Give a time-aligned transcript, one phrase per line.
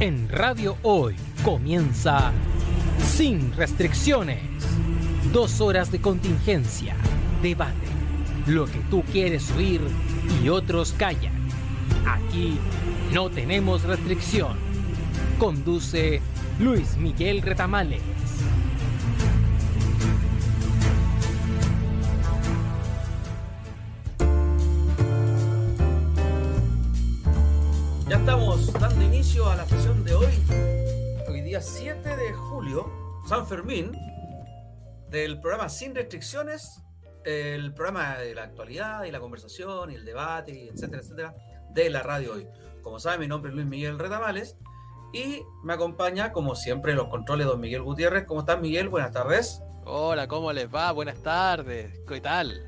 [0.00, 2.30] En Radio Hoy comienza
[3.02, 4.38] Sin Restricciones.
[5.32, 6.94] Dos horas de contingencia,
[7.42, 7.88] debate,
[8.46, 9.80] lo que tú quieres oír
[10.40, 11.32] y otros callan.
[12.06, 12.60] Aquí
[13.12, 14.56] no tenemos restricción.
[15.36, 16.22] Conduce
[16.60, 18.02] Luis Miguel Retamales.
[28.08, 30.32] Ya estamos dando inicio a la sesión de hoy,
[31.28, 32.90] hoy día 7 de julio,
[33.26, 33.92] San Fermín,
[35.10, 36.82] del programa Sin Restricciones,
[37.24, 41.34] el programa de la actualidad y la conversación y el debate, etcétera, etcétera,
[41.70, 42.48] de la radio hoy.
[42.82, 44.56] Como saben, mi nombre es Luis Miguel Retamales
[45.12, 48.24] y me acompaña, como siempre, en los controles don Miguel Gutiérrez.
[48.24, 48.88] ¿Cómo estás, Miguel?
[48.88, 49.62] Buenas tardes.
[49.84, 50.92] Hola, ¿cómo les va?
[50.92, 52.00] Buenas tardes.
[52.06, 52.62] ¿Qué tal?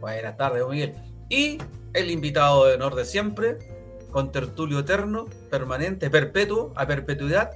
[0.00, 0.94] Buenas tardes, don Miguel.
[1.28, 1.58] Y
[1.92, 3.58] el invitado de honor de siempre,
[4.12, 7.50] con tertulio eterno, permanente, perpetuo, a perpetuidad,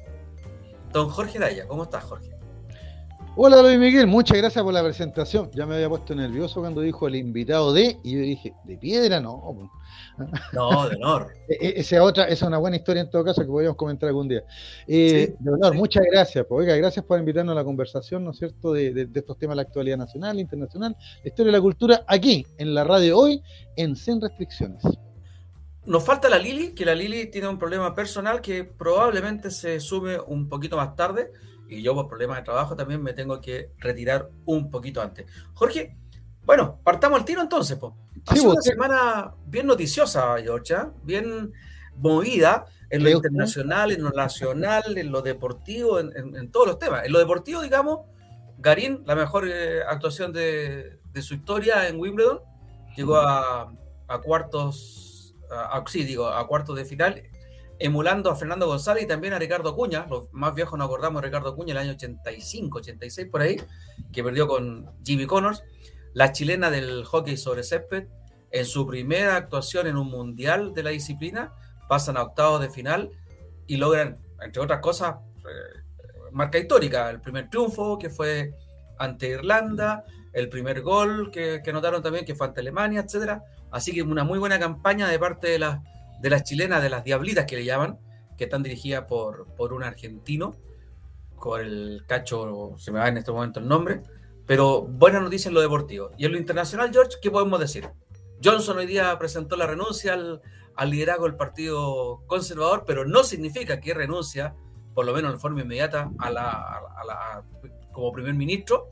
[0.92, 1.68] don Jorge Daya.
[1.68, 2.30] ¿Cómo estás, Jorge?
[3.38, 5.50] Hola Luis Miguel, muchas gracias por la presentación.
[5.52, 9.20] Ya me había puesto nervioso cuando dijo el invitado de, y yo dije, ¿de piedra?
[9.20, 9.70] No.
[10.54, 11.34] No, de honor.
[11.48, 14.08] E, e, esa otra, esa es una buena historia en todo caso que podríamos comentar
[14.08, 14.42] algún día.
[14.86, 15.78] Eh, Sí, de honor, sí.
[15.78, 16.46] muchas gracias.
[16.48, 19.36] Pues, oiga, gracias por invitarnos a la conversación, ¿no es cierto?, de, de- de estos
[19.38, 23.18] temas de la actualidad nacional, internacional, la historia de la cultura, aquí, en la radio
[23.18, 23.42] hoy,
[23.76, 24.82] en Sin Restricciones.
[25.86, 30.18] Nos falta la Lili, que la Lili tiene un problema personal que probablemente se sume
[30.18, 31.30] un poquito más tarde.
[31.68, 35.26] Y yo, por problemas de trabajo, también me tengo que retirar un poquito antes.
[35.54, 35.96] Jorge,
[36.44, 37.76] bueno, partamos al tiro entonces.
[37.76, 37.96] Po.
[38.26, 41.52] Ha Sí, sido una usted- semana bien noticiosa, Georgia, bien
[41.96, 46.78] movida en lo internacional, en lo nacional, en lo deportivo, en, en- en todos los
[46.78, 47.04] temas.
[47.04, 48.00] En lo deportivo, digamos,
[48.58, 52.40] Garín, la mejor eh, actuación de, de su historia en Wimbledon,
[52.96, 53.72] llegó a,
[54.08, 55.05] a cuartos,
[55.50, 57.22] a, sí, digo, a cuartos de final,
[57.78, 60.06] emulando a Fernando González y también a Ricardo Cuña.
[60.08, 63.56] Los más viejos nos acordamos de Ricardo Cuña el año 85, 86 por ahí,
[64.12, 65.62] que perdió con Jimmy Connors.
[66.14, 68.06] La chilena del hockey sobre césped,
[68.50, 71.52] en su primera actuación en un mundial de la disciplina,
[71.88, 73.10] pasan a octavos de final
[73.66, 75.82] y logran, entre otras cosas, eh,
[76.32, 77.10] marca histórica.
[77.10, 78.54] El primer triunfo que fue
[78.98, 83.42] ante Irlanda, el primer gol que, que anotaron también que fue ante Alemania, etcétera.
[83.76, 85.80] Así que una muy buena campaña de parte de las,
[86.20, 87.98] de las chilenas, de las diablitas que le llaman,
[88.38, 90.56] que están dirigidas por, por un argentino,
[91.36, 94.02] con el cacho, se me va en este momento el nombre,
[94.46, 96.10] pero buena noticia en lo deportivo.
[96.16, 97.90] Y en lo internacional, George, ¿qué podemos decir?
[98.42, 100.40] Johnson hoy día presentó la renuncia al,
[100.74, 104.54] al liderazgo del Partido Conservador, pero no significa que renuncia,
[104.94, 107.44] por lo menos en forma inmediata, a la, a la-
[107.92, 108.88] como primer ministro.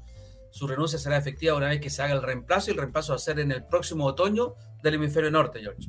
[0.50, 3.16] Su renuncia será efectiva una vez que se haga el reemplazo y el reemplazo va
[3.16, 5.88] a ser en el próximo otoño del hemisferio norte, George.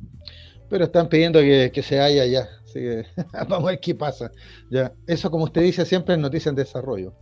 [0.69, 2.47] Pero están pidiendo que, que se haya ya.
[2.63, 3.05] Así que
[3.47, 4.31] vamos a ver qué pasa.
[4.71, 4.91] Ya.
[5.05, 7.13] Eso, como usted dice, siempre es noticia en desarrollo.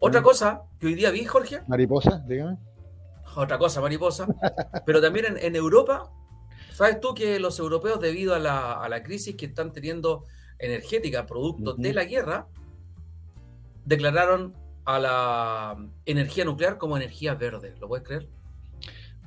[0.00, 2.56] Otra cosa que hoy día vi, Jorge, Mariposa, dígame.
[3.34, 4.28] otra cosa mariposa,
[4.86, 6.08] pero también en, en Europa,
[6.72, 10.24] ¿sabes tú que los europeos, debido a la, a la crisis que están teniendo
[10.60, 12.46] energética, producto de la guerra,
[13.86, 14.54] declararon
[14.84, 15.76] a la
[16.06, 17.74] energía nuclear como energía verde?
[17.80, 18.28] ¿Lo puedes creer?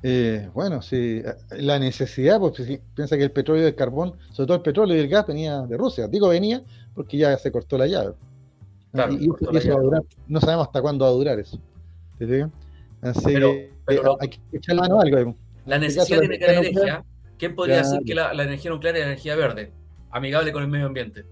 [0.02, 4.46] Eh, bueno, sí, la necesidad, pues si piensa que el petróleo y el carbón, sobre
[4.48, 6.08] todo el petróleo y el gas, venía de Rusia.
[6.08, 6.62] Digo venía
[6.94, 8.14] porque ya se cortó la llave.
[8.92, 10.02] Claro, y, eso va a durar.
[10.26, 11.58] No sabemos hasta cuándo va a durar eso.
[13.00, 15.36] Así Pero- que pero eh, hay que echar mano a algo.
[15.66, 17.04] La necesidad la crear energía
[17.38, 17.90] ¿quién podría Claro.
[17.90, 19.72] decir que la, la energía nuclear es energía verde?
[20.10, 21.24] Amigable con el medio ambiente.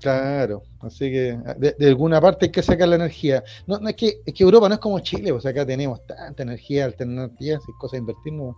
[0.00, 3.44] Claro, así que de, de alguna parte hay que sacar la energía.
[3.66, 6.42] No, no es que es que Europa no es como Chile, pues acá tenemos tanta
[6.42, 8.32] energía, alternativas y cosas a invertir.
[8.32, 8.56] no.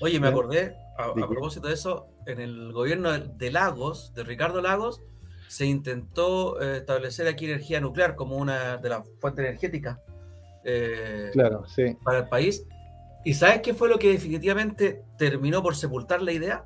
[0.00, 5.00] Oye, me acordé, a, propósito de eso, en el gobierno de- Lagos, de Ricardo Lagos,
[5.46, 9.98] se intentó eh, establecer aquí energía nuclear como una de las fuentes energéticas
[10.64, 11.96] eh, Claro, sí.
[12.02, 12.64] para el país.
[13.24, 16.64] ¿Y sabes qué fue lo que definitivamente terminó por sepultar la idea?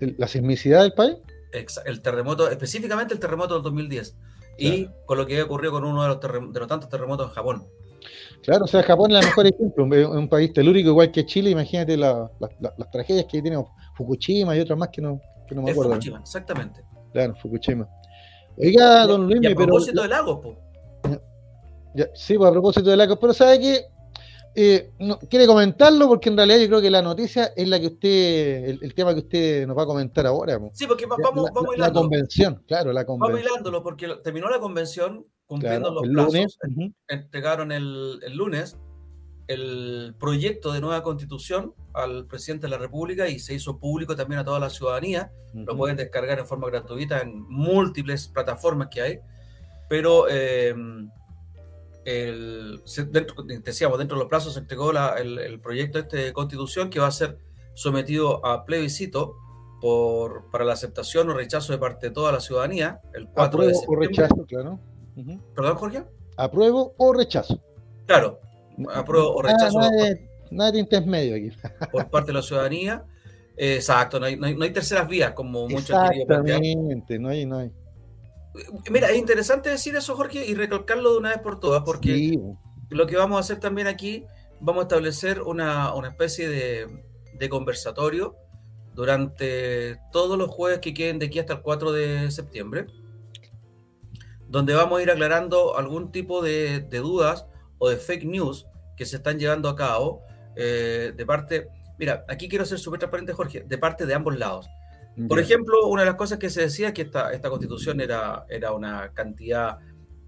[0.00, 1.16] La sismicidad del país.
[1.52, 4.16] El terremoto, específicamente el terremoto del 2010.
[4.58, 7.64] Y con lo que ocurrió con uno de los, de los tantos terremotos en Japón.
[8.42, 11.50] Claro, o sea, Japón es el mejor ejemplo, un, un país telúrico igual que Chile,
[11.50, 13.66] imagínate la- la- la- las tragedias que tenemos,
[13.96, 15.92] Fukushima y otras más que no, que no me Es acuerdo.
[15.92, 16.80] Fukushima, exactamente.
[17.12, 17.88] Claro, Fukushima.
[18.56, 20.56] Oiga, don Luis, y a pero propósito de Lagos, po,
[21.94, 23.84] ya, sí, pues a propósito de la pero sabe que
[24.60, 27.86] eh, no, quiere comentarlo porque en realidad yo creo que la noticia es la que
[27.86, 30.58] usted, el, el tema que usted nos va a comentar ahora.
[30.72, 32.00] Sí, porque va- La- vamos, la, vamos la hilándolo.
[32.08, 33.50] convención, claro, la Vamos convención.
[33.52, 36.34] hilándolo porque terminó la convención cumpliendo Claro, los plazos.
[36.34, 36.58] lunes.
[36.68, 36.92] ujú.
[37.06, 38.76] Entregaron el, el lunes
[39.46, 44.40] el proyecto de nueva constitución al presidente de la República y se hizo público también
[44.40, 45.30] a toda la ciudadanía.
[45.54, 49.18] Lo pueden descargar en forma gratuita en múltiples plataformas que hay.
[49.88, 50.74] Pero eh,
[52.08, 57.00] el, dentro, decíamos, dentro de los plazos se entregó el, proyecto este de constitución que
[57.00, 57.38] va a ser
[57.74, 59.36] sometido a plebiscito
[59.80, 63.00] por, para la aceptación o rechazo de parte de toda la ciudadanía.
[63.14, 64.80] El 4 Apruebo o rechazo, claro.
[65.54, 66.04] ¿Perdón, Jorge?
[66.36, 67.60] Apruebo o rechazo.
[68.06, 68.40] Claro,
[68.94, 69.78] apruebo o rechazo.
[70.50, 71.56] Nada, de intermedio aquí.
[71.92, 73.04] por parte de la ciudadanía.
[73.56, 77.72] Exacto, no hay, no hay, terceras vías, como muchos Exactamente, no hay, no hay.
[78.90, 82.38] Mira, es interesante decir eso, Jorge, y recalcarlo de una vez por todas, porque
[82.90, 84.24] lo que vamos a hacer también aquí,
[84.60, 88.36] vamos a establecer una, especie de, conversatorio
[88.94, 92.86] durante todos los jueves que queden de aquí hasta el 4 de septiembre,
[94.48, 97.46] donde vamos a ir aclarando algún tipo de, dudas
[97.78, 98.66] o de fake news
[98.96, 100.22] que se están llevando a cabo
[100.56, 101.68] eh, de parte,
[101.98, 104.68] mira, aquí quiero ser súper transparente, Jorge, de parte de ambos lados.
[105.26, 108.44] Por ejemplo, una de las cosas que se decía es que esta, esta constitución era,
[108.48, 109.78] era una cantidad,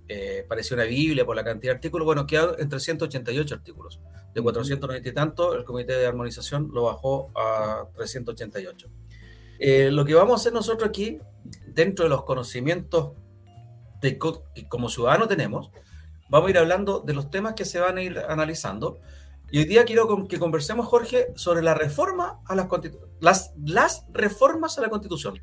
[0.08, 4.00] eh, parecía una Biblia por la cantidad de artículos, bueno, quedó en 388 artículos.
[4.34, 8.88] De 490 y tanto, el Comité de Armonización lo bajó a 388.
[9.58, 11.18] Eh, lo que vamos a hacer nosotros aquí,
[11.66, 13.12] dentro de los conocimientos
[14.00, 14.18] de,
[14.54, 15.70] que como ciudadanos tenemos,
[16.28, 19.00] vamos a ir hablando de los temas que se van a ir analizando
[19.52, 22.68] y hoy día quiero que conversemos, Jorge, sobre la reforma a las,
[23.20, 25.40] las, las reformas a la Constitución.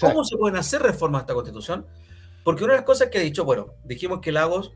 [0.00, 1.86] ¿Cómo se pueden hacer reformas a esta Constitución?
[2.44, 4.72] Porque una de las cosas que he dicho, bueno, dijimos que Lagos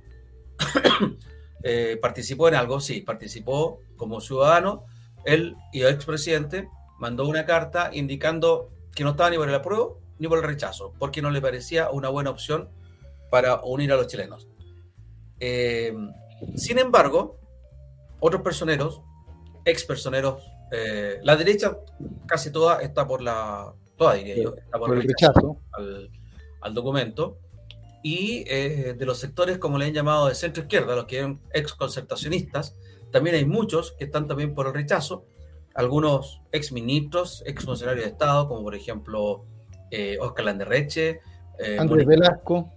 [1.62, 4.84] eh, participó en algo, sí, participó como ciudadano,
[5.24, 6.68] él y el expresidente
[6.98, 10.94] mandó una carta indicando que no estaba ni por el apruebo ni por el rechazo,
[10.98, 12.70] porque no le parecía una buena opción
[13.30, 14.48] para unir a los chilenos.
[15.40, 15.94] Eh,
[16.56, 17.38] sin embargo,
[18.20, 19.02] otros personeros,
[19.64, 20.42] ex personeros,
[20.72, 21.76] eh, la derecha
[22.26, 25.60] casi toda está por la, toda diría yo, está por, el rechazo,
[26.60, 27.38] Al, documento,
[28.02, 31.40] y eh, de los sectores, como le han llamado, de centro izquierda, los que son
[31.52, 32.76] ex concertacionistas,
[33.10, 35.24] también hay muchos que están también por el rechazo,
[35.74, 39.44] algunos ex ministros, ex funcionarios de Estado, como por ejemplo
[39.90, 41.20] eh, Oscar Landerreche,
[41.58, 42.72] eh, Andrés Velasco.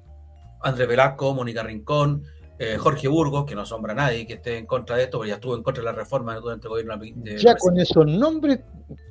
[0.61, 2.23] Andrés Velasco, Mónica Rincón,
[2.61, 5.29] eh, Jorge Burgos, que no asombra a nadie que esté en contra de esto, porque
[5.29, 7.37] ya estuvo en contra de la reforma durante el gobierno de.
[7.37, 8.59] Ya con esos nombres.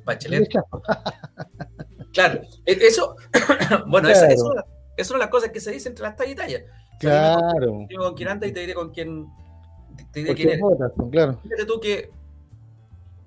[0.05, 0.47] Bachelet.
[2.13, 3.15] claro, e-, eso.
[3.87, 4.25] bueno, Eso,
[4.95, 6.61] eso, es la cosa que se dice entre las tallas y tallas.
[6.99, 7.87] Claro.
[7.89, 9.25] Yo con quién anda y te diré con quién.
[10.11, 11.39] Te diré quién Votas, claro.
[11.41, 12.11] Fíjate tú que.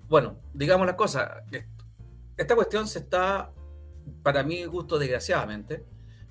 [0.09, 1.31] Bueno, digamos las cosas.
[2.37, 3.51] Esta cuestión se está,
[4.23, 5.85] para mi gusto, desgraciadamente,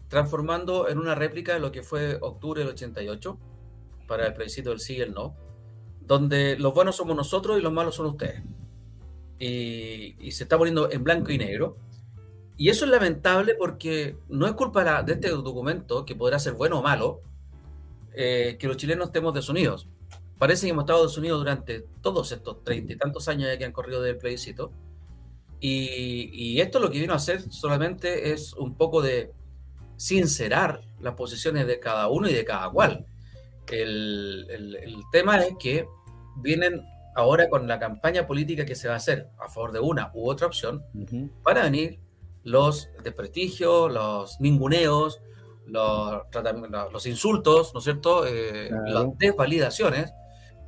[0.07, 3.37] transformando en una réplica de lo que fue octubre del 88
[4.11, 5.37] para el plebiscito del sí y el no,
[6.01, 8.43] donde los buenos somos nosotros y los malos son ustedes.
[9.39, 11.77] Y, se está poniendo en blanco y negro.
[12.57, 16.79] Y eso es lamentable porque no es culpa de este documento, que podrá ser bueno
[16.79, 17.21] o malo,
[18.13, 19.87] eh, que los chilenos estemos desunidos.
[20.37, 24.01] Parece que hemos estado desunidos durante todos estos treinta y tantos años que han corrido
[24.01, 24.73] del plebiscito.
[25.61, 29.31] Y, y, esto lo que vino a hacer solamente es un poco de
[29.95, 33.05] sincerar las posiciones de cada uno y de cada cual.
[33.71, 35.87] El, tema es que
[36.37, 36.81] vienen
[37.15, 40.29] ahora con la campaña política que se va a hacer a favor de una u
[40.29, 40.83] otra opción,
[41.43, 41.99] van a venir
[42.43, 45.21] los desprestigios, los ninguneos,
[45.65, 46.23] los,
[46.91, 48.25] los insultos, ¿no es cierto?
[48.25, 50.13] Eh, las desvalidaciones.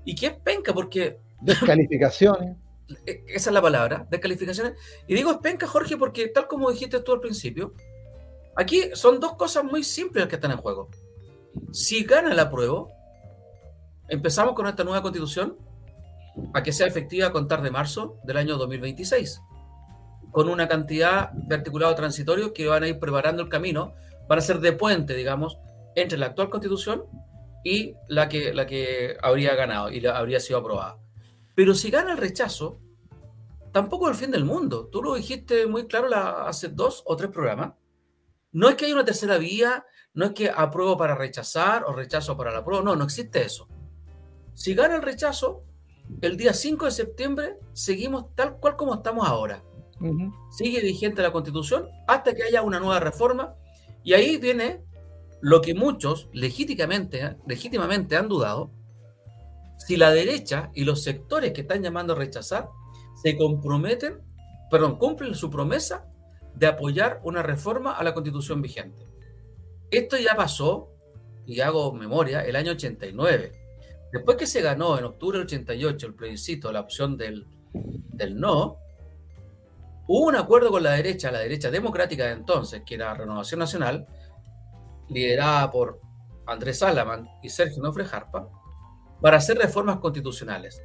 [0.06, 0.74] ¿Y qué es penca?
[0.74, 1.20] Porque...
[1.42, 2.58] Descalificaciones.
[3.06, 4.74] E, esa es la palabra, descalificaciones.
[5.08, 7.74] Y digo es penca, Jorge, porque tal como dijiste tú al principio,
[8.58, 10.90] aquí son dos cosas muy simples que están en juego.
[11.72, 12.86] Si gana la prueba,
[14.08, 15.58] empezamos con esta nueva constitución
[16.54, 19.42] a que sea efectiva a contar de marzo del año 2026,
[20.32, 23.94] con una cantidad de articulados transitorios que van a ir preparando el camino,
[24.28, 25.58] van a ser de puente, digamos,
[25.96, 27.04] entre la actual constitución
[27.64, 30.98] y la que, la que habría ganado y la, habría sido aprobada.
[31.56, 32.80] Pero si gana el rechazo,
[33.72, 34.88] tampoco es el fin del mundo.
[34.92, 37.74] Tú lo dijiste muy claro hace dos o tres programas.
[38.52, 42.38] No es que haya una tercera vía no es que apruebo para rechazar o rechazo
[42.38, 42.84] para la prueba.
[42.84, 43.68] No, no existe eso.
[44.54, 45.64] Si gana el rechazo,
[46.22, 49.64] el día 5 de septiembre seguimos tal cual como estamos ahora.
[50.52, 53.56] Sigue vigente la constitución hasta que haya una nueva reforma.
[54.04, 54.84] Y ahí viene
[55.42, 58.70] lo que muchos legítimamente, legítimamente han dudado.
[59.78, 62.70] Si la derecha y los sectores que están llamando a rechazar
[63.22, 64.22] se comprometen,
[64.70, 66.06] perdón, cumplen su promesa
[66.54, 69.13] de apoyar una reforma a la constitución vigente.
[69.94, 70.90] Esto ya pasó,
[71.46, 73.52] y hago memoria, el año 89.
[74.12, 78.80] Después que se ganó en octubre del 88 el plebiscito, la opción del, del no,
[80.08, 84.08] hubo un acuerdo con la derecha, la derecha democrática de entonces, que era Renovación Nacional,
[85.10, 86.02] liderada por
[86.48, 88.50] Andrés Salaman y Sergio Nofre Jarpa,
[89.22, 90.82] para hacer reformas constitucionales.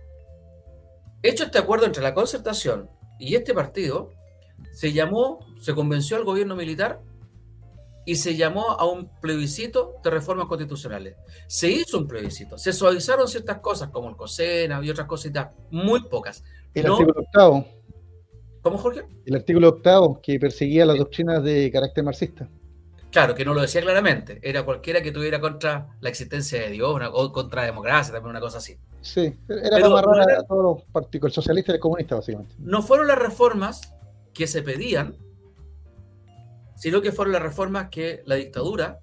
[1.23, 4.11] Hecho este acuerdo entre la concertación y este partido,
[4.73, 7.00] se llamó, se convenció al gobierno militar
[8.09, 11.17] y se llamó a un plebiscito de reformas constitucionales.
[11.47, 16.03] Se hizo un plebiscito, se suavizaron ciertas cosas como el COSENA y otras cositas, muy
[16.05, 16.43] pocas.
[16.73, 17.67] El artículo octavo.
[18.62, 19.03] ¿Cómo, Jorge?
[19.27, 22.49] El artículo octavo que perseguía las doctrinas de carácter marxista.
[23.11, 24.38] Claro, que no lo decía claramente.
[24.43, 28.41] Era cualquiera que tuviera contra la existencia de Dios o contra la democracia, también una
[28.41, 28.79] cosa así.
[29.03, 32.55] Sí, era para amarrar a todos los partidos, el socialista y el comunista, básicamente.
[32.59, 33.93] No fueron las reformas
[34.33, 35.15] que se pedían,
[36.78, 39.00] sino que fueron las reformas que la dictadura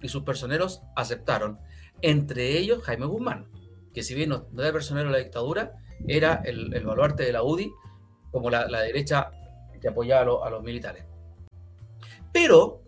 [0.00, 1.58] y sus personeros aceptaron.
[2.00, 3.50] Entre ellos Jaime Guzmán,
[3.92, 5.74] que si bien no era personero de la dictadura,
[6.06, 7.70] era el, baluarte de la UDI,
[8.30, 9.30] como la, derecha
[9.80, 11.04] que apoyaba a, los militares.
[12.32, 12.82] Pero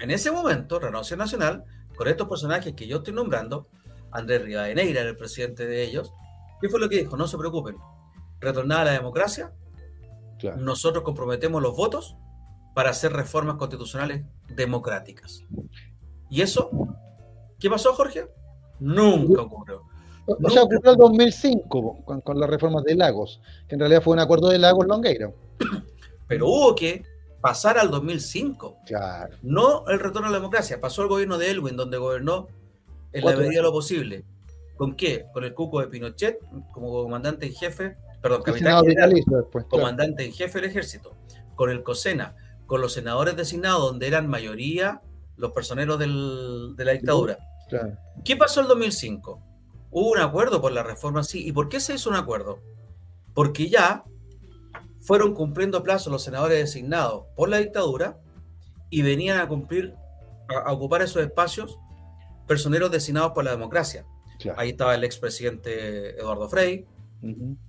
[0.00, 1.64] en ese momento, Renovación Nacional,
[1.94, 3.68] con estos personajes que yo estoy nombrando,
[4.12, 6.12] Andrés Rivadeneira era el presidente de ellos,
[6.60, 7.16] ¿qué fue lo que dijo?
[7.16, 7.76] No se preocupen,
[8.40, 9.52] retornada a la democracia,
[10.56, 12.16] nosotros comprometemos los votos
[12.74, 15.44] para hacer reformas constitucionales democráticas.
[16.28, 16.70] ¿Y eso?
[17.58, 18.26] ¿Qué pasó, Jorge?
[18.80, 19.82] Nunca ocurrió.
[20.26, 24.14] O sea, ocurrió en 2005 con, con, las reformas de Lagos, que en realidad fue
[24.14, 25.30] un acuerdo de Lagos-Longueira.
[26.28, 27.02] Pero hubo que
[27.40, 28.78] pasar al 2005.
[28.86, 29.36] Claro.
[29.42, 30.80] No el retorno a la democracia.
[30.80, 32.48] Pasó el gobierno de Elwin, donde gobernó
[33.12, 34.24] en la medida de lo posible.
[34.76, 35.26] ¿Con qué?
[35.32, 36.40] Con el cuco de Pinochet
[36.72, 38.82] como comandante en jefe, perdón, capitán
[39.68, 41.14] comandante en jefe del ejército.
[41.54, 42.34] Con el COSENA,
[42.66, 45.02] con los senadores designados, donde eran mayoría
[45.36, 47.38] los personeros de la dictadura.
[48.24, 49.42] ¿Qué pasó el 2005?
[49.90, 51.46] Hubo un acuerdo por la reforma, sí.
[51.46, 52.60] ¿Y por qué se hizo un acuerdo?
[53.32, 54.04] Porque ya
[55.00, 58.18] fueron cumpliendo plazos los senadores designados por la dictadura
[58.90, 59.94] y venían a cumplir,
[60.48, 61.78] a, ocupar esos espacios
[62.46, 64.06] personeros designados por la democracia.
[64.56, 66.86] Ahí estaba el expresidente Eduardo Frei,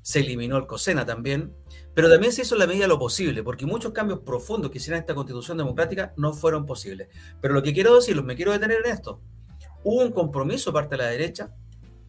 [0.02, 1.54] se eliminó el COSENA también,
[1.96, 4.78] pero también se hizo en la medida de lo posible, porque muchos cambios profundos que
[4.78, 7.08] hicieron esta constitución democrática no fueron posibles.
[7.42, 9.22] Pero lo que quiero decirlo, me quiero detener en esto.
[9.84, 11.56] Hubo un compromiso parte de la derecha,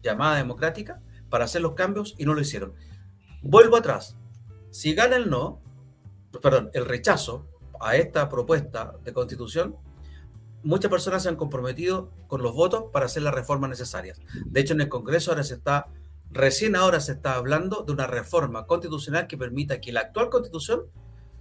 [0.03, 2.73] llamada democrática, para hacer los cambios y no lo hicieron.
[3.41, 4.17] Vuelvo atrás.
[4.71, 5.61] Si gana el no,
[6.41, 7.47] perdón, el rechazo
[7.79, 9.77] a esta propuesta de constitución,
[10.63, 14.19] muchas personas se han comprometido con los votos para hacer las reformas necesarias.
[14.45, 15.87] De hecho, en el Congreso ahora se está,
[16.31, 20.83] recién ahora se está hablando de una reforma constitucional que permita que la actual constitución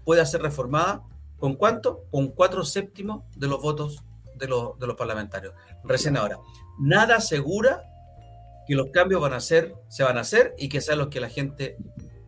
[0.05, 1.03] pueda ser reformada
[1.39, 2.05] con cuánto?
[2.11, 4.05] Con cuatro séptimos de los votos
[4.37, 5.55] de los, de los parlamentarios.
[5.85, 6.39] Recién ahora.
[6.79, 7.83] Nada asegura
[8.67, 11.21] que los cambios van a ser, se van a hacer y que sean los que
[11.21, 11.77] la gente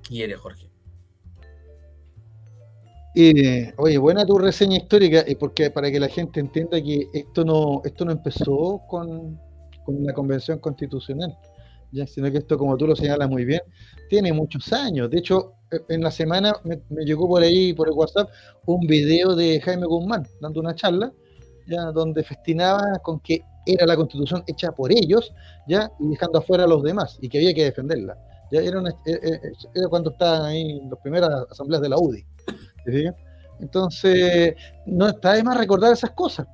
[0.02, 0.68] quiere, Jorge
[3.76, 8.04] oye, buena tu reseña histórica, porque para que la gente entienda que esto no, esto
[8.04, 9.40] no empezó con,
[9.84, 11.36] con la convención constitucional,
[11.92, 12.06] ¿ya?
[12.06, 13.60] sino que esto, como tú lo señalas muy bien,
[14.08, 15.10] tiene muchos años.
[15.10, 18.30] De hecho, e, en la semana me, llegó por ahí, por el WhatsApp,
[18.66, 21.12] un video de Jaime Guzmán dando una charla,
[21.66, 25.32] ya donde festinaba con que era la constitución hecha por ellos,
[25.66, 28.16] ya y dejando afuera a los demás, y que había que defenderla.
[28.50, 32.24] Ya era, e, e, cuando estaban ahí las primeras asambleas de la UDI.
[33.60, 34.54] Entonces,
[34.86, 36.46] no está de más recordar esas cosas.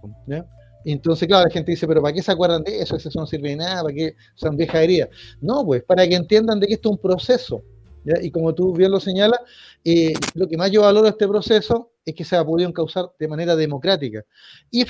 [0.85, 2.97] Entonces, claro, la gente dice, pero ¿para qué se acuerdan de eso?
[2.97, 5.09] Eso no sirve de nada, ¿para qué son vieja herida?
[5.41, 7.63] No, pues, para que entiendan de que esto es un proceso.
[8.23, 9.41] Y como tú bien lo señalas,
[9.83, 13.07] eh, lo que más yo valoro de este proceso es que se ha podido causar
[13.19, 14.23] de manera democrática.
[14.71, 14.85] Y,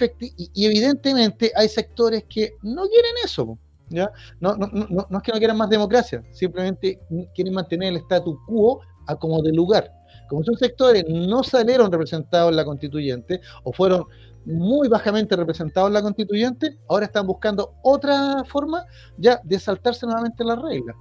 [0.52, 3.56] y, evidentemente hay sectores que no quieren eso.
[3.88, 4.10] ¿ya?
[4.40, 6.98] No, no, no, no es que no quieran más democracia, simplemente
[7.34, 9.92] quieren mantener el statu quo a como de lugar.
[10.28, 14.06] Como esos sectores no salieron representados en la constituyente o fueron
[14.44, 18.84] muy bajamente representados en la constituyente, ahora están buscando otra forma
[19.18, 20.96] ya de saltarse nuevamente las reglas.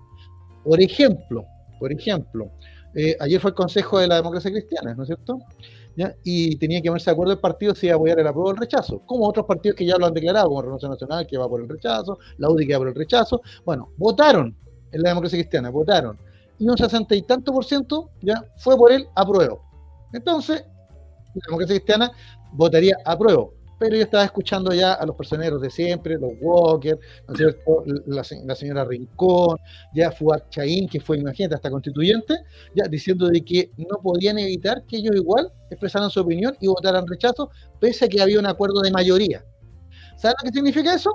[0.64, 1.46] Por ejemplo,
[1.80, 2.52] por ejemplo,
[2.96, 5.40] eh, ayer fue el Consejo de la Democracia Cristiana, ¿no es cierto?
[6.24, 8.52] Y tenía que ponerse de acuerdo el partido si iba a apoyar el apruebo o
[8.52, 11.48] el rechazo, como otros partidos que ya lo han declarado, como Renovación Nacional, que va
[11.48, 13.42] por el rechazo, la UDI que va por el rechazo.
[13.64, 14.58] Bueno, votaron
[14.92, 16.18] en la democracia cristiana, votaron
[16.60, 19.62] y un sesenta y tanto por ciento ya fue por él apruebo.
[20.14, 20.64] Entonces,
[21.34, 22.12] la democracia cristiana
[22.54, 23.54] votaría apruebo.
[23.80, 27.84] Pero yo estaba escuchando ya a los personeros de siempre, los Walker, ¿no es cierto?
[28.06, 29.58] La, señora Rincón,
[29.94, 32.36] ya Fuad Chaín, que fue, imagínate, hasta constituyente,
[32.76, 37.06] ya diciendo de que no podían evitar que ellos igual expresaran su opinión y votaran
[37.08, 39.44] rechazo, pese a que había un acuerdo de mayoría.
[40.16, 41.12] ¿Sabes lo que significa eso?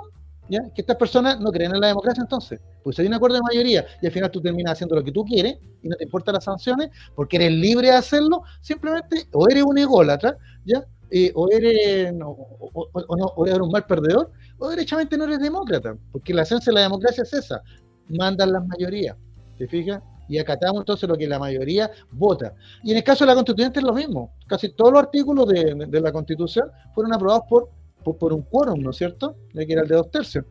[0.49, 0.61] ¿ya?
[0.73, 3.85] Que estas personas no creen en la democracia entonces, pues hay un acuerdo de mayoría
[4.01, 6.43] y al final tú terminas haciendo lo que tú quieres y no te importan las
[6.43, 10.83] sanciones porque eres libre de hacerlo, simplemente o eres un ególatra, ¿ya?
[11.11, 16.43] Eh, o, eres, o, eres un mal perdedor, o derechamente no eres demócrata, porque la
[16.43, 17.61] esencia de la democracia es esa,
[18.09, 19.17] mandan las mayorías,
[19.57, 20.01] ¿te fijas?
[20.27, 22.53] Y acatamos entonces lo que la mayoría vota.
[22.83, 25.87] Y en el caso de la constituyente es lo mismo, casi todos los artículos de,
[25.87, 27.69] de la constitución fueron aprobados por
[28.03, 29.35] por, un quórum, ¿no es cierto?
[29.53, 30.45] Ya que era el de dos tercios.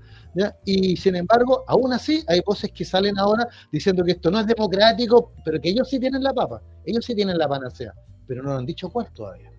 [0.64, 4.46] Y sin embargo, aún así, hay voces que salen ahora diciendo que esto no es
[4.46, 7.92] democrático, pero que ellos sí tienen la papa, ellos sí tienen la panacea,
[8.26, 9.50] pero no lo han dicho cuál todavía.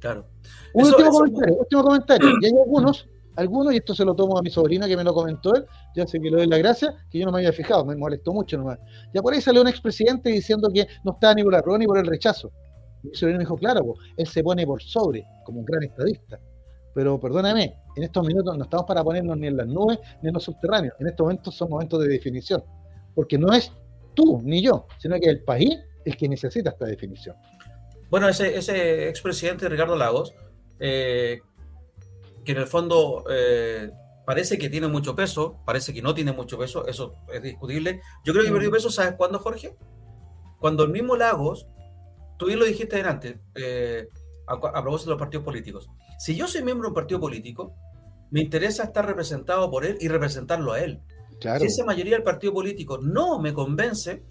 [0.00, 0.26] Claro.
[0.74, 4.42] Un último, comentario, último comentario, y hay algunos, algunos, y esto se lo tomo a
[4.42, 7.18] mi sobrina que me lo comentó él, ya sé que le doy la gracia, que
[7.18, 8.78] yo no me había fijado, me molestó mucho nomás.
[9.14, 11.86] Ya por ahí salió un expresidente diciendo que no estaba ni por la prueba ni
[11.86, 12.52] por el rechazo.
[13.02, 16.38] Mi sobrino me dijo, claro, él se pone por sobre, como un gran estadista.
[16.94, 20.34] Pero perdóname, en estos minutos no estamos para ponernos ni en las nubes ni en
[20.34, 20.94] los subterráneos.
[20.98, 22.64] En estos momentos son momentos de definición.
[23.14, 23.70] Porque no es
[24.14, 27.36] tú ni yo, sino que el país el que necesita esta definición.
[28.10, 30.34] Bueno, ese, ese expresidente Ricardo Lagos,
[30.78, 31.40] eh,
[32.44, 33.90] que en el fondo eh,
[34.24, 38.00] parece que tiene mucho peso, parece que no tiene mucho peso, eso es discutible.
[38.24, 39.76] Yo creo que perdió peso, ¿sabes cuándo, Jorge?
[40.60, 41.66] Cuando el mismo Lagos,
[42.38, 44.08] tú bien lo dijiste delante, eh,
[44.46, 47.74] a, a propósito de los partidos políticos, si yo soy miembro de un partido político,
[48.30, 51.00] me interesa estar representado por él y representarlo a él.
[51.40, 54.22] Si esa mayoría del partido político no me convence,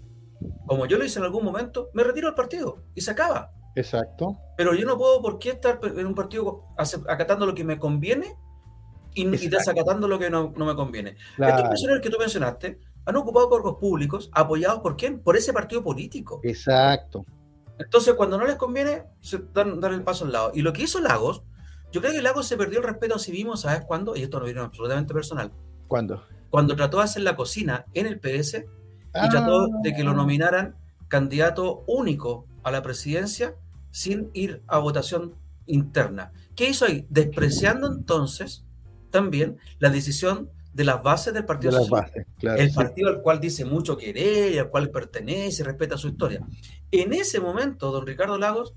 [0.66, 3.52] como yo lo hice en algún momento, me retiro del partido y se acaba.
[3.76, 4.36] Exacto.
[4.56, 6.64] Pero yo no puedo por qué estar en un partido
[7.08, 8.34] acatando lo que me conviene
[9.14, 11.16] y, desacatando lo que no, me conviene.
[11.38, 15.20] Estos personajes que tú mencionaste han ocupado cargos públicos apoyados por quién?
[15.20, 16.40] Por ese partido político.
[16.42, 17.24] Exacto.
[17.78, 20.50] Entonces, cuando no les conviene, se dan, dan el paso al lado.
[20.54, 21.42] Y lo que hizo Lagos
[21.92, 24.16] yo creo que Lagos se perdió el respeto a sí mismo, ¿sabes cuándo?
[24.16, 25.52] Y esto no viene absolutamente personal.
[25.88, 26.22] ¿Cuándo?
[26.50, 28.64] Cuando trató de hacer la cocina en el PS
[29.24, 30.14] y trató de que lo ah.
[30.14, 30.76] nominaran
[31.08, 33.54] candidato único a la presidencia
[33.96, 36.30] sin ir a votación interna.
[36.54, 37.06] ¿Qué hizo ahí?
[37.08, 38.62] Despreciando entonces
[39.08, 43.22] también la decisión de las bases del Partido de las bases, claro, el partido al
[43.22, 46.46] cual dice mucho querer al cual pertenece respeta su historia.
[46.90, 48.74] En ese momento, don Ricardo Lagos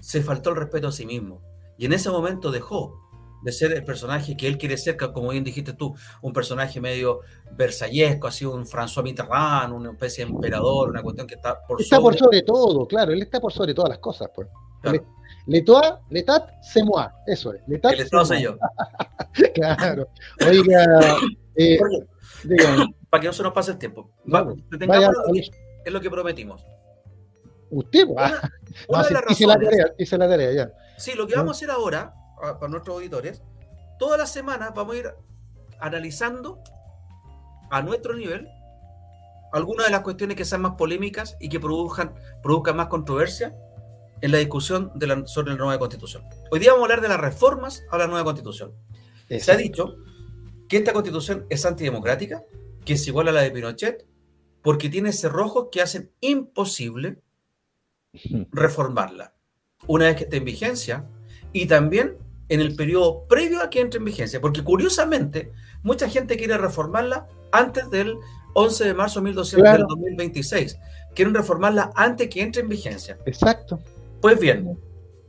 [0.00, 1.40] se faltó el respeto a sí mismo
[1.78, 3.01] y en ese momento dejó
[3.42, 7.20] de ser el personaje que él quiere ser, como bien dijiste tú, un personaje medio
[7.52, 12.00] versallesco, así un François Mitterrand, una especie de emperador, una cuestión que está por está
[12.00, 14.28] por sobre todo, claro, él está por sobre todas las cosas.
[14.34, 14.48] Pues.
[14.80, 15.04] Claro.
[15.48, 17.60] L'État, l'État, c'est moi, eso es.
[17.66, 18.56] L'État, el Estado soy yo.
[19.54, 20.08] claro.
[20.46, 21.18] Oiga,
[21.56, 21.78] eh,
[23.10, 24.10] para que no se nos pase el tiempo.
[24.32, 24.44] Va,
[24.86, 25.50] vaya, que,
[25.84, 26.64] es lo que prometimos.
[27.70, 28.40] Usted, una,
[28.88, 30.72] una de las hice, la tarea, hice la tarea ya.
[30.96, 33.42] Sí, lo que vamos a hacer ahora, para nuestros auditores,
[33.98, 35.14] todas las semanas vamos a ir
[35.78, 36.60] analizando
[37.70, 38.48] a nuestro nivel
[39.52, 43.54] algunas de las cuestiones que sean más polémicas y que produzcan, produzcan más controversia
[44.20, 44.92] en la discusión
[45.26, 46.24] sobre la nueva constitución.
[46.50, 48.72] Hoy día vamos a hablar de las reformas a la nueva constitución.
[49.28, 49.96] Se ha dicho
[50.68, 52.44] que esta constitución es antidemocrática,
[52.84, 54.06] que es igual a la de Pinochet,
[54.62, 57.20] porque tiene cerrojos que hacen imposible
[58.50, 59.34] reformarla
[59.86, 61.08] una vez que esté en vigencia
[61.52, 62.16] y también
[62.48, 65.52] en el periodo previo a que entre en vigencia, porque curiosamente
[65.82, 68.16] mucha gente quiere reformarla antes del
[68.54, 70.78] 11 de marzo de 2026.
[71.14, 73.18] Quieren reformarla antes que entre en vigencia.
[73.26, 73.80] Exacto.
[74.20, 74.78] Pues bien,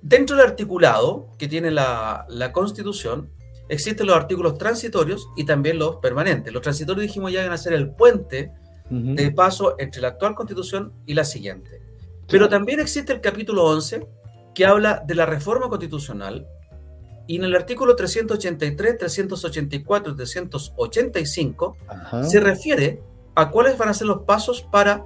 [0.01, 3.29] dentro del articulado que tiene la, Constitución,
[3.69, 6.53] existen los artículos transitorios y también los permanentes.
[6.53, 8.51] Los transitorios dijimos ya van a ser el puente
[8.89, 11.81] de paso entre la actual Constitución y la siguiente.
[12.27, 14.05] Pero también existe el capítulo 11
[14.53, 16.47] que habla de la reforma constitucional
[17.27, 21.77] y en el artículo 383, 384 y 385
[22.23, 23.01] se refiere
[23.35, 25.05] a cuáles van a ser los pasos para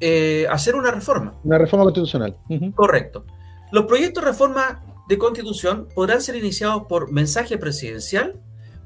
[0.00, 1.34] eh, hacer una reforma.
[1.44, 2.36] Una reforma constitucional.
[2.74, 3.24] Correcto.
[3.70, 8.40] Los proyectos de reforma de constitución podrán ser iniciados por mensaje presidencial,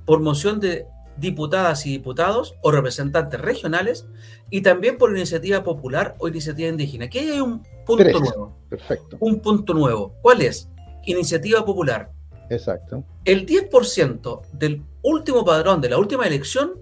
[0.05, 4.07] por moción de diputadas y diputados o representantes regionales
[4.51, 7.07] y también por iniciativa popular o iniciativa indígena.
[7.07, 8.57] Aquí hay un punto nuevo.
[8.69, 9.17] Perfecto.
[9.21, 10.15] Un punto nuevo.
[10.21, 10.69] ¿Cuál es?
[11.07, 12.11] Iniciativa popular.
[12.51, 13.05] Exacto.
[13.25, 16.75] El 10% del último padrón de la última elección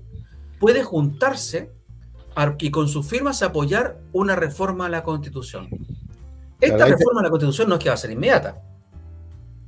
[0.59, 1.71] puede juntarse
[2.59, 5.69] y con sus firmas apoyar una reforma a la Constitución.
[6.61, 8.61] Esta reforma a la Constitución no es que va a ser inmediata.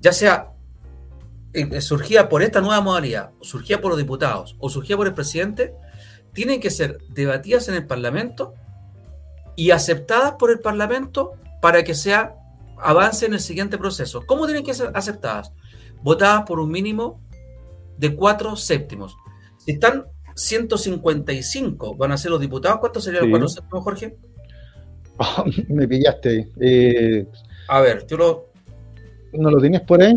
[0.01, 0.53] Ya sea
[1.53, 5.75] eh, surgía por esta nueva modalidad, surgía por los diputados o surgía por el presidente,
[6.33, 8.55] tienen que ser debatidas en el Parlamento
[9.55, 11.33] y aceptadas por el Parlamento
[11.63, 12.35] para que sea
[12.79, 14.27] avance en el siguiente proceso.
[14.27, 15.53] ¿Cómo tienen que ser aceptadas?
[16.07, 17.21] Votadas por un mínimo
[17.99, 19.17] de cuatro séptimos.
[19.59, 20.05] Si están
[20.37, 23.29] 155, van a ser los diputados, ¿cuántos serían Sí.
[23.29, 24.17] los cuatro séptimos, Jorge?
[25.69, 26.53] Me pillaste.
[26.61, 27.27] Eh,
[27.69, 28.47] A ver, yo lo.
[29.33, 30.15] ¿No lo tienes por ahí?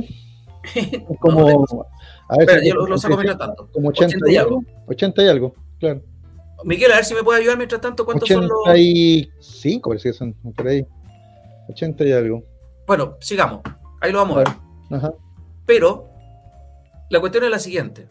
[1.19, 3.67] Como, a ver, Espera, si- yo lo, lo saco mientras tanto.
[3.73, 4.63] como 80, 80 y algo.
[4.87, 6.03] 80 y algo, claro.
[6.65, 8.05] Miguel, a ver si me puede ayudar mientras tanto.
[8.05, 8.59] ¿Cuántos son los.?
[8.67, 10.85] 85, parece que son por ahí.
[11.69, 12.43] 80 y algo.
[12.85, 13.61] Bueno, sigamos.
[14.01, 14.47] Ahí lo vamos a ver.
[14.91, 15.13] Ajá.
[15.69, 16.09] Pero
[17.11, 18.09] la cuestión es la siguiente.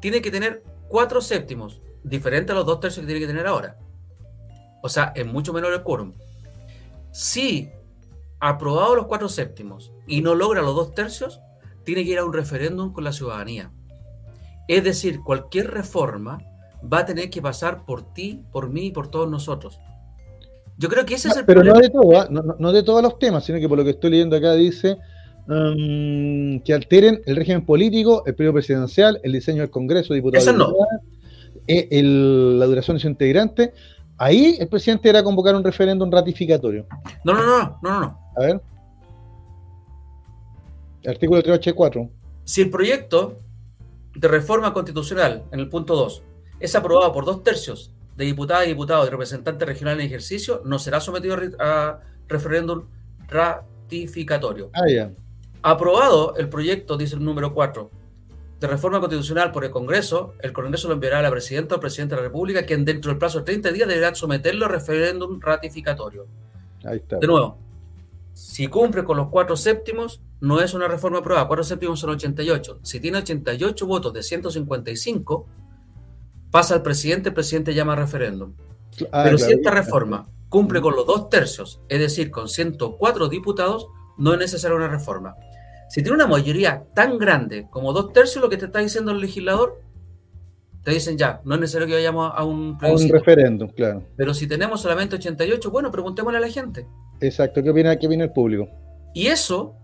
[0.00, 3.76] Tiene que tener cuatro séptimos, diferente a los dos tercios que tiene que tener ahora.
[4.82, 6.14] O sea, es mucho menor el quórum.
[7.12, 7.70] Si
[8.40, 11.40] aprobado los cuatro séptimos y no logra los dos tercios,
[11.84, 13.70] tiene que ir a un referéndum con la ciudadanía.
[14.66, 16.38] Es decir, cualquier reforma
[16.92, 19.78] va a tener que pasar por ti, por mí y por todos nosotros.
[20.76, 21.82] Yo creo que ese es el Pero no problema.
[21.86, 22.26] de todo, ¿ah?
[22.30, 24.54] no, no- no de todos los temas, sino que por lo que estoy leyendo acá
[24.54, 24.98] dice
[25.48, 30.72] mm, que alteren el régimen político, el periodo presidencial, el diseño del Congreso, diputados, no.
[31.66, 33.72] eh, el- la duración de su integrante.
[34.18, 36.86] Ahí el presidente era convocar un referéndum ratificatorio.
[37.24, 38.18] No, no, no, no, no, no.
[38.36, 38.60] A ver.
[41.06, 42.08] Artículo 384.
[42.44, 43.38] Si el proyecto
[44.14, 46.22] de reforma constitucional, en el punto 2,
[46.60, 50.78] es aprobado por dos tercios de diputadas y diputados y representantes regionales en ejercicio, no
[50.78, 52.86] será sometido a referéndum
[53.28, 54.70] ratificatorio.
[54.72, 55.10] Ah, ya.
[55.68, 57.90] Aprobado el proyecto, dice el número 4,
[58.60, 61.80] de reforma constitucional por el Congreso, el Congreso lo enviará a la Presidenta o al
[61.80, 65.40] Presidente de la República, quien dentro del plazo de 30 días deberá someterlo a referéndum
[65.40, 66.28] ratificatorio.
[66.84, 67.18] Ahí está.
[67.18, 67.58] De nuevo,
[68.32, 71.48] si cumple con los cuatro séptimos, no es una reforma aprobada.
[71.48, 72.78] Cuatro séptimos son 88.
[72.84, 75.46] Si tiene 88 votos de 155,
[76.52, 78.52] pasa al presidente, el presidente llama a referéndum.
[79.10, 83.88] Ah, Pero si esta reforma cumple con los dos tercios, es decir, con 104 diputados,
[84.16, 85.34] no es necesaria una reforma.
[85.88, 89.20] Si tiene una mayoría tan grande como dos tercios, lo que te está diciendo el
[89.20, 89.80] legislador,
[90.82, 94.04] te dicen ya, no es necesario que vayamos a un A un referéndum, claro.
[94.16, 96.86] Pero si tenemos solamente 88, bueno, preguntémosle a la gente.
[97.20, 97.62] Exacto.
[97.62, 98.68] ¿Qué opina, qué opina el público?
[99.14, 99.74] Y eso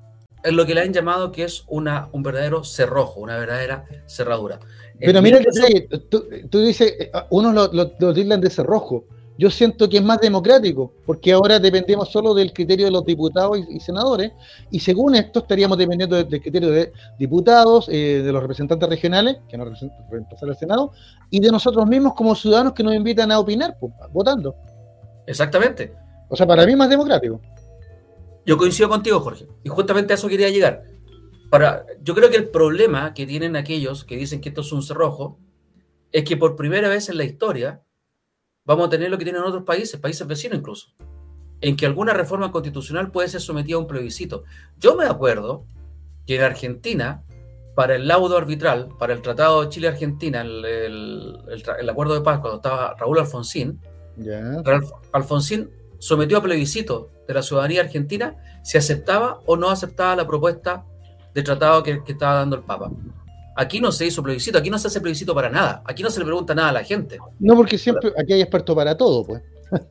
[0.44, 4.58] es lo que le han llamado que es una, un verdadero cerrojo, una verdadera cerradura.
[4.98, 9.06] Pero mira detalle, tú, tú dices, eh, unos lo, lo, lo tildan de cerrojo.
[9.38, 13.58] Yo siento que es más democrático, porque ahora dependemos solo del criterio de los diputados
[13.58, 14.32] y, y senadores,
[14.70, 19.38] y según esto estaríamos dependiendo de- del criterio de diputados, eh, de los representantes regionales,
[19.48, 20.92] que nos representan representan al Senado,
[21.30, 24.54] y de nosotros mismos como ciudadanos que nos invitan a opinar, pues, votando.
[25.26, 25.94] Exactamente.
[26.28, 27.40] O sea, para mí es más democrático.
[28.44, 29.46] Yo coincido contigo, Jorge.
[29.62, 30.82] Y justamente a eso quería llegar.
[31.50, 34.82] Para, yo creo que el problema que tienen aquellos que dicen que esto es un
[34.82, 35.38] cerrojo
[36.10, 37.82] es que por primera vez en la historia
[38.64, 40.88] vamos a tener lo que tienen otros países, países vecinos incluso,
[41.61, 44.44] en que alguna reforma constitucional puede ser sometida a un plebiscito.
[44.79, 45.64] Yo me acuerdo
[46.27, 47.22] que en Argentina,
[47.75, 52.14] para el laudo arbitral, para el Tratado de Chile-Argentina, el, el- el tra- el acuerdo
[52.14, 53.81] de paz, cuando estaba Raúl Alfonsín.
[54.62, 60.27] Ralf- Alfonsín sometió a plebiscito de la ciudadanía argentina si aceptaba o no aceptaba la
[60.27, 60.85] propuesta
[61.35, 62.90] de tratado que, que estaba dando el Papa.
[63.56, 66.18] Aquí no se hizo plebiscito, aquí no se hace plebiscito para nada, aquí no se
[66.20, 67.18] le pregunta nada a la gente.
[67.38, 69.42] No, porque siempre aquí hay expertos para todo, pues.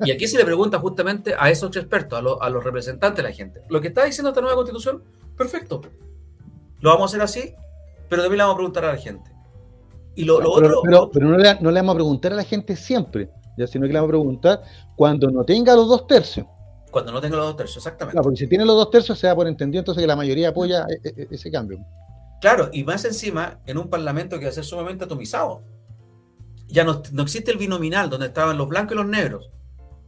[0.03, 3.29] Y aquí se le pregunta justamente a esos expertos, a, lo- a los representantes de
[3.29, 3.61] la gente.
[3.69, 5.03] Lo que está diciendo esta nueva constitución,
[5.37, 5.81] perfecto.
[6.79, 7.53] Lo vamos a hacer así,
[8.09, 9.31] pero también le vamos a preguntar a la gente.
[10.15, 12.35] Y lo, lo pero, otro, pero, pero no, le, no le vamos a preguntar a
[12.35, 14.61] la gente siempre, ya, sino que le vamos a preguntar
[14.95, 16.45] cuando no tenga los dos tercios.
[16.91, 18.13] cuando no tenga los dos tercios, exactamente.
[18.13, 20.49] Claro, porque si tiene los dos tercios se da por entendido entonces que la mayoría
[20.49, 21.79] apoya e- e- ese cambio.
[22.41, 25.63] Claro, y más encima en un parlamento que va a ser sumamente atomizado.
[26.67, 29.49] Ya no, no existe el binominal donde estaban los blancos y los negros.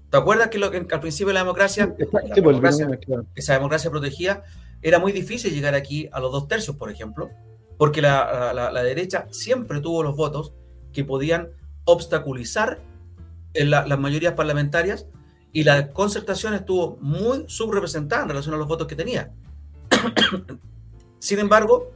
[0.10, 3.26] ¿Te acuerdas que, lo, que al principio de la democracia, Sí, la pues, democracia, claro.
[3.36, 4.44] esa democracia protegida,
[4.82, 7.30] era muy difícil llegar aquí a los dos tercios, por ejemplo,
[7.78, 10.54] porque la, la- la derecha siempre tuvo los votos
[10.92, 11.50] que podían
[11.86, 12.80] obstaculizar
[13.54, 15.08] en la- las mayorías parlamentarias
[15.52, 19.32] y la concertación estuvo muy subrepresentada en relación a los votos que tenía.
[21.20, 21.92] Sin embargo,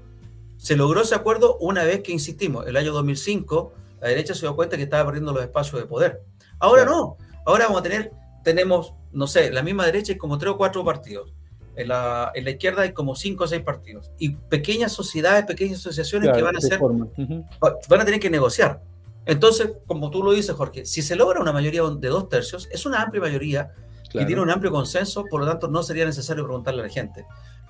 [0.68, 4.54] se logró ese acuerdo una vez que, insistimos, el año 2005, la derecha se dio
[4.54, 6.24] cuenta que estaba perdiendo los espacios de poder.
[6.60, 8.12] Ahora no, ahora vamos a tener,
[8.44, 11.32] tenemos, no sé, la misma derecha hay como tres o cuatro partidos.
[11.78, 14.12] En la, en la izquierda hay como cinco o seis partidos.
[14.20, 17.12] Y pequeñas sociedades, pequeñas asociaciones que van a se ser forman.
[17.18, 17.46] Ujú.
[17.62, 18.82] van a tener que negociar.
[19.26, 22.86] Entonces, como tú lo dices, Jorge, si se logra una mayoría de dos tercios, es
[22.86, 23.72] una amplia mayoría
[24.10, 24.28] Claro.
[24.28, 27.26] tiene un amplio consenso, por lo tanto no sería necesario preguntarle a la gente.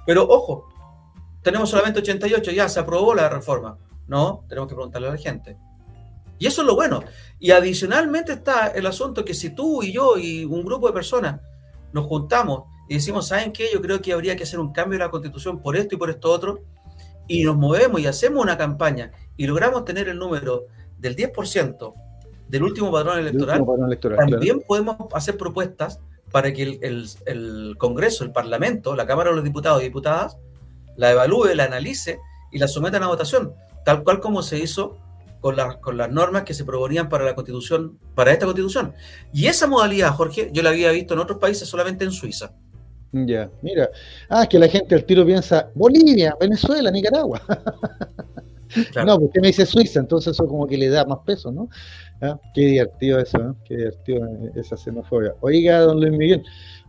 [0.07, 0.67] Pero ojo,
[1.47, 3.77] tenemos solamente 88, ya se aprobó la reforma.
[4.07, 5.57] No, tenemos que preguntarle a la gente.
[6.39, 7.01] Y eso es lo bueno.
[7.39, 11.41] Y adicionalmente está el asunto que si tú y yo y un grupo de personas
[11.93, 13.67] nos juntamos y decimos, ¿saben qué?
[13.73, 16.09] Yo creo que habría que hacer un cambio en la constitución por esto y por
[16.09, 16.59] esto otro,
[17.27, 20.65] y nos movemos y hacemos una campaña y logramos tener el número
[20.97, 21.93] del 10%
[22.47, 24.31] del último padrón El electoral, último padrón electoral, claro.
[24.31, 25.99] también podemos hacer propuestas
[26.31, 30.37] para que el, el- el Congreso, el Parlamento, la Cámara de los Diputados y Diputadas,
[30.97, 32.19] la evalúe, la analice
[32.51, 33.53] y la sometan a votación,
[33.85, 34.97] tal cual como se hizo
[35.39, 38.93] con, las con las normas que se proponían para la Constitución, para esta Constitución.
[39.31, 42.51] Y esa modalidad, Jorge, yo la había visto en otros países, solamente en Suiza.
[43.11, 43.89] Ya, mira.
[44.29, 47.41] Ah, es que la gente al tiro piensa Bolivia, Venezuela, Nicaragua.
[48.91, 49.07] Claro.
[49.07, 51.69] No, porque me dice Suiza, entonces eso como que le da más peso, ¿no?
[52.21, 53.55] Ah, Qué divertido eso, ¿no?
[53.63, 55.33] Qué divertido eh, esa xenofobia.
[55.39, 56.43] Oiga, don Luis Miguel,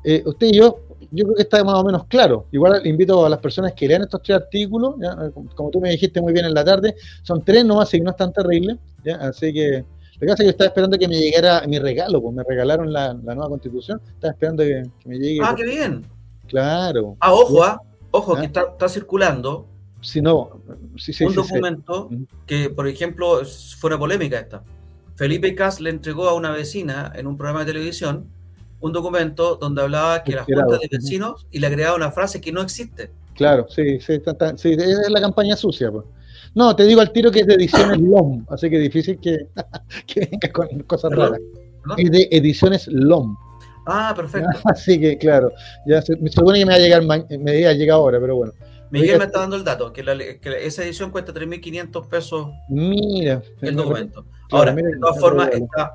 [0.05, 2.47] eh, usted y yo, yo creo que está más o menos claro.
[2.53, 5.13] Igual invito a las personas que lean estos tres artículos, ¿ya?
[5.27, 8.11] Eh, como- tú me dijiste muy bien en la tarde, son tres nomás, y no
[8.11, 9.17] es tan terrible, ¿ya?
[9.17, 9.85] Así que
[10.15, 12.43] lo que pasa es que yo estaba esperando que me llegara mi regalo, pues me
[12.43, 15.41] regalaron la, la nueva constitución, estaba esperando que, que me llegue.
[15.43, 16.05] Ah, qué bien.
[16.49, 17.17] Claro.
[17.21, 17.81] Ah, ojo, ah,
[18.11, 18.41] ojo, Ah.
[18.41, 19.67] que está, está circulando
[20.01, 20.61] Si no,
[20.97, 21.49] sí, sí, un sí, sí.
[21.49, 22.09] documento
[22.47, 24.63] que, por ejemplo, es- fue una polémica esta.
[25.17, 28.29] Felipe Cas le entregó a una vecina en un programa de televisión
[28.81, 30.69] un documento donde hablaba que la Esperado.
[30.71, 33.11] junta de vecinos y le agregaba una frase que no existe.
[33.35, 35.91] Claro, sí, sí, está- está- sí, es la campaña sucia.
[35.91, 36.05] Pues.
[36.55, 39.47] No, te digo al tiro que es de ediciones LOM, así que difícil que,
[40.07, 41.27] que venga con cosas ¿Perdón?
[41.33, 41.41] raras.
[41.83, 41.97] ¿Perdón?
[41.99, 43.37] Es de ediciones LOM.
[43.91, 44.51] Ah, perfecto.
[44.65, 45.51] Así que, claro,
[45.87, 48.21] ya se, me supone que me va a llegar, ma- me va a llegar ahora,
[48.21, 48.53] pero bueno.
[48.91, 52.07] Miguel Oiga, me está dando el dato, que, la- que la- esa edición cuesta 3.500
[52.07, 53.41] pesos Mira.
[53.63, 54.25] el documento.
[54.25, 55.95] claro, Ahora, mira de todas formas, está,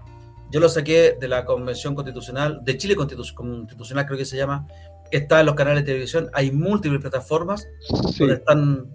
[0.54, 4.68] yo lo saqué de la Convención Constitucional, de Chile Constitu- Constitucional creo que se llama,
[5.12, 7.68] está en los canales de televisión, hay múltiples plataformas
[8.12, 8.20] Sí.
[8.20, 8.88] donde están...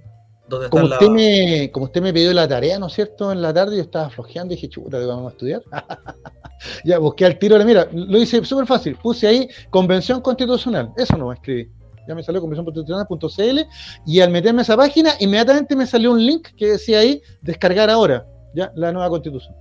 [0.48, 3.30] Donde Como están usted, la- me, como usted me pidió la tarea, ¿no es cierto?
[3.32, 5.60] En la tarde yo estaba flojeando y dije, chuta, ¿te vamos a estudiar?
[6.84, 8.96] ya, busqué al tiro, mira, lo hice súper fácil.
[8.96, 10.90] Puse ahí Convención Constitucional.
[10.96, 11.68] Eso no escribí.
[12.08, 13.60] Ya me salió convencionconstitucional.cl
[14.06, 17.90] y al meterme a esa página, inmediatamente me salió un link que decía ahí, descargar
[17.90, 19.54] ahora, ya, la nueva constitución.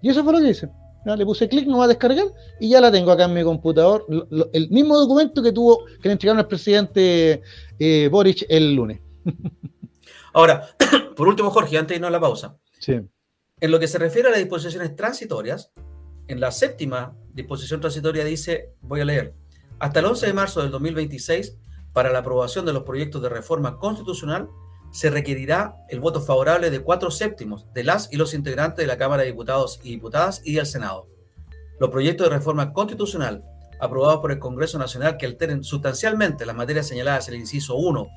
[0.00, 0.70] Y eso fue lo que hice.
[1.14, 2.26] Le puse clic, no va a descargar
[2.58, 4.04] y ya la tengo acá en mi computador.
[4.08, 7.42] Lo- lo- el mismo documento que tuvo, que le entregaron al presidente
[7.78, 9.00] eh, Boric el lunes.
[10.32, 10.68] Ahora,
[11.16, 12.94] por último, Jorge, antes de irnos a la pausa, Sí.
[13.60, 15.72] en lo que se refiere a las disposiciones transitorias,
[16.28, 19.34] en la séptima disposición transitoria dice, voy a leer,
[19.78, 21.56] hasta el 11 de marzo del 2026,
[21.92, 24.48] para la aprobación de los proyectos de reforma constitucional,
[24.96, 28.96] se requerirá el voto favorable de cuatro séptimos de las y los integrantes de la
[28.96, 31.06] Cámara de Diputados y Diputadas y del Senado.
[31.78, 33.44] Los proyectos de reforma constitucional
[33.78, 38.08] aprobados por el Congreso Nacional que alteren sustancialmente las materias señaladas en el inciso 1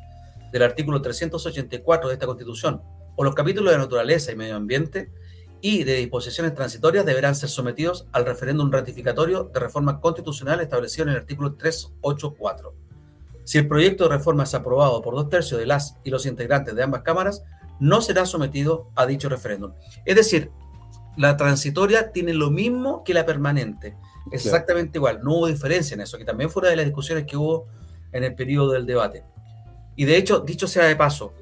[0.54, 2.82] del artículo 384 de esta Constitución
[3.18, 5.12] o los capítulos de naturaleza y medio ambiente
[5.60, 11.10] y de disposiciones transitorias deberán ser sometidos al referéndum ratificatorio de reforma constitucional establecido en
[11.10, 12.74] el artículo 384.
[13.50, 16.76] Si el proyecto de reforma es aprobado por dos tercios de las y los integrantes
[16.76, 17.42] de ambas cámaras,
[17.80, 19.74] no será sometido a dicho referéndum.
[20.06, 20.52] Es decir,
[21.18, 23.94] la transitoria tiene lo mismo que la permanente.
[23.94, 24.30] Claro.
[24.34, 25.22] exactamente igual.
[25.24, 27.66] No hubo diferencia en eso, que también fue una de las discusiones que hubo
[28.12, 29.24] en el periodo del debate.
[29.96, 31.34] Y de hecho, dicho sea de paso,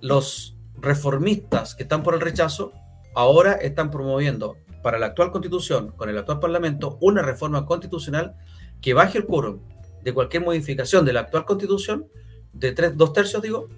[0.00, 2.72] los reformistas que están por el rechazo
[3.14, 8.34] ahora están promoviendo para la actual constitución, con el actual parlamento, una reforma constitucional
[8.80, 9.60] que baje el quórum
[10.06, 12.06] de cualquier modificación de la actual constitución,
[12.52, 13.68] de tres, dos tercios, digo,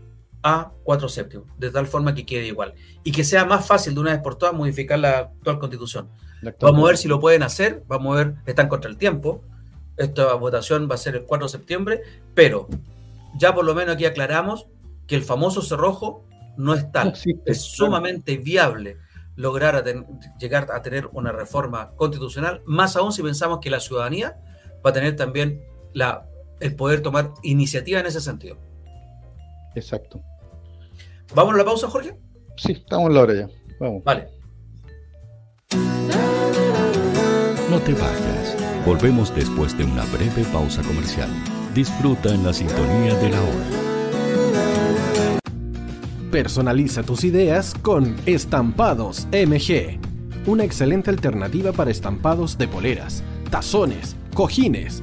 [0.42, 2.74] a cuatro séptimos, de tal forma que quede igual.
[3.02, 6.10] Y que sea más fácil de una vez por todas modificar la actual constitución.
[6.60, 9.42] Vamos a ver si lo pueden hacer, vamos a ver, están contra el tiempo.
[9.96, 12.02] Esta votación va a ser el 4 de septiembre,
[12.34, 12.68] pero
[13.38, 14.66] ya por lo menos aquí aclaramos
[15.06, 16.24] que el famoso cerrojo
[16.58, 17.04] no es tal.
[17.08, 18.98] No existe, es sumamente viable
[19.34, 20.04] lograr a ten-
[20.38, 24.36] llegar a tener una reforma constitucional, más aún si pensamos que la ciudadanía
[24.84, 25.62] va a tener también
[25.92, 26.28] la,
[26.60, 28.58] el poder tomar iniciativa en ese sentido.
[29.74, 30.20] Exacto.
[31.34, 32.18] ¿Vamos a la pausa, Jorge?
[32.56, 33.48] Sí, estamos en la hora ya.
[33.80, 34.02] Vamos.
[34.04, 34.28] Vale.
[37.70, 38.56] No te vayas.
[38.86, 41.28] Volvemos después de una breve pausa comercial.
[41.74, 43.88] Disfruta en la sintonía de la hora.
[46.30, 49.98] Personaliza tus ideas con Estampados MG,
[50.46, 55.02] una excelente alternativa para estampados de poleras, tazones, cojines,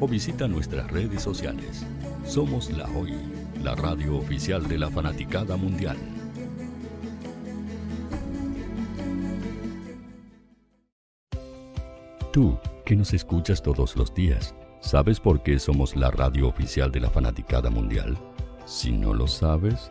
[0.00, 1.86] o visita nuestras redes sociales.
[2.24, 3.14] Somos La Hoy,
[3.62, 5.96] la radio oficial de la fanaticada mundial.
[12.32, 17.00] Tú, que nos escuchas todos los días, ¿sabes por qué somos la radio oficial de
[17.00, 18.18] la fanaticada mundial?
[18.66, 19.90] Si no lo sabes,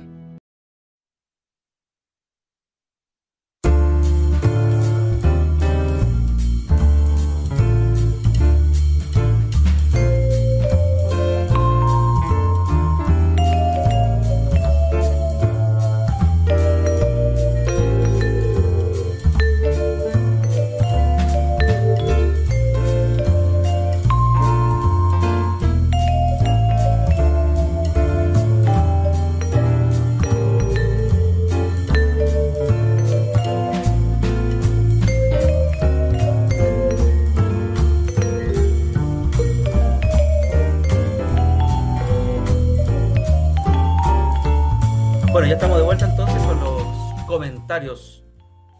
[45.41, 46.83] Bueno, ya estamos de vuelta entonces con los
[47.25, 48.23] comentarios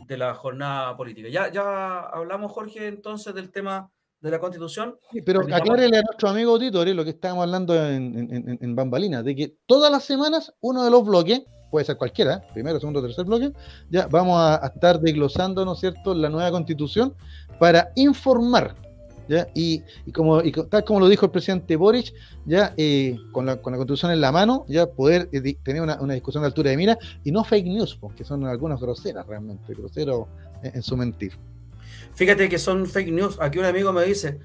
[0.06, 1.28] de la jornada política.
[1.28, 3.90] Ya, ya hablamos, Jorge, entonces del tema
[4.20, 4.96] de la Constitución.
[5.12, 8.76] Sí, pero aclárele a nuestro amigo auditor eh, lo que estábamos hablando en, en, en
[8.76, 11.42] Bambalina, de que todas las semanas uno de los bloques,
[11.72, 13.52] puede ser cualquiera, eh, primero, segundo, tercer bloque,
[13.90, 17.16] ya vamos a, a estar desglosando, ¿no es cierto?, la nueva Constitución
[17.58, 18.76] para informar
[19.54, 22.14] y, como, tal como lo dijo el presidente Boric,
[22.46, 26.14] ya eh, con, la, con, la, constitución en la mano, ya poder eh, tener una,
[26.14, 30.28] discusión de altura de mira y no fake news, porque son algunas groseras realmente, groseros
[30.64, 31.34] en, su mentir.
[32.14, 33.38] Fíjate que son fake news.
[33.40, 34.40] Aquí un amigo me dice,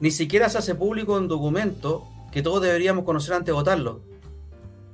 [0.00, 4.02] ni siquiera se hace público un documento que todos deberíamos conocer antes de votarlo.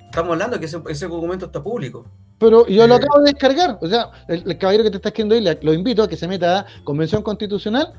[0.01, 2.07] Estamos hablando de que ese, documento está público.
[2.39, 3.78] Pero yo lo eh, acabo de descargar.
[3.80, 6.61] O sea, el, caballero que te está escribiendo ahí, lo invito a que se meta
[6.61, 7.93] a Convención Constitucional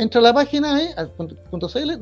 [0.00, 0.94] entra a la página, eh,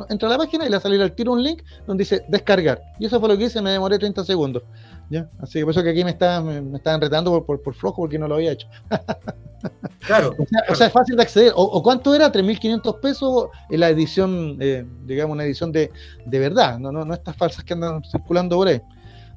[0.09, 2.25] entra a la página y le va a salir al tiro un link donde dice
[2.29, 2.81] descargar.
[2.99, 4.63] Y eso fue lo que hice, me demoré 30 segundos.
[5.11, 5.29] ¿ya?
[5.41, 8.19] Así que por eso que aquí me estaban, me, estaban retando por, por, flojo porque
[8.19, 8.69] no lo había hecho.
[10.07, 10.35] claro,
[10.69, 11.53] o, sea, es fácil de acceder.
[11.57, 12.31] O, cuánto era?
[12.31, 15.91] 3.500 pesos en la edición, eh, digamos, una edición de,
[16.25, 18.81] de verdad, no, no, no estas falsas que andan circulando por ahí.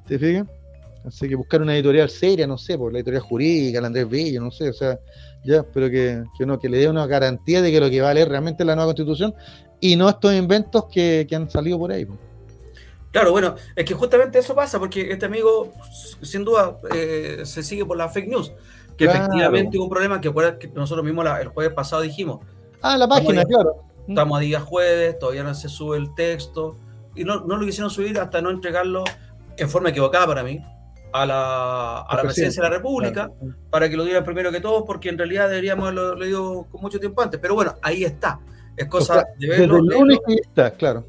[0.07, 0.47] ¿Te fijas?
[1.05, 4.39] Así que buscar una editorial seria, no sé, por la editorial jurídica, la Andrés Villa,
[4.39, 4.99] no sé, o sea,
[5.43, 8.13] ya, pero que, que, que le dé una garantía de que lo que va a
[8.13, 9.33] leer realmente es la nueva constitución
[9.79, 12.07] y no estos inventos que, han salido por ahí.
[13.11, 15.73] Claro, bueno, es que justamente eso pasa, porque este amigo,
[16.21, 18.53] sin duda, eh, se sigue por la fake news,
[18.95, 22.39] que efectivamente hubo un problema que, que nosotros mismos el jueves pasado dijimos.
[22.81, 23.83] Ah, la página, claro.
[24.07, 26.75] Estamos a día jueves, todavía no se sube el texto,
[27.15, 29.03] y no, no lo quisieron subir hasta no entregarlo
[29.57, 30.63] en forma equivocada para mí,
[31.14, 33.30] a la, a la presidencia de la República
[33.70, 36.99] para que lo dieran primero que todos, porque en realidad deberíamos haberlo leído con mucho
[36.99, 37.39] tiempo antes.
[37.39, 38.39] Pero bueno, ahí está.
[38.76, 39.82] Es cosa de verlo.
[40.28, 41.05] está, claro.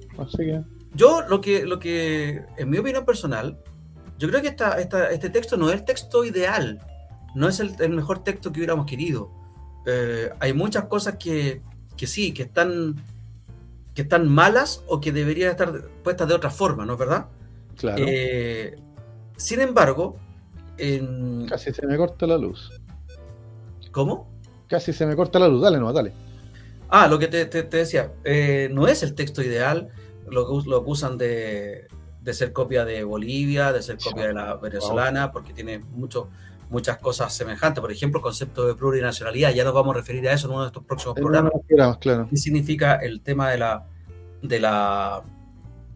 [0.95, 3.59] Yo lo que, lo que, en mi opinión personal,
[4.19, 6.81] yo creo que esta, esta, este texto no es el texto ideal,
[7.35, 9.31] no es el, mejor texto que hubiéramos querido.
[9.87, 11.63] Eh, hay muchas cosas que,
[11.97, 12.97] que sí, que están,
[13.95, 17.27] que están malas o que deberían estar puestas de otra forma, ¿no es verdad?
[17.77, 18.05] Claro.
[18.07, 18.77] Eh,
[19.43, 20.17] sin embargo,
[20.79, 21.47] en...
[21.49, 22.71] Casi se me corta la luz.
[23.91, 24.31] ¿Cómo?
[24.69, 25.63] Casi se me corta la luz.
[25.63, 26.13] Dale, no, dale.
[26.89, 29.89] Ah, lo que te, decía, eh, no es el texto ideal,
[30.29, 31.89] lo, lo acusan de,
[32.31, 36.29] ser copia de Bolivia, de ser copia de la venezolana, porque tiene mucho,
[36.71, 37.81] muchas cosas semejantes.
[37.81, 40.63] Por ejemplo, el concepto de plurinacionalidad, ya nos vamos a referir a eso en uno
[40.63, 41.53] de estos próximos programas.
[41.99, 42.29] claro.
[42.31, 43.87] ¿Qué significa el tema de la,
[44.41, 45.25] de la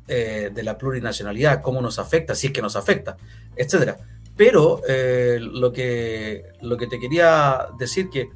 [0.09, 3.17] eh, de la plurinacionalidad, cómo nos afecta, si es que nos afecta,
[3.57, 3.97] etcétera.
[4.37, 8.31] Pero eh, lo, que, lo que te quería decir que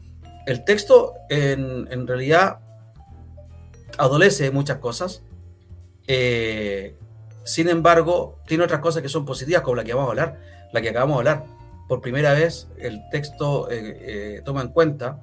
[0.47, 2.59] el texto en, realidad
[3.99, 5.23] adolece de muchas cosas.
[6.09, 6.97] Eh,
[7.45, 10.41] sin embargo, tiene otras cosas que son positivas, como la que vamos a hablar,
[10.73, 11.47] la que acabamos de hablar.
[11.89, 13.68] Por primera vez, el texto
[14.45, 15.21] toma en cuenta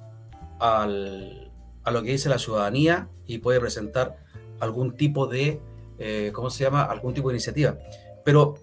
[0.60, 4.16] a lo que dice la ciudadanía y puede presentar
[4.60, 5.60] algún tipo de
[5.98, 7.76] eh, ¿cómo se llama?, algún tipo de iniciativa.
[8.24, 8.54] Pero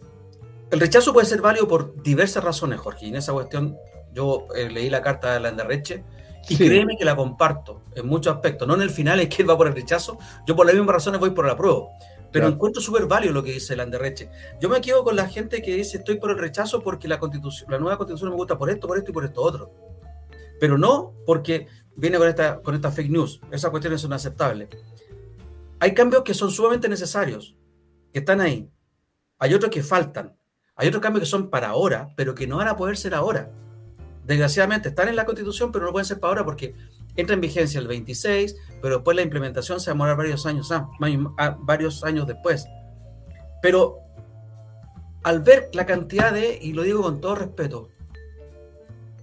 [0.71, 3.77] el rechazo puede ser válido por diversas razones, Jorge, y en esa cuestión
[4.13, 6.03] yo eh, leí la carta de Landerreche
[6.49, 9.49] y créeme que la comparto en muchos aspectos, no en el final es que él
[9.49, 11.87] va por el rechazo, yo por las mismas razones voy por la prueba.
[12.31, 14.29] Pero encuentro súper válido lo que dice Landerreche.
[14.59, 17.71] Yo me quedo con la gente que dice estoy por el rechazo porque la constitución,
[17.71, 19.71] la nueva constitución me gusta por esto, por esto y por esto otro.
[20.59, 23.39] Pero no porque viene con esta, con esta fake news.
[23.51, 24.67] Esas cuestiones son aceptables.
[25.79, 27.55] Hay cambios que son sumamente necesarios,
[28.13, 28.69] que están ahí.
[29.39, 30.35] Hay otros que faltan.
[30.75, 33.51] Hay otros cambios que son para ahora, pero que no van a poder ser ahora.
[34.25, 36.73] Desgraciadamente están en la Constitución, pero no pueden ser para ahora porque
[37.15, 40.73] entra en vigencia el 26, pero después la implementación se va a demorar varios años,
[41.59, 42.67] varios años después.
[43.61, 43.99] Pero
[45.23, 47.89] al ver la cantidad de, y lo digo con todo respeto,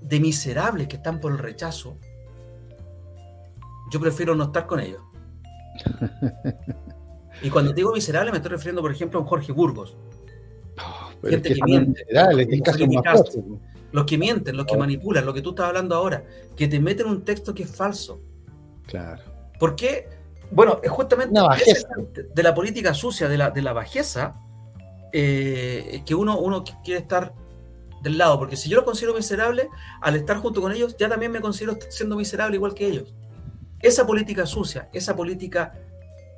[0.00, 1.96] de miserables que están por el rechazo,
[3.90, 5.02] yo prefiero no estar con ellos.
[7.42, 9.96] Y cuando digo miserable me estoy refiriendo, por ejemplo, a un Jorge Burgos.
[11.22, 12.04] Gente que, miente.
[13.92, 16.24] los que mienten, los que manipulan, lo que tú estás hablando ahora,
[16.56, 18.20] que te meten un texto que es falso.
[18.86, 19.22] Claro.
[19.58, 20.08] ¿Por qué?
[20.50, 21.40] Bueno, es justamente
[22.34, 24.34] de la política sucia, de la, de la bajeza,
[25.12, 27.34] eh, que uno, uno quiere estar
[28.02, 29.68] del lado, porque si yo lo considero miserable,
[30.00, 33.14] al estar junto con ellos, ya también me considero siendo miserable igual que ellos.
[33.82, 35.74] Esa política sucia, esa política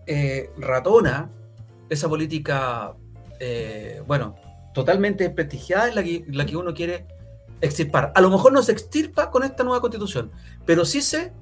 [0.07, 1.31] eh, ratona,
[1.89, 2.95] esa política,
[3.39, 4.35] eh, bueno,
[4.73, 7.07] totalmente desprestigiada es la que, la que uno quiere
[7.61, 8.13] extirpar.
[8.15, 10.33] A lo mejor no se extirpa con esta nueva constitución,
[10.65, 11.33] pero sí sé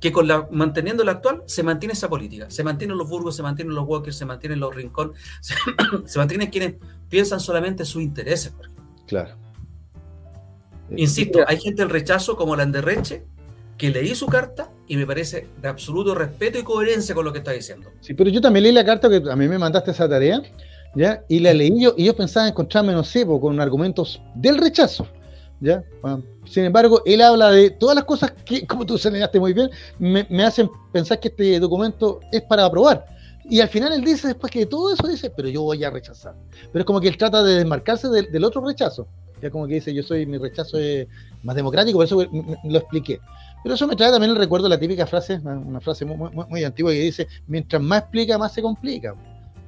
[0.00, 2.50] que con la, manteniendo la actual se mantiene esa política.
[2.50, 5.12] Se mantienen los burgos, se mantienen los walkers, se mantienen los rincón,
[6.06, 6.74] se, mantienen quienes
[7.08, 8.54] piensan solamente sus intereses.
[9.06, 9.36] Claro.
[10.96, 13.24] Insisto, hay gente del rechazo como la Anderreche
[13.80, 17.38] que leí su carta y me parece de absoluto respeto y coherencia con lo que
[17.38, 17.90] está diciendo.
[18.02, 20.42] Sí, pero yo también leí la carta que a mí me mandaste esa tarea,
[20.94, 21.24] ¿ya?
[21.28, 25.08] Y la leí yo y yo pensaba encontrarme, no sé, con argumentos del rechazo,
[25.60, 25.82] ¿ya?
[26.44, 30.44] sin embargo, él habla de todas las cosas que, como tú señalaste muy bien, me,
[30.44, 33.06] hacen pensar que este documento es para aprobar.
[33.48, 36.34] Y al final él dice después que todo eso dice, pero yo voy a rechazar.
[36.70, 39.08] Pero es como que él trata de desmarcarse del, otro rechazo.
[39.40, 41.08] Ya como que dice, yo soy, mi rechazo es
[41.42, 42.22] más democrático, por eso
[42.64, 43.18] lo expliqué.
[43.62, 46.64] Pero eso me trae también el recuerdo de la típica frase, una, frase muy, muy,
[46.64, 49.14] antigua que dice, mientras más explica, más se complica.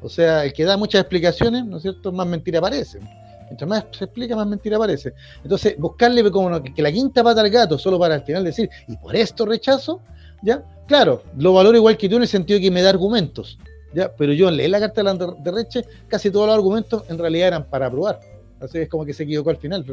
[0.01, 3.01] O sea, el que da muchas explicaciones, ¿no es cierto?, más mentira aparece.
[3.45, 5.12] Mientras más se explica, más mentira aparece.
[5.43, 8.97] Entonces, buscarle como que, la quinta pata al gato, solo para al final decir, y
[8.97, 10.01] por esto rechazo,
[10.43, 10.64] ¿ya?
[10.88, 13.59] Claro, lo valoro igual que tú en el sentido de que me da argumentos,
[13.95, 14.11] ¿ya?
[14.16, 17.86] Pero yo leí la carta de Reche, casi todos los argumentos en realidad eran para
[17.86, 18.20] aprobar.
[18.59, 19.84] Así es como que se equivocó al final.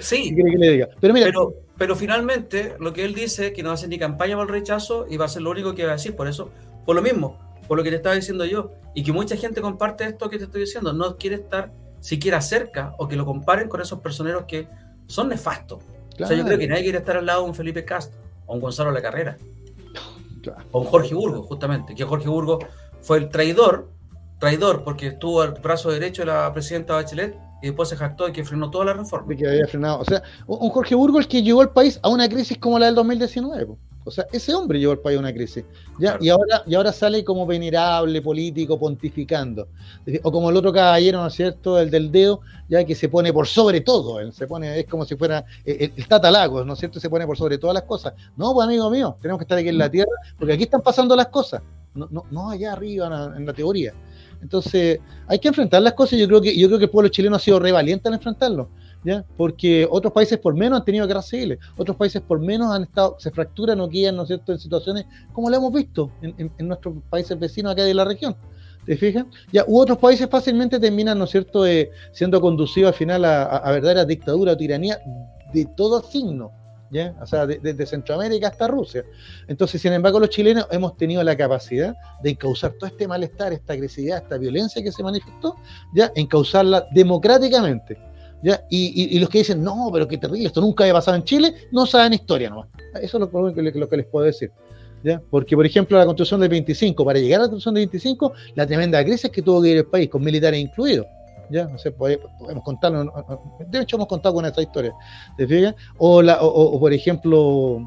[0.00, 0.34] Sí,
[1.00, 1.54] Pero, mira, pero,
[1.94, 5.06] finalmente lo que él dice que no va a hacer ni campaña por el rechazo
[5.08, 6.16] y va a ser lo único que va a decir.
[6.16, 6.50] Por eso,
[6.84, 10.04] por lo mismo, por lo que te estaba diciendo yo, y que mucha gente comparte
[10.04, 13.80] esto que te estoy diciendo, no quiere estar siquiera cerca o que lo comparen con
[13.80, 14.68] esos personeros que
[15.06, 15.82] son nefastos.
[16.20, 18.54] O sea, yo creo que nadie quiere estar al lado de un Felipe Castro o
[18.54, 19.36] un Gonzalo La Carrera.
[20.70, 22.64] O un Jorge Burgos, justamente, que Jorge Burgos
[23.02, 23.90] fue el traidor,
[24.38, 28.32] traidor porque estuvo al brazo derecho de la presidenta Bachelet y después se jactó de
[28.32, 29.28] que frenó toda la reforma.
[29.28, 30.00] De que había frenado.
[30.00, 32.86] O sea, un Jorge Burgos el que llevó al país a una crisis como la
[32.86, 33.76] del 2019.
[34.04, 35.64] O sea, ese hombre llevó al país a una crisis.
[35.98, 36.16] ¿ya?
[36.20, 39.66] Y, ahora, y ahora sale como venerable, político, pontificando.
[40.22, 41.78] O como el otro caballero, ¿no es cierto?
[41.80, 44.20] El del dedo, ya que se pone por sobre todo.
[44.20, 47.00] Él se pone, es como si fuera el, el Tata Lagos, ¿no es cierto?
[47.00, 48.12] Se pone por sobre todas las cosas.
[48.36, 51.16] No, pues amigo mío, tenemos que estar aquí en la tierra, porque aquí están pasando
[51.16, 51.62] las cosas.
[51.94, 53.92] No, no, no allá arriba en la teoría.
[54.42, 57.36] Entonces, hay que enfrentar las cosas yo creo que, yo creo que el pueblo chileno
[57.36, 58.68] ha sido re valiente al enfrentarlo.
[59.04, 59.24] ¿Ya?
[59.36, 63.14] Porque otros países por menos han tenido guerras civiles, otros países por menos han estado,
[63.20, 67.38] se fracturan o quedan, ¿no cierto?, en situaciones como lo hemos visto en, nuestros países
[67.38, 68.34] vecinos acá de la región.
[68.84, 69.26] ¿Te fijas?
[69.52, 73.70] Ya, u otros países fácilmente terminan, ¿no cierto?, eh, siendo conducidos al final a, a,
[73.70, 74.98] verdaderas dictaduras o tiranía
[75.52, 76.50] de todo signo.
[76.90, 77.14] ¿Ya?
[77.20, 79.04] O sea, desde Centroamérica hasta Rusia.
[79.48, 83.72] Entonces, sin embargo, los chilenos hemos tenido la capacidad de encauzar todo este malestar, esta
[83.72, 85.56] agresividad, esta violencia que se manifestó,
[85.94, 86.12] ¿ya?
[86.14, 87.98] Encauzarla democráticamente.
[88.42, 88.62] ¿ya?
[88.70, 91.86] Y, los que dicen, no, pero qué terrible, esto nunca había pasado en Chile, no
[91.86, 92.68] saben historia nomás.
[93.00, 94.52] Eso es lo, que les puedo decir.
[95.02, 95.20] ¿ya?
[95.30, 98.66] Porque, por ejemplo, la constitución del 25, para llegar a la constitución del 25, la
[98.66, 101.06] tremenda crisis que tuvo que ir el país, con militares incluidos.
[101.50, 101.66] ¿Ya?
[101.66, 103.12] No sé, podemos contarlo.
[103.68, 104.92] De hecho, hemos contado con esta historia.
[105.36, 107.80] ¿Te O, la, o, por ejemplo,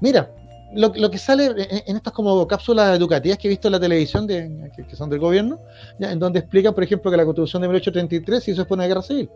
[0.00, 0.30] mira,
[0.74, 1.46] lo, lo, que sale
[1.86, 5.18] en, estas como cápsulas educativas que he visto en la televisión, de, que, son del
[5.18, 5.58] gobierno,
[6.00, 9.28] en donde explican, por ejemplo, que la constitución de 1833 hizo después una guerra civil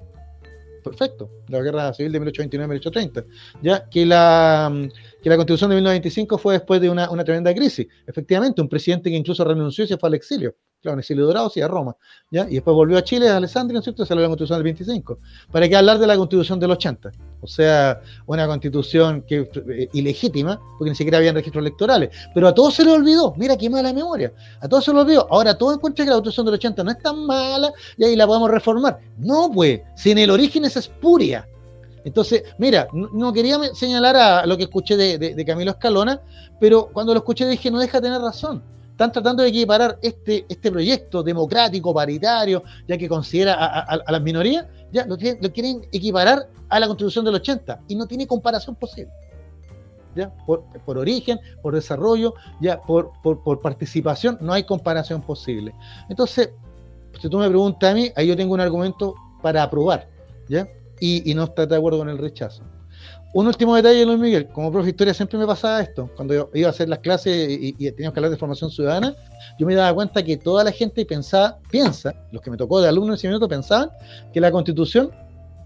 [0.87, 3.27] perfecto, la guerra civil de 1829-1830,
[3.61, 4.73] ya que la,
[5.21, 7.89] que la constitución de 1925 fue después de una, una, tremenda crisis.
[8.07, 10.55] Efectivamente, un presidente que incluso renunció y se fue al exilio
[10.87, 11.97] claro, en exilio dorado, sí, a Roma,
[12.31, 12.47] ¿ya?
[12.49, 14.07] Y después volvió a Chile, a Alessandria, ¿no es cierto?
[14.07, 15.19] Salió la constitución del 25.
[15.51, 17.11] ¿Para qué hablar de la constitución del 80?
[17.41, 22.11] O sea, una constitución que eh, ilegítima, porque ni siquiera habían registros electorales.
[22.33, 25.27] Pero a todos se le olvidó, mira qué mala memoria, a todos se le olvidó.
[25.31, 28.27] Ahora todos encuentran que la constitución del 80 no es tan mala y ahí la
[28.27, 29.01] podemos reformar.
[29.19, 31.49] No, pues, si en el origen es espuria.
[32.05, 36.21] Entonces, mira, no, quería señalar a lo que escuché de, de Camilo Escalona,
[36.61, 38.63] pero cuando lo escuché dije, no deja tener razón
[38.97, 44.65] están tratando de equiparar este, este proyecto democrático, paritario, ya que considera a, las minorías,
[44.91, 49.13] ya lo, quieren equiparar a la constitución del 80 y no tiene comparación posible.
[50.15, 50.35] ¿Ya?
[50.47, 55.75] Por, origen, por desarrollo, ya por, por, participación, no hay comparación posible.
[56.09, 56.55] Entonces,
[57.21, 60.09] si tú me preguntas a mí, ahí yo tengo un argumento para aprobar,
[60.49, 60.67] ¿ya?
[61.01, 62.63] Y, y no estar de acuerdo con el rechazo.
[63.37, 66.51] Un último detalle, Luis Miguel, como profe de historia siempre me pasaba esto, cuando yo
[66.55, 69.15] iba a hacer las clases y, teníamos que hablar de formación ciudadana,
[69.59, 72.89] yo me daba cuenta que toda la gente pensaba, piensa, los que me tocó de
[72.89, 73.91] alumnos en ese minuto pensaban
[74.33, 75.11] que la constitución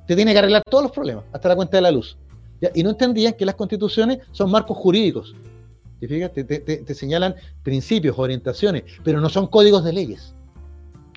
[0.08, 2.18] te tiene que arreglar todos los problemas, hasta la cuenta de la luz.
[2.74, 5.36] Y no entendían que las constituciones son marcos jurídicos.
[6.00, 10.34] Te, te señalan principios, orientaciones, pero no son códigos de leyes.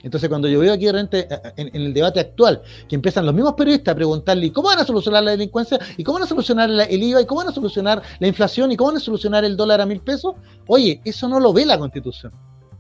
[0.03, 1.09] Entonces, cuando yo veo aquí en,
[1.57, 5.31] el debate actual que empiezan los mismos periodistas a preguntarle cómo van a solucionar la
[5.31, 8.71] delincuencia y cómo van a solucionar el IVA y cómo van a solucionar la inflación
[8.71, 10.35] y cómo van a solucionar el dólar a mil pesos,
[10.67, 12.33] oye, eso no lo ve la Constitución.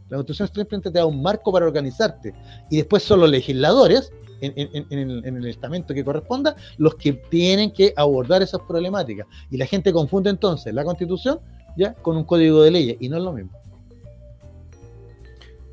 [0.09, 2.33] La Constitución simplemente te da un marco para organizarte
[2.69, 4.11] y después son los legisladores
[4.41, 9.27] en, el estamento que corresponda los que tienen que abordar esas problemáticas.
[9.49, 11.39] Y la gente confunde entonces la Constitución
[11.77, 13.51] ya con un código de leyes y no es lo mismo.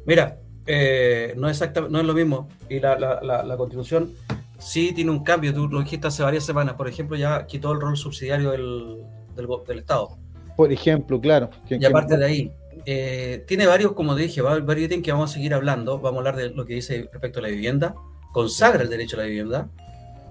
[0.07, 2.49] Mira, eh, no, es no es lo mismo.
[2.69, 4.13] Y la, la, la, constitución,
[4.59, 7.81] sí tiene un cambio, tú lo dijiste hace varias semanas, por ejemplo, ya quitó el
[7.81, 8.99] rol subsidiario del,
[9.35, 10.19] del, Estado.
[10.57, 11.51] Por ejemplo, claro.
[11.69, 12.53] y aparte de ahí,
[12.87, 15.99] eh, tiene varios, como te dije, varios ítems que vamos a seguir hablando.
[15.99, 17.95] Vamos a hablar de lo que dice respecto a la vivienda,
[18.33, 19.69] consagra el derecho a la vivienda,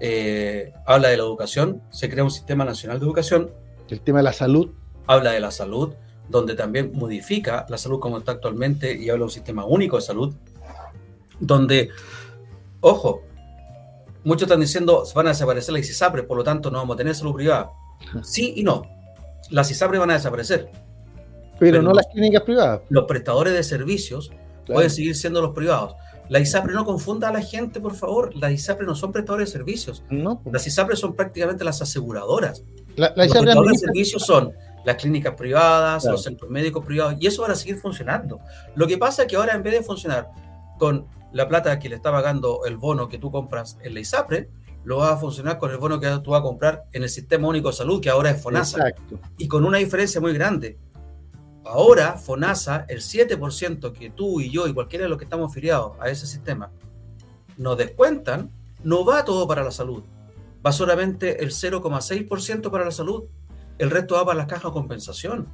[0.00, 3.50] eh, habla de la educación, se crea un sistema nacional de educación.
[3.88, 4.70] El tema de la salud.
[5.06, 5.94] Habla de la salud,
[6.30, 10.02] donde también modifica la salud como está actualmente y habla de un sistema único de
[10.02, 10.34] salud,
[11.40, 11.90] donde,
[12.80, 13.22] ojo,
[14.22, 17.14] muchos están diciendo van a desaparecer la ICISAPRE, por lo tanto no vamos a tener
[17.14, 17.72] salud privada.
[18.22, 18.82] Sí y no.
[19.50, 20.70] Las ISAPRE van a desaparecer.
[21.58, 22.80] Pero, no las clínicas privadas.
[22.88, 24.30] Los prestadores de servicios
[24.66, 25.94] pueden seguir siendo los privados.
[26.28, 28.34] La ISAPRE no confunda a la gente, por favor.
[28.36, 30.04] Las ISAPRE no son prestadores de servicios.
[30.10, 30.40] No.
[30.50, 32.62] Las ISAPRE son prácticamente las aseguradoras.
[32.94, 34.52] los prestadores de servicios son
[34.84, 38.40] las clínicas privadas, los centros médicos privados, y eso van a seguir funcionando.
[38.74, 40.30] Lo que pasa es que ahora en vez de funcionar
[40.78, 44.50] con la plata que le está pagando el bono que tú compras en la ISAPRE,
[44.84, 47.48] lo va a funcionar con el bono que tú vas a comprar en el Sistema
[47.48, 48.88] Único de Salud, que ahora es FONASA.
[48.88, 49.20] Exacto.
[49.36, 50.78] Y con una diferencia muy grande.
[51.64, 55.92] Ahora, FONASA, el 7% que tú y yo y cualquiera de los que estamos afiliados
[56.00, 56.72] a ese sistema
[57.58, 58.50] nos descuentan,
[58.82, 60.02] no va todo para la salud.
[60.64, 63.24] Va solamente el 0,6% para la salud.
[63.80, 65.48] El resto va para las cajas de compensación.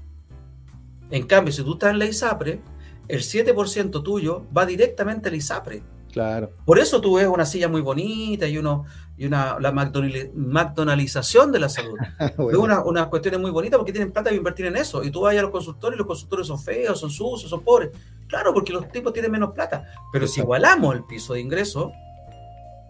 [1.11, 2.61] En cambio, si tú estás en la ISAPRE,
[3.07, 5.81] el 7% tuyo va directamente al ISAPRE.
[6.11, 6.51] Claro.
[6.65, 8.85] Por eso tú ves una silla muy bonita y uno
[9.17, 11.97] y una la McDonaldización de la salud.
[12.19, 15.05] Es una, una cuestión muy bonita porque tienen plata para invertir en eso.
[15.05, 17.91] Y tú vas a los consultores y los consultores son feos, son sucios, son pobres.
[18.27, 19.85] Claro, porque los tipos tienen menos plata.
[20.13, 21.93] Pero si igualamos el piso de ingreso,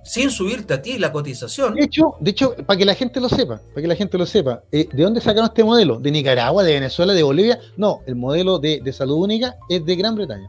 [0.07, 1.75] sin subirte a ti la cotización.
[1.75, 4.25] De hecho, de hecho, para que la gente lo sepa, para que la gente lo
[4.25, 5.99] sepa, eh, ¿de dónde sacaron este modelo?
[5.99, 7.59] ¿De Nicaragua, de Venezuela, de Bolivia?
[7.77, 10.49] No, el modelo de, de salud única es de Gran Bretaña.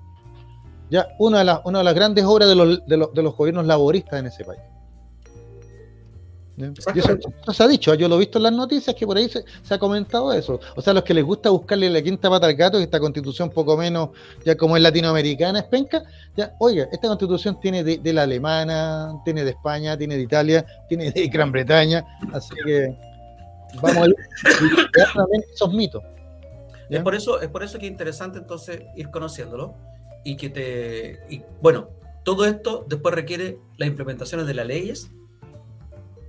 [0.89, 3.35] Ya, una de, las, una de las grandes obras de los, de, los, de los
[3.35, 4.61] gobiernos laboristas en ese país.
[6.57, 9.43] Eso, se ha dicho, yo lo he visto en las noticias que por ahí se,
[9.69, 10.59] ha comentado eso.
[10.75, 13.51] O sea, los que les gusta buscarle la quinta pata al gato, y esta constitución
[13.51, 14.09] poco menos,
[14.43, 16.01] ya como es latinoamericana, es penca,
[16.35, 21.11] ya, oiga, esta constitución tiene de, la alemana, tiene de España, tiene de Italia, tiene
[21.11, 22.03] de Gran Bretaña,
[22.33, 22.97] así que
[23.79, 24.15] vamos a ver
[25.53, 26.03] esos mitos.
[26.89, 29.75] Es por eso, es por eso que es interesante entonces ir conociéndolo
[30.23, 31.19] y que te.
[31.29, 31.89] Y, bueno,
[32.23, 35.11] todo esto después requiere las implementaciones de las leyes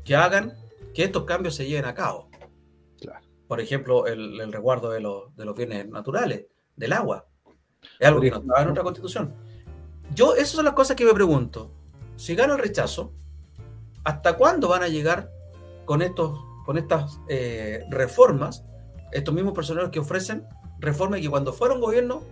[0.08, 0.54] que hagan
[0.94, 2.30] que estos cambios se lleven a cabo.
[3.46, 6.46] Por ejemplo, el, el resguardo de los, de los, bienes naturales,
[6.76, 7.26] del agua.
[8.00, 9.34] Es algo que no estaba en nuestra constitución.
[10.14, 11.70] Yo, esas son las cosas que me pregunto.
[12.16, 13.12] Si gano el rechazo,
[14.02, 15.30] ¿hasta cuándo van a llegar
[15.84, 18.64] con, estos, con estas eh, reformas
[19.12, 20.46] estos mismos personajes que ofrecen
[20.78, 22.22] reformas y que cuando fueron gobierno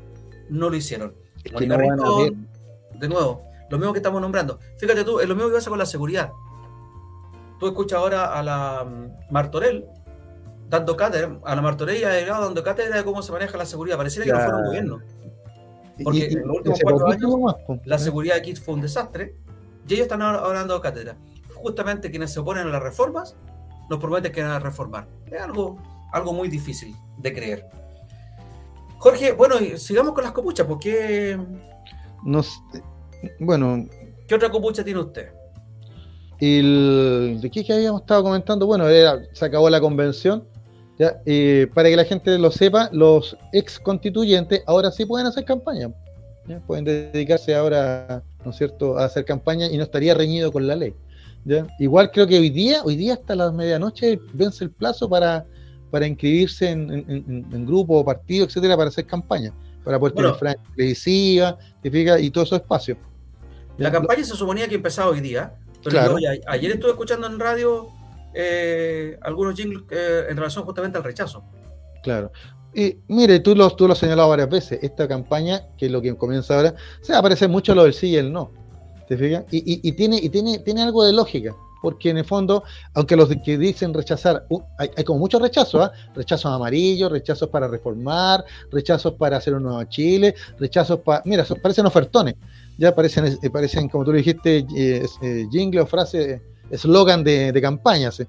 [0.48, 1.14] no lo hicieron?
[1.44, 4.58] de nuevo, lo mismo que estamos nombrando.
[4.78, 6.32] Fíjate tú, es lo mismo que pasa con la seguridad.
[7.58, 9.86] Tú escuchas ahora a la mm, Martorell
[10.68, 13.66] dando cátedra, a la Martorell y a Delgado dando cátedra de cómo se maneja la
[13.66, 13.96] seguridad.
[13.96, 15.00] Pareciera que no fuera un gobierno.
[16.02, 19.34] Porque en los últimos cuatro años la seguridad aquí fue un desastre
[19.88, 21.16] y ellos están ahora dando cátedra.
[21.54, 23.36] Justamente quienes se oponen a las reformas
[23.88, 25.08] nos prometen que van a reformar.
[25.26, 25.78] Es algo,
[26.12, 27.66] algo muy difícil de creer.
[28.98, 31.38] Jorge, bueno, sigamos con las copuchas, porque...
[32.24, 32.60] Nos,
[33.38, 33.86] bueno...
[34.26, 35.32] ¿Qué otra copucha tiene usted?
[36.40, 38.66] ¿De qué, que habíamos estado comentando?
[38.66, 38.86] Bueno,
[39.32, 40.44] se acabó la convención.
[40.98, 41.20] ¿ya?
[41.74, 45.90] para que la gente lo sepa, los ex constituyentes ahora sí pueden hacer campaña.
[46.66, 50.76] Pueden dedicarse ahora, ¿no es cierto?, a hacer campaña y no estaría reñido con la
[50.76, 50.94] ley.
[51.78, 55.46] Igual creo que hoy día, hoy día hasta las medianoche vence el plazo para,
[55.90, 59.52] para inscribirse en, en, grupo, partido, etcétera, para hacer campaña,
[59.84, 62.98] para poder tener franja televisiva, y todo esos espacios.
[63.78, 66.16] La campaña se suponía que empezaba hoy día, pero
[66.46, 67.88] ayer estuve escuchando en radio
[68.34, 71.44] eh, algunos jingles eh, en relación justamente al rechazo.
[72.02, 72.30] Claro.
[72.74, 76.02] Y mire, tú lo, tú lo has señalado varias veces, esta campaña, que es lo
[76.02, 78.52] que comienza ahora, se aparece mucho lo del sí y el no.
[79.08, 79.44] ¿Te fijas?
[79.50, 81.54] Y, y, tiene, y tiene, tiene algo de lógica
[81.86, 82.64] porque en el fondo,
[82.94, 85.92] aunque los que dicen rechazar, uh, hay, como muchos rechazos, ¿ah?
[86.16, 91.86] rechazos amarillos, rechazos para reformar, rechazos para hacer un nuevo Chile, rechazos para, mira, parecen
[91.86, 92.34] ofertones,
[92.78, 97.52] ya parecen, eh, parecen como tú le dijiste, eh, eh, jingle o frase, eslogan de,
[97.52, 98.22] de campañas,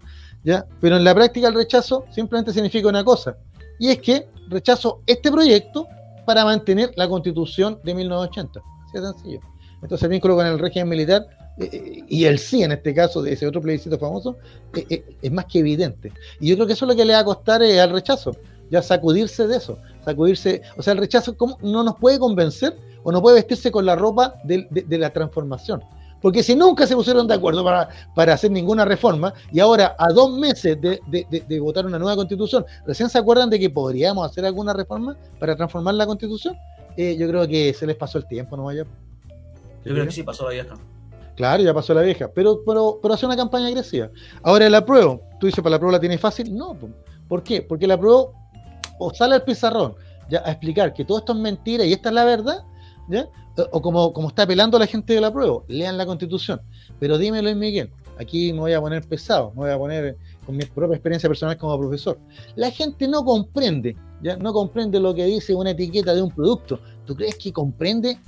[0.44, 0.66] ¿ya?
[0.80, 3.38] pero en la práctica el rechazo simplemente significa una cosa,
[3.80, 5.88] y es que rechazo este proyecto
[6.26, 9.40] para mantener la constitución de 1980, así de sencillo.
[9.82, 11.28] Entonces el vínculo con el régimen militar
[11.60, 14.38] eh, y el sí, en este caso, de ese otro plebiscito famoso,
[14.76, 16.12] eh, eh, es más que evidente.
[16.40, 18.36] Y yo creo que eso es lo que le va a costar al rechazo,
[18.70, 21.58] ya sacudirse de eso, sacudirse, o sea, el rechazo ¿cómo?
[21.62, 22.78] no nos puede convencer
[23.08, 25.82] o no puede vestirse con la ropa de, la transformación,
[26.22, 30.12] Porque si nunca se pusieron de acuerdo para, para hacer ninguna reforma y ahora a
[30.12, 34.30] dos meses de, de, de, votar una nueva constitución, recién se acuerdan de que podríamos
[34.30, 36.58] hacer alguna reforma para transformar la constitución,
[36.98, 38.84] eh, yo creo que se les pasó el tiempo, ¿no vaya?
[39.86, 40.76] Yo creo que sí pasó la vieja.
[41.38, 44.10] Claro, ya pasó la vieja, pero, pero, pero hace una campaña agresiva.
[44.44, 46.54] Ahora el apruebo, tú dices, ¿para la prueba la tiene fácil?
[46.54, 46.78] No,
[47.30, 47.62] ¿por qué?
[47.62, 48.34] Porque la apruebo
[49.00, 49.96] o sale al pizarrón
[50.30, 52.66] ya a explicar que todo esto es mentira y esta es la verdad,
[53.08, 53.28] ¿ya?
[53.72, 56.62] o como, como está apelando la gente de la prueba, lean la constitución.
[57.00, 57.90] Pero dímelo, Miguel,
[58.20, 61.58] aquí me voy a poner pesado, me voy a poner con mi propia experiencia personal
[61.58, 62.20] como profesor.
[62.56, 66.80] La gente no comprende, ya no comprende lo que dice una etiqueta de un producto.
[67.06, 68.20] ¿Tú crees que comprende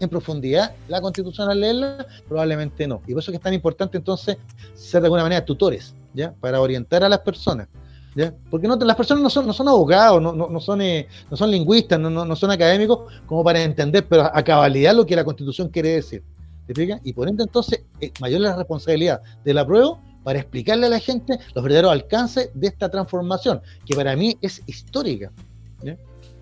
[0.00, 2.06] en profundidad la constitución al leerla?
[2.28, 3.02] Probablemente no.
[3.06, 4.36] Y por eso es que es tan importante entonces
[4.74, 6.34] ser de alguna manera tutores, ¿ya?
[6.40, 7.68] Para orientar a las personas.
[8.14, 8.34] ¿Ya?
[8.50, 11.36] Porque no, las personas no son, no son abogados, no, no, no son, eh, no
[11.36, 15.24] son lingüistas, no, no, son académicos como para entender, pero a, cabalidad lo que la
[15.24, 16.22] constitución quiere decir.
[16.66, 17.00] ¿Te fijas?
[17.04, 21.00] Y por ende entonces, eh, mayor la responsabilidad de la prueba para explicarle a la
[21.00, 25.32] gente los verdaderos alcances de esta transformación, que para mí es histórica.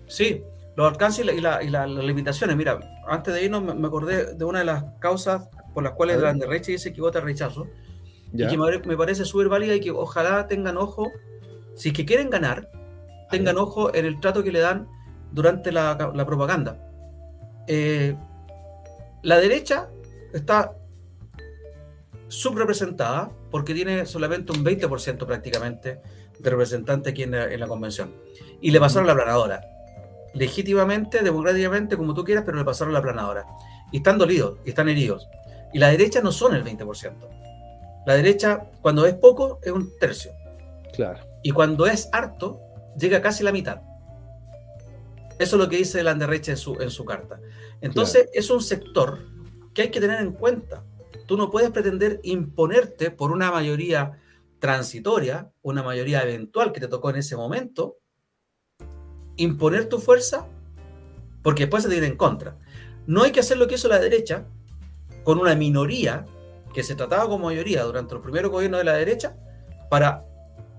[0.07, 0.43] Sí,
[0.75, 2.55] los alcances y, las limitaciones.
[2.57, 6.33] Mira, antes de irnos me, acordé de una de las causas por las cuales la
[6.33, 7.65] derecha dice que vota rechazo,
[8.33, 11.11] y que me, parece súper válida y que ojalá tengan ojo,
[11.75, 12.69] si es que quieren ganar,
[13.29, 14.87] tengan ojo en el trato que le dan
[15.31, 16.77] durante la, propaganda.
[17.67, 18.15] Eh,
[19.23, 19.89] la derecha
[20.33, 20.75] está
[22.27, 26.01] subrepresentada porque tiene solamente un 20% prácticamente
[26.39, 28.13] de representantes aquí en la, convención.
[28.61, 29.61] Y le pasaron la planadora
[30.33, 33.45] legítimamente, democráticamente, como tú quieras, pero le pasaron la planadora.
[33.91, 35.27] Y están dolidos, y están heridos.
[35.73, 37.13] Y la derecha no son el 20%.
[38.05, 40.31] La derecha, cuando es poco, es un tercio.
[40.93, 41.30] Claro.
[41.43, 42.59] Y cuando es harto,
[42.97, 43.81] llega casi la mitad.
[45.39, 47.39] Eso es lo que dice la derecha en su, en su carta.
[47.81, 49.19] Entonces, es un sector
[49.73, 50.83] que hay que tener en cuenta.
[51.25, 54.19] Tú no puedes pretender imponerte por una mayoría
[54.59, 57.97] transitoria, una mayoría eventual que te tocó en ese momento,
[59.37, 60.47] imponer tu fuerza
[61.41, 62.57] porque después se te viene en contra.
[63.07, 64.45] No hay que hacer lo que hizo la derecha
[65.23, 66.25] con una minoría
[66.73, 69.35] que se trataba como mayoría durante los primeros gobiernos de la derecha
[69.89, 70.25] para,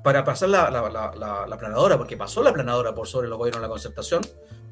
[0.03, 3.71] para pasar la, la, planadora, porque pasó la planadora por sobre los gobiernos de la
[3.71, 4.23] concertación,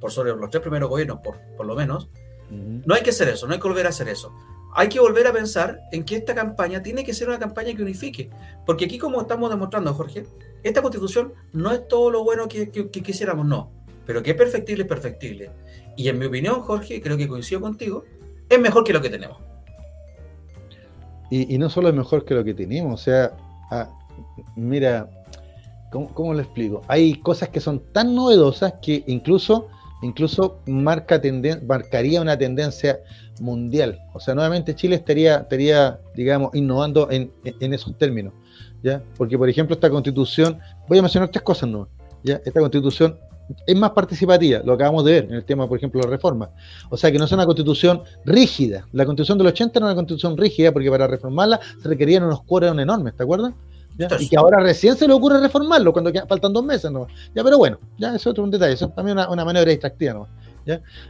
[0.00, 2.08] por sobre los tres primeros gobiernos, por, por lo menos.
[2.50, 4.34] No hay que hacer eso, no hay que volver a hacer eso.
[4.74, 7.82] Hay que volver a pensar en que esta campaña tiene que ser una campaña que
[7.82, 8.30] unifique.
[8.66, 10.26] Porque aquí, como estamos demostrando, Jorge,
[10.64, 13.70] esta constitución no es todo lo bueno que quisiéramos, no
[14.10, 15.52] pero que es perfectible, es perfectible.
[15.96, 18.02] Y en mi opinión, Jorge, creo que coincido contigo,
[18.48, 19.38] es mejor que lo que tenemos.
[21.30, 23.36] Y, no solo es mejor que lo que tenemos, o sea,
[23.70, 23.88] ah,
[24.56, 25.08] mira,
[25.90, 26.82] ¿cómo, lo explico?
[26.88, 29.68] Hay cosas que son tan novedosas que incluso,
[30.02, 31.20] incluso marca
[31.66, 33.00] marcaría una tendencia
[33.40, 33.98] mundial.
[34.14, 38.32] O sea, nuevamente Chile estaría, estaría digamos, innovando en, en esos términos.
[38.82, 39.02] ¿ya?
[39.16, 41.88] Porque, por ejemplo, esta constitución, voy a mencionar tres cosas ¿no?
[42.22, 42.40] ¿ya?
[42.44, 43.18] Esta constitución
[43.66, 46.50] es más participativa, lo acabamos de ver en el tema, por ejemplo, de la reforma.
[46.88, 48.86] O sea, que no es una constitución rígida.
[48.92, 52.78] La constitución del 80 era una constitución rígida porque para reformarla se requerían unos cuoros
[52.78, 53.54] enormes, ¿te acuerdas?
[54.18, 57.06] Y que ahora recién se le ocurre reformarlo cuando faltan dos meses, ¿no?
[57.34, 59.70] Ya, pero bueno, ya eso es otro un detalle, eso es también una, una maniobra
[59.70, 60.28] distractiva, ¿no?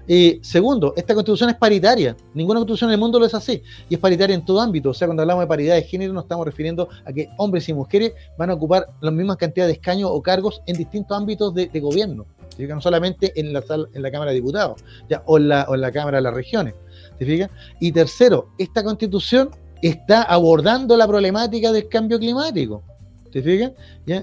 [0.07, 2.17] Y segundo, esta constitución es paritaria.
[2.35, 3.63] Ninguna constitución en el mundo lo es así.
[3.89, 4.91] Y es paritaria en todo ámbito.
[4.91, 7.75] O sea, cuando hablamos de paridad de género, nos estamos refiriendo a que hombres y
[7.75, 11.69] mujeres van a ocupar la misma cantidad de escaños o cargos en distintos ámbitos de,
[11.81, 12.27] gobierno.
[12.59, 13.65] No solamente en la,
[13.95, 15.23] en la Cámara de Diputados ¿ya?
[15.25, 16.75] O, en la, o en la Cámara de las Regiones.
[17.19, 17.49] ¿Te
[17.81, 19.51] Y tercero, esta constitución
[19.83, 22.83] está abordando la problemática del cambio climático.
[23.31, 23.73] ¿Te fijas?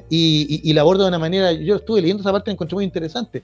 [0.10, 3.44] Y, la aborda de una manera, yo estuve leyendo esa parte y encontré muy interesante.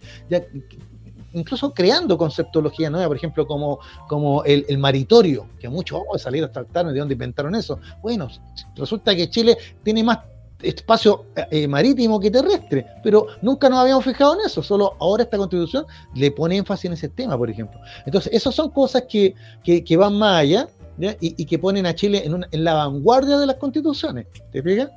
[1.34, 6.54] incluso creando conceptología nueva, por ejemplo, como, como el, maritorio, que muchos oh, salieron a
[6.54, 7.80] tratar de dónde inventaron eso.
[8.02, 8.28] Bueno,
[8.76, 10.20] resulta que Chile tiene más
[10.64, 15.38] espacio eh, marítimo que terrestre, pero nunca nos habíamos fijado en eso, solo ahora esta
[15.38, 15.86] constitución
[16.16, 17.80] le pone énfasis en ese tema, por ejemplo.
[18.06, 20.70] Entonces, esas son cosas que, que, van más allá
[21.20, 24.90] Y, que ponen a Chile en, en, la vanguardia de las constituciones, ¿te fijas?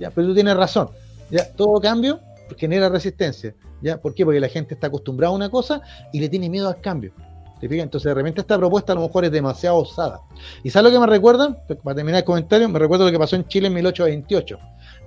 [0.00, 0.10] ¿Ya?
[0.10, 0.88] Pero tú tienes razón,
[1.30, 1.46] ¿ya?
[1.52, 2.20] todo cambio
[2.58, 3.54] genera resistencia.
[3.80, 4.00] ¿Ya?
[4.00, 4.24] ¿Por qué?
[4.24, 5.82] Porque la gente está acostumbrada a una cosa
[6.12, 7.12] y le tiene miedo al cambio.
[7.60, 7.84] ¿Te fijas?
[7.84, 10.20] Entonces, de repente, esta propuesta a lo mejor es demasiado osada.
[10.64, 11.56] ¿Y sabes lo que me recuerda?
[11.82, 14.58] Para terminar el comentario, me recuerdo lo que pasó en Chile en 1828.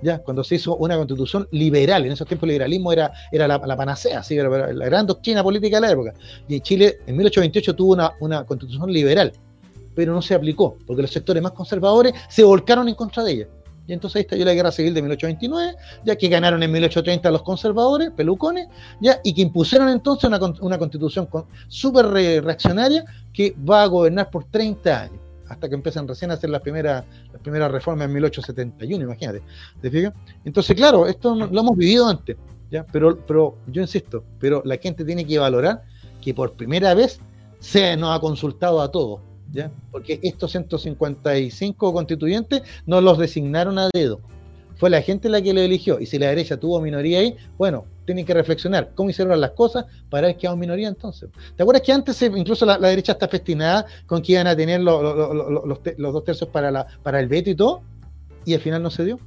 [0.02, 0.18] ¿ya?
[0.18, 2.06] Cuando se hizo una constitución liberal.
[2.06, 4.36] En esos tiempos el liberalismo era, era la, panacea, ¿sí?
[4.36, 6.14] era la gran doctrina política de la época.
[6.48, 9.32] Y Chile en 1828 tuvo una, una constitución liberal,
[9.96, 13.48] pero no se aplicó, porque los sectores más conservadores se volcaron en contra de ella.
[13.88, 17.42] Y entonces ahí estalló la guerra civil de 1829, ya que ganaron en 1830 los
[17.42, 18.68] conservadores, pelucones,
[19.00, 20.28] ya, y que impusieron entonces
[20.60, 21.28] una, constitución
[21.68, 25.20] súper reaccionaria que va a gobernar por 30 años.
[25.48, 29.42] hasta que empiezan recién a hacer las primeras, las primeras reformas en 1871, imagínate.
[29.80, 30.12] ¿Te fijas?
[30.44, 32.36] Entonces, claro, esto lo hemos vivido antes,
[32.68, 32.84] ¿ya?
[32.92, 35.84] Pero, pero yo insisto, pero la gente tiene que valorar
[36.20, 37.20] que por primera vez
[37.60, 39.20] se nos ha consultado a todos,
[39.56, 39.70] ¿ya?
[39.90, 44.20] Porque estos 155 constituyentes no los designaron a dedo.
[44.76, 45.98] Fue la gente la que lo eligió.
[45.98, 49.86] Y si la derecha tuvo minoría ahí, bueno, tienen que reflexionar cómo hicieron las cosas
[50.10, 51.30] para ver que hay minoría entonces.
[51.56, 55.02] ¿Te acuerdas que antes incluso la, derecha está festinada con que iban a tener los,
[55.96, 57.80] dos tercios para, la, para el veto y todo?
[58.44, 59.18] Y al final no se dio.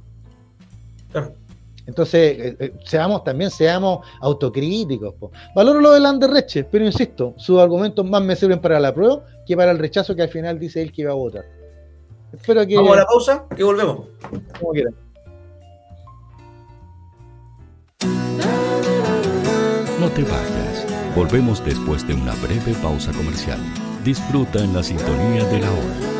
[1.90, 5.14] Entonces, eh, eh, seamos también seamos autocríticos.
[5.56, 9.56] Valoro lo de Landerreche, pero insisto, sus argumentos más me sirven para la prueba que
[9.56, 11.44] para el rechazo que al final dice él que iba a votar.
[12.32, 12.76] Espero que...
[12.76, 14.06] Vamos a la pausa y volvemos.
[14.60, 14.94] Como quieran.
[19.98, 20.86] No te vayas.
[21.16, 23.58] Volvemos después de una breve pausa comercial.
[24.04, 26.19] Disfruta en la sintonía de la hora.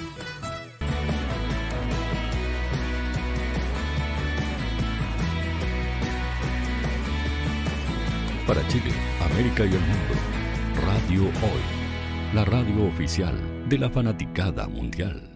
[8.51, 8.91] Para Chile,
[9.21, 10.13] América y el mundo,
[10.85, 13.33] Radio Hoy, la radio oficial
[13.69, 15.31] de la fanaticada mundial.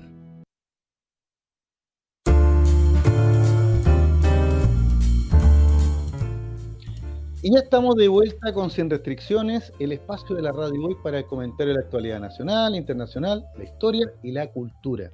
[7.42, 11.20] Y ya estamos de vuelta con Sin Restricciones, el espacio de la radio hoy para
[11.20, 15.10] el comentario de la actualidad nacional, internacional, la historia y la cultura.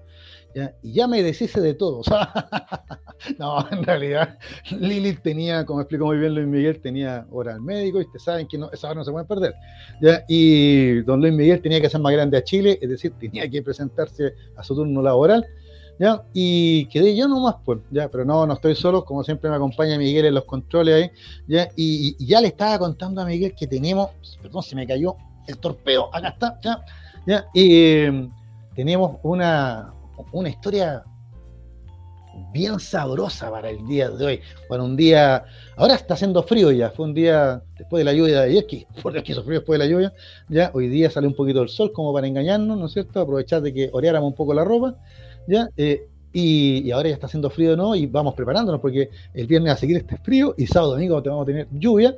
[0.81, 2.01] Y ya me deshice de todo.
[3.39, 4.37] no, en realidad,
[4.71, 8.47] Lilith tenía, como explicó muy bien Luis Miguel, tenía hora al médico y ustedes saben
[8.47, 9.53] que no, esa hora no se pueden perder.
[10.01, 10.23] ¿ya?
[10.27, 13.61] Y don Luis Miguel tenía que ser más grande a Chile, es decir, tenía que
[13.61, 15.45] presentarse a su turno laboral.
[15.99, 16.23] ¿Ya?
[16.33, 19.99] Y quedé yo nomás, pues, ya, pero no, no estoy solo, como siempre me acompaña
[19.99, 21.11] Miguel en los controles ahí,
[21.47, 21.69] ¿ya?
[21.75, 24.09] Y, ya le estaba contando a Miguel que tenemos,
[24.41, 25.15] perdón, se me cayó
[25.47, 27.45] el torpeo, acá está, ¿ya?
[27.53, 28.29] Y eh,
[28.73, 29.93] tenemos una,
[30.31, 31.03] una historia
[32.53, 35.43] bien sabrosa para el día de hoy, para un día,
[35.75, 38.87] ahora está haciendo frío ya, fue un día después de la lluvia de ayer, que
[39.01, 40.13] por que hizo frío después de la lluvia,
[40.49, 43.21] ya, hoy día sale un poquito el sol como para engañarnos, ¿no es cierto?
[43.21, 44.95] Aprovechar de que oreáramos un poco la ropa,
[45.47, 45.69] ¿ya?
[45.77, 47.95] Eh, y, ahora ya está haciendo frío, ¿no?
[47.95, 51.45] Y vamos preparándonos porque el viernes a seguir este frío y sábado domingo vamos a
[51.45, 52.15] tener lluvia,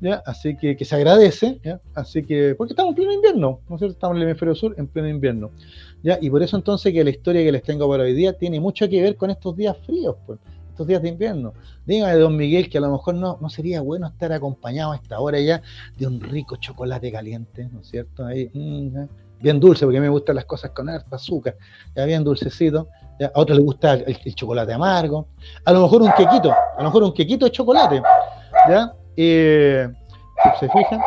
[0.00, 0.22] ¿ya?
[0.26, 1.80] Así que, que se agradece, ¿ya?
[1.94, 3.94] Así que, porque estamos en pleno invierno, ¿no es cierto?
[3.94, 5.50] Estamos en el hemisferio sur en pleno invierno,
[6.20, 8.88] Y por eso entonces que la historia que les tengo para hoy día tiene mucho
[8.88, 10.38] que ver con estos días fríos, pues,
[10.70, 11.52] estos días de invierno.
[11.84, 15.18] Dígame, don Miguel, que a lo mejor no, no sería bueno estar acompañado a esta
[15.18, 15.62] hora ya
[15.96, 18.24] de un rico chocolate caliente, ¿no es cierto?
[18.24, 19.06] Ahí, mmm,
[19.40, 21.56] bien dulce, porque a mí me gustan las cosas con harta azúcar,
[21.94, 22.88] ya bien dulcecito,
[23.20, 25.28] a otros les gusta el, el, chocolate amargo,
[25.64, 28.02] a lo mejor un quequito, a lo mejor un quequito de chocolate,
[28.68, 28.92] ¿ya?
[29.16, 29.88] Eh,
[30.60, 31.00] ¿Se fijan?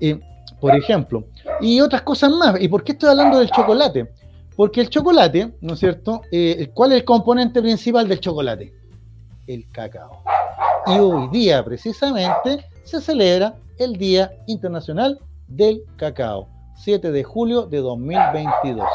[0.00, 0.18] Eh,
[0.60, 1.24] por ejemplo,
[1.60, 2.60] y otras cosas más.
[2.60, 4.12] ¿Y por qué estoy hablando del chocolate?
[4.56, 6.22] Porque el chocolate, ¿no es cierto?
[6.30, 8.72] Eh, ¿Cuál es el componente principal del chocolate?
[9.46, 10.22] El cacao.
[10.86, 16.48] Y hoy día, precisamente, se celebra el Día Internacional del Cacao.
[16.76, 18.86] 7 de julio de 2022.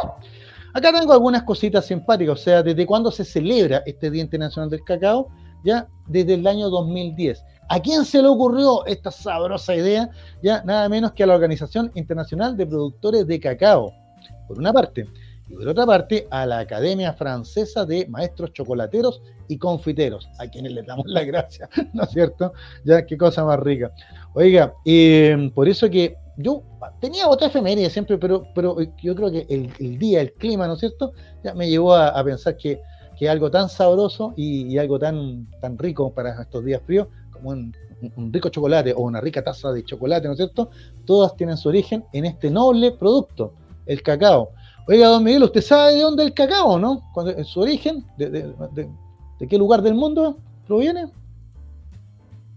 [0.73, 4.83] Acá tengo algunas cositas simpáticas, o sea, ¿desde cuándo se celebra este Día Internacional del
[4.83, 5.29] Cacao?
[5.63, 7.43] Ya desde el año 2010.
[7.69, 10.09] ¿A quién se le ocurrió esta sabrosa idea?
[10.43, 13.91] Ya nada menos que a la Organización Internacional de Productores de Cacao,
[14.47, 15.07] por una parte,
[15.49, 20.73] y por otra parte a la Academia Francesa de Maestros Chocolateros y Confiteros, a quienes
[20.73, 22.53] les damos la gracia, ¿no es cierto?
[22.83, 23.91] Ya, qué cosa más rica.
[24.33, 26.63] Oiga, eh, por eso que yo
[26.99, 30.79] tenía otra efeméride siempre, pero, pero yo creo que el, día, el clima, ¿no es
[30.79, 31.13] cierto?
[31.43, 32.79] Ya me llevó a, pensar que,
[33.17, 37.49] que, algo tan sabroso y, y, algo tan, tan rico para estos días fríos, como
[37.49, 37.73] un,
[38.15, 40.69] un, rico chocolate o una rica taza de chocolate, ¿no es cierto?
[41.05, 43.53] Todas tienen su origen en este noble producto,
[43.85, 44.51] el cacao.
[44.87, 47.03] Oiga, don Miguel, ¿usted sabe de dónde el cacao, no?
[47.25, 48.05] ¿En su origen?
[48.17, 48.89] ¿De, de, de,
[49.39, 51.07] de qué lugar del mundo proviene?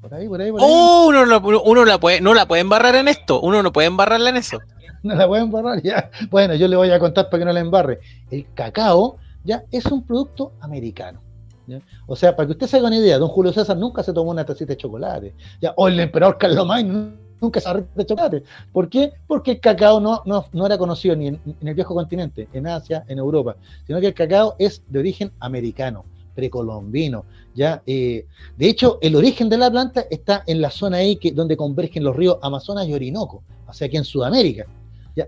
[0.00, 0.66] Por ahí, por ahí, por ahí.
[0.68, 3.40] Oh, uno, uno, la puede, no la puede embarrar en esto.
[3.40, 4.58] Uno no puede embarrarla en eso.
[5.02, 6.10] No la puede embarrar, ya.
[6.28, 8.00] Bueno, yo le voy a contar para que no la embarre.
[8.30, 11.22] El cacao ya es un producto americano.
[11.66, 11.80] ¿ya?
[12.06, 14.30] O sea, para que usted se haga una idea, don Julio César nunca se tomó
[14.30, 15.34] una tacita de chocolate.
[15.58, 15.72] ¿ya?
[15.78, 18.42] O el emperador Carlomagno nunca se de chocolate.
[18.72, 19.12] ¿Por qué?
[19.26, 23.04] Porque el cacao no, no, no era conocido ni en, el viejo continente, en Asia,
[23.08, 27.24] en Europa, sino que el cacao es de origen americano precolombino.
[27.54, 27.82] ¿ya?
[27.86, 28.26] Eh,
[28.56, 32.04] de hecho, el origen de la planta está en la zona ahí que, donde convergen
[32.04, 34.66] los ríos Amazonas y Orinoco, o sea, aquí en Sudamérica.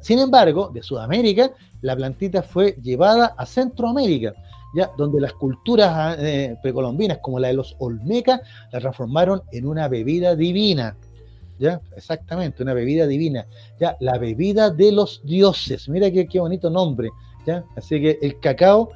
[0.00, 1.50] Sin embargo, de Sudamérica,
[1.82, 4.32] la plantita fue llevada a Centroamérica,
[4.74, 4.90] ¿ya?
[4.96, 8.40] donde las culturas eh, precolombinas, como la de los Olmecas,
[8.72, 10.96] la transformaron en una bebida divina.
[11.96, 13.46] Exactamente, una bebida divina.
[13.78, 13.96] ¿ya?
[14.00, 15.88] La bebida de los dioses.
[15.88, 17.08] Mira qué, qué bonito nombre.
[17.46, 17.64] ¿ya?
[17.76, 18.90] Así que el cacao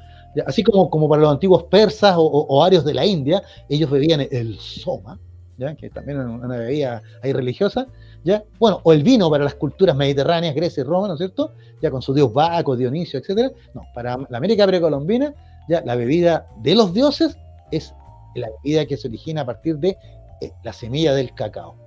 [0.44, 3.90] así como, como para los antiguos persas o, o, o, arios de la India, ellos
[3.90, 5.18] bebían el soma,
[5.56, 5.74] ¿ya?
[5.74, 7.86] que también es una bebida ahí religiosa,
[8.24, 8.42] ¿ya?
[8.58, 11.52] Bueno, o el vino para las culturas mediterráneas, Grecia y Roma, ¿no es cierto?
[11.80, 13.50] Ya con su dios Baco, Dionisio, etcétera.
[13.74, 15.34] No, para la América precolombina,
[15.68, 17.36] ya la bebida de los dioses
[17.70, 17.94] es
[18.34, 19.96] la bebida que se origina a partir de
[20.40, 21.85] eh, la semilla del cacao.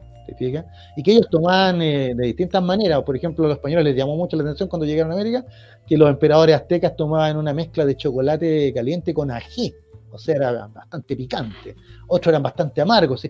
[0.96, 3.02] Y que ellos tomaban eh, de distintas maneras.
[3.04, 5.46] Por ejemplo, a los españoles les llamó mucho la atención cuando llegaron a América
[5.88, 9.74] que los emperadores aztecas tomaban una mezcla de chocolate caliente con ají.
[10.12, 11.76] O sea, era bastante picante.
[12.08, 13.28] Otros eran bastante amargos.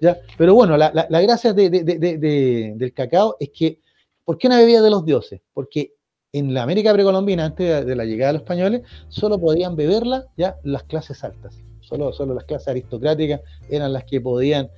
[0.00, 0.18] ¿Ya?
[0.36, 3.80] Pero bueno, la, la, gracia de, de, de, del cacao es que,
[4.24, 5.40] ¿por qué una bebida de los dioses?
[5.52, 5.94] Porque
[6.32, 10.56] en la América precolombina, antes de la llegada de los españoles, solo podían beberla ya
[10.64, 11.62] las clases altas.
[11.80, 14.68] Solo, solo las clases aristocráticas eran las que podían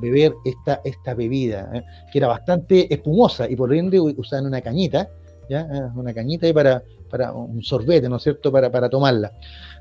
[0.00, 1.84] beber esta, esta bebida, ¿eh?
[2.12, 5.08] que era bastante espumosa y por ende usaban una cañita,
[5.48, 5.66] ¿ya?
[5.94, 9.32] una cañita ahí para, para un sorbete, ¿no es cierto?, para, para tomarla.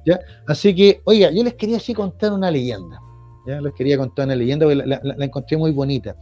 [0.06, 0.20] ¿ya?
[0.48, 3.00] Así que, oiga, yo les quería así contar una leyenda.
[3.46, 3.60] ¿ya?
[3.62, 6.16] Les quería contar una leyenda porque la, encontré muy bonita.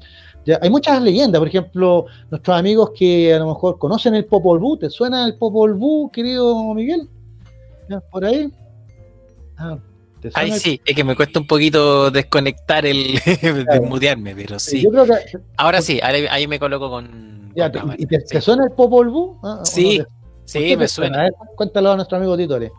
[0.46, 0.58] ¿ya?
[0.62, 4.78] Hay muchas leyendas, por ejemplo, nuestros amigos que a lo mejor conocen el Popol Vuh,
[4.78, 7.10] ¿te suena el Popol Vuh, querido Miguel?
[8.12, 8.52] ¿Por ahí?
[9.58, 9.78] Ah,
[10.34, 13.20] Ay, sí, es que me cuesta un poquito desconectar el
[13.70, 14.82] desmutearme, pero sí.
[14.82, 15.14] Yo creo que,
[15.58, 17.54] Ahora sí, ahí, ahí me coloco con.
[17.56, 19.38] Ya, con ¿Y te, te, suena el Popol Vuh?
[19.44, 20.06] ¿Ah, sí, no
[20.46, 21.24] sí, me suena.
[21.24, 22.72] Ver, cuéntalo a nuestro amigo Titore.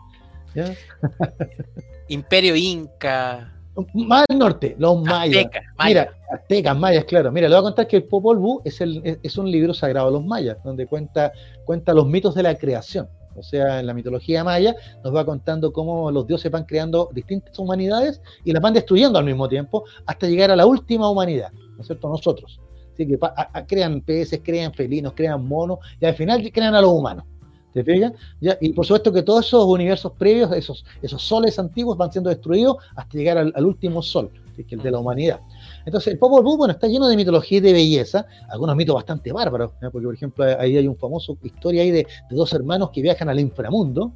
[2.09, 3.53] Imperio Inca.
[3.93, 5.45] Más al norte, los mayas.
[5.45, 5.87] Azteca, maya.
[5.87, 7.31] Mira, aztecas, mayas, claro.
[7.31, 9.73] Mira, le voy a contar que el Popol Vuh es, el, es, es un libro
[9.73, 11.31] sagrado de los mayas, donde cuenta,
[11.63, 13.07] cuenta los mitos de la creación.
[13.37, 17.57] O sea, en la mitología maya nos va contando cómo los dioses van creando distintas
[17.59, 21.81] humanidades y las van destruyendo al mismo tiempo hasta llegar a la última humanidad, ¿no
[21.81, 22.09] es cierto?
[22.09, 22.59] Nosotros.
[22.93, 26.81] Así que a, a, crean peces, crean felinos, crean monos y al final crean a
[26.81, 27.25] los humanos.
[27.73, 28.13] ¿Te fijas?
[28.41, 28.57] ¿Ya?
[28.59, 32.77] Y por supuesto que todos esos universos previos, esos, esos soles antiguos van siendo destruidos
[32.95, 35.39] hasta llegar al, al último sol, que es el de la humanidad.
[35.87, 39.31] Entonces, el Popol Vuh, bueno, está lleno de mitología y de belleza, algunos mitos bastante
[39.31, 43.01] bárbaros, porque por ejemplo ahí hay un famoso historia ahí de, de, dos hermanos que
[43.01, 44.11] viajan al inframundo,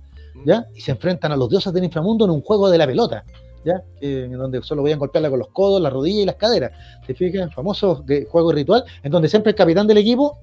[0.46, 0.66] ¿ya?
[0.76, 3.24] Y se enfrentan a los dioses del inframundo en un juego de la pelota,
[3.64, 3.82] ¿ya?
[4.02, 6.72] Que, en donde solo podían golpearla con los codos, la rodilla y las caderas.
[7.08, 7.54] ¿Te fijas?
[7.54, 10.40] Famoso de juego ritual, en donde siempre el capitán del equipo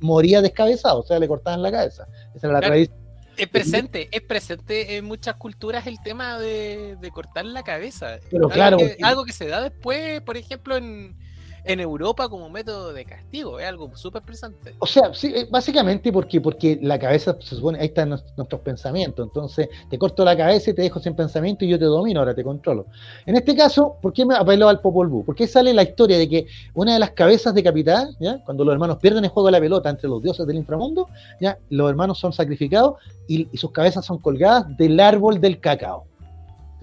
[0.00, 2.08] moría descabezado, o sea, le cortaban la cabeza.
[2.34, 2.72] Esa era la claro.
[2.72, 3.01] tradición.
[3.36, 8.18] Es presente, es presente en muchas culturas el tema de, de cortar la cabeza.
[8.30, 11.16] Pero algo claro, que, algo que se da después, por ejemplo, en,
[11.64, 14.74] en Europa como método de castigo, es algo súper presente.
[14.78, 19.26] O sea, sí, eh, básicamente porque, porque la cabeza se supone, ahí están nuestros pensamientos,
[19.26, 22.34] entonces te corto la cabeza y te dejo sin pensamiento y yo te domino, ahora
[22.34, 22.86] te controlo.
[23.26, 25.24] En este caso, ¿por qué me apeló al Popol Vuh?
[25.24, 28.42] Porque sale la historia de que una de las cabezas decapitadas, ¿ya?
[28.44, 31.08] cuando los hermanos pierden el juego de la pelota entre los dioses del inframundo,
[31.40, 31.58] ¿ya?
[31.70, 32.94] los hermanos son sacrificados
[33.28, 36.06] y sus cabezas son colgadas del árbol del cacao.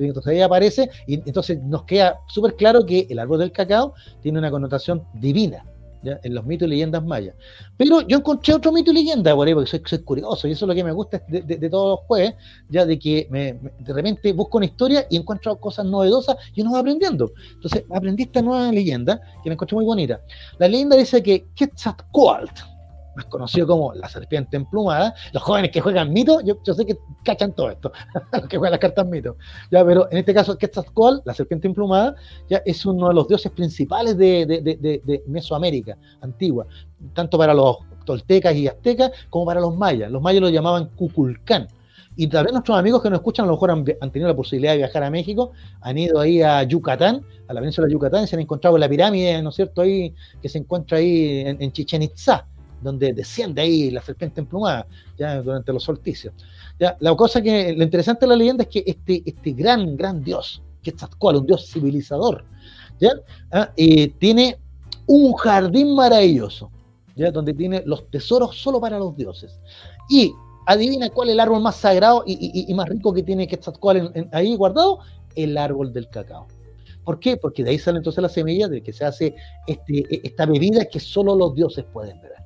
[0.08, 4.39] Entonces ahí aparece y entonces nos queda súper claro que el árbol del cacao tiene
[4.39, 5.66] una connotación divina
[6.04, 7.36] en los mitos y leyendas mayas.
[7.78, 10.70] Pero yo encontré otro mito y leyenda por ahí, porque soy, curioso y eso es
[10.70, 12.36] lo que me gusta de, todos los jueves,
[12.70, 16.74] ya de que me, de repente busco una historia y encuentro cosas novedosas y uno
[16.74, 17.32] va aprendiendo.
[17.54, 20.22] Entonces aprendí esta nueva leyenda que me encontré muy bonita.
[20.58, 22.78] La leyenda dice que Quetzalcoatl,
[23.20, 25.13] más conocido como la serpiente emplumada.
[25.34, 27.91] Los jóvenes que juegan mito, yo, yo sé que cachan todo esto,
[28.34, 29.36] los que juegan las cartas mito.
[29.72, 32.15] Ya, pero en este caso, Quetzalcoatl, la serpiente emplumada,
[32.49, 36.65] ya es uno de los dioses principales de, de, de, de, Mesoamérica antigua,
[37.13, 40.09] tanto para los toltecas y aztecas como para los mayas.
[40.11, 41.67] Los mayas lo llamaban Cuculcán.
[42.15, 44.80] Y también nuestros amigos que nos escuchan a lo mejor han, tenido la posibilidad de
[44.80, 48.36] viajar a México, han ido ahí a Yucatán, a la península de Yucatán, y se
[48.36, 52.01] han encontrado la pirámide, ¿no es cierto?, ahí que se encuentra ahí en, en Chichen
[52.01, 52.45] Itzá
[52.82, 54.88] donde desciende ahí la serpiente emplumada,
[55.18, 56.34] ya durante los solsticios.
[56.80, 60.23] Ya, la cosa que, lo interesante de la leyenda es que este, este gran, gran
[60.23, 62.45] dios, que es un dios civilizador,
[62.99, 63.11] ya,
[63.51, 63.72] ¿Ah?
[64.18, 64.57] tiene
[65.06, 66.72] un jardín maravilloso,
[67.15, 69.60] ya, donde tiene los tesoros solo para los dioses.
[70.10, 70.31] Y
[70.65, 74.30] adivina cuál es el árbol más sagrado y, y, más rico que tiene Quetzalcoatl en,
[74.31, 74.99] ahí guardado,
[75.35, 76.47] el árbol del cacao.
[77.03, 77.38] ¿Por qué?
[77.38, 79.35] Porque de ahí sale entonces la semilla de que se hace
[79.65, 82.38] este, esta bebida que solo los dioses pueden beber.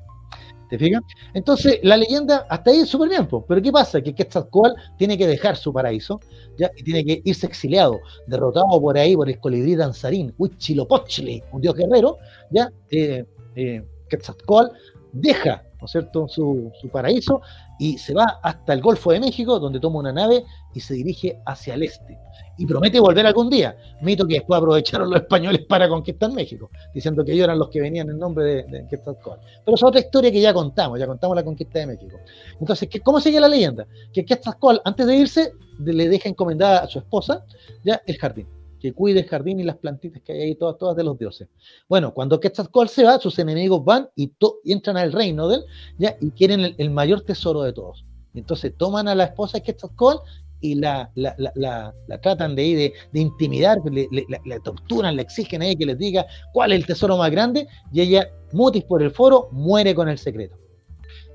[1.33, 4.01] Entonces, la leyenda hasta ahí es súper bien, pero ¿qué pasa?
[4.01, 6.19] Que Quetzalcoatl tiene que dejar su paraíso
[6.57, 6.71] ¿ya?
[6.75, 11.75] y tiene que irse exiliado, derrotado por ahí por el colibrí danzarín, Huitzilopochtli, un dios
[11.75, 12.17] guerrero,
[12.51, 12.69] ¿ya?
[12.89, 13.25] Eh,
[13.55, 14.75] eh, Quetzalcoatl
[15.11, 17.41] deja, ¿no es cierto?, su, su paraíso
[17.77, 21.41] y se va hasta el Golfo de México, donde toma una nave y se dirige
[21.45, 22.17] hacia el este.
[22.57, 23.75] Y promete volver algún día.
[24.01, 27.81] Mito que después aprovecharon los españoles para conquistar México, diciendo que ellos eran los que
[27.81, 28.87] venían en nombre de, de.
[28.89, 32.17] Pero es otra historia que ya contamos, ya contamos la conquista de México.
[32.59, 33.85] Entonces, ¿cómo sigue la leyenda?
[34.13, 37.43] Que Quetzalcóatl, antes de irse, le deja encomendada a su esposa
[37.83, 38.47] ya el jardín.
[38.83, 41.47] Que cuide el jardín y las plantitas que hay ahí, todas, todas de los dioses.
[41.87, 44.33] Bueno, cuando Quetzalcoatl se va, sus enemigos van y,
[44.65, 45.65] entran al reino de él,
[45.97, 46.17] ¿ya?
[46.19, 48.03] y quieren el, mayor tesoro de todos.
[48.33, 50.21] Entonces toman a la esposa de Quetzalcoatl
[50.59, 55.61] y la, la, la, la, tratan de, de, de intimidar, le, le, torturan, le exigen
[55.61, 59.01] a ella que les diga cuál es el tesoro más grande, y ella, mutis por
[59.01, 60.57] el foro, muere con el secreto.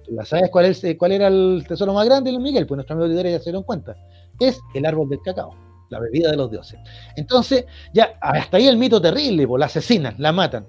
[0.08, 2.66] ¿La sabes cuál, es, cuál era el tesoro más grande, Miguel?
[2.66, 3.96] Pues nuestros amigos ya se dieron cuenta.
[4.38, 5.54] Es el árbol del cacao,
[5.90, 6.78] la bebida de los dioses.
[7.16, 10.66] Entonces, ya hasta ahí el mito terrible, pues la asesinan, la matan.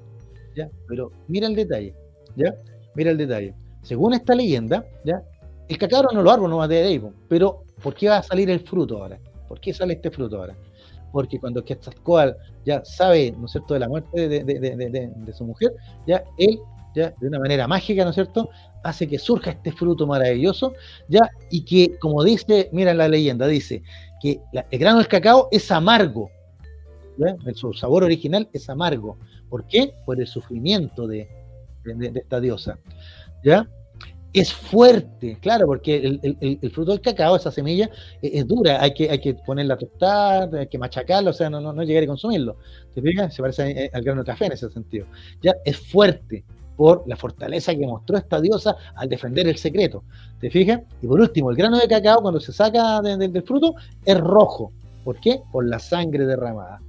[0.56, 0.70] ¿ya?
[0.88, 1.94] Pero mira el detalle,
[2.36, 2.54] ¿ya?
[2.96, 3.54] Mira el detalle.
[3.82, 5.22] Según esta leyenda, ¿ya?
[5.68, 8.50] El cacao no lo árbol, no va de ahí, pero ¿por qué va a salir
[8.50, 9.20] el fruto ahora?
[9.48, 10.56] ¿Por qué sale este fruto ahora?
[11.12, 15.72] Porque cuando Quetzalcoatl ya sabe, ¿no es cierto?, de la muerte de, de su mujer,
[16.08, 16.60] ya él
[16.96, 17.14] ¿ya?
[17.20, 18.50] de una manera mágica, ¿no es cierto?,
[18.84, 20.74] hace que surja este fruto maravilloso,
[21.08, 21.30] ¿ya?
[21.52, 23.84] y que, como dice, mira la leyenda, dice
[24.22, 24.41] que
[24.72, 26.30] el grano del cacao es amargo,
[27.54, 29.18] su sabor original es amargo.
[29.50, 29.94] ¿Por qué?
[30.06, 31.28] Por el sufrimiento de,
[32.16, 32.78] esta diosa.
[33.44, 33.68] ¿ya?
[34.32, 37.90] Es fuerte, claro, porque el, fruto del cacao, esa semilla,
[38.22, 41.50] e, es, dura, hay que, hay que ponerla a tostar, hay que machacarla, o sea,
[41.50, 42.58] no, no, no llegar a consumirlo.
[42.94, 43.02] ¿Te?
[43.32, 45.08] Se parece al grano de café en ese sentido.
[45.41, 46.46] Ya es fuerte,
[46.80, 50.06] por la fortaleza que mostró esta diosa al defender el secreto.
[50.39, 50.80] ¿Te fijas?
[51.01, 53.76] Y por último, el grano de cacao cuando se saca del fruto
[54.06, 54.72] es rojo.
[55.03, 55.41] ¿Por qué?
[55.51, 56.80] Por la sangre derramada.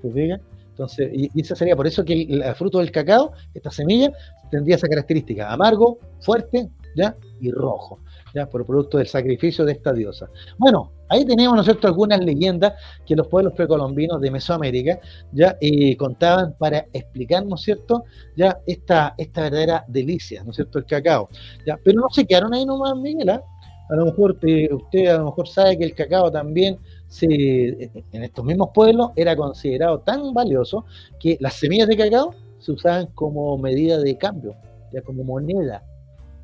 [0.00, 0.40] ¿Te fijas?
[0.70, 4.12] Entonces, y, y esa sería por eso que el, fruto del cacao, esta semilla,
[4.52, 7.16] tendría esa característica, amargo, fuerte, ¿ya?
[7.40, 7.98] Y rojo,
[8.34, 8.46] ¿ya?
[8.46, 10.28] Por producto del sacrificio de esta diosa.
[10.58, 12.72] Bueno, Ahí tenemos, ¿no es cierto?, algunas leyendas
[13.06, 14.98] que los pueblos precolombinos de Mesoamérica
[15.32, 15.56] ya
[15.98, 18.04] contaban para explicar, ¿no es cierto?,
[18.36, 21.28] ya esta, esta verdadera delicia, ¿no es cierto?, el cacao.
[21.66, 21.78] ¿ya?
[21.84, 23.42] Pero no se quedaron ahí nomás, Miguel, ¿ah?
[23.90, 28.22] A lo mejor eh, usted a lo mejor sabe que el cacao también se, en
[28.24, 30.86] estos mismos pueblos era considerado tan valioso
[31.20, 34.56] que las semillas de cacao se usaban como medida de cambio,
[34.90, 35.84] ya como moneda.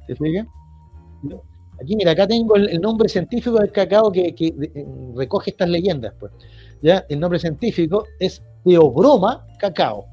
[0.07, 0.47] ¿Se fijan?
[1.81, 4.87] Aquí, mira, acá tengo el, nombre científico del cacao que, eh,
[5.17, 6.13] recoge estas leyendas.
[6.19, 6.33] Pues.
[6.83, 7.05] ¿ya?
[7.09, 10.05] El nombre científico es Teobroma cacao.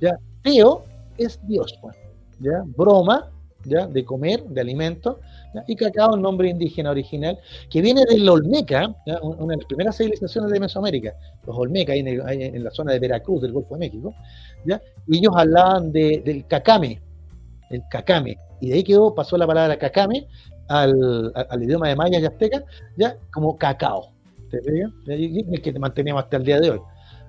[0.00, 0.16] ¿ya?
[0.42, 0.84] Teo
[1.18, 1.78] es Dios.
[1.80, 1.96] Pues,
[2.40, 2.62] ¿ya?
[2.64, 3.30] Broma,
[3.64, 3.86] ¿ya?
[3.86, 5.20] de comer, de alimento.
[5.66, 10.50] Y cacao, el nombre indígena original, que viene del Olmeca, una de las primeras civilizaciones
[10.50, 11.14] de Mesoamérica.
[11.46, 14.14] Los Olmeca, en, en, la zona de Veracruz, del Golfo de México.
[14.64, 14.80] ¿ya?
[15.06, 17.02] Y ellos hablaban del cacame,
[17.68, 18.38] el cacame.
[18.62, 20.26] Y de ahí quedó, pasó la palabra cacame,
[20.68, 22.64] al, al, idioma de maya y azteca,
[22.96, 24.12] ya como cacao.
[24.50, 24.58] ¿Te
[25.06, 26.80] El que te manteníamos hasta el día de hoy.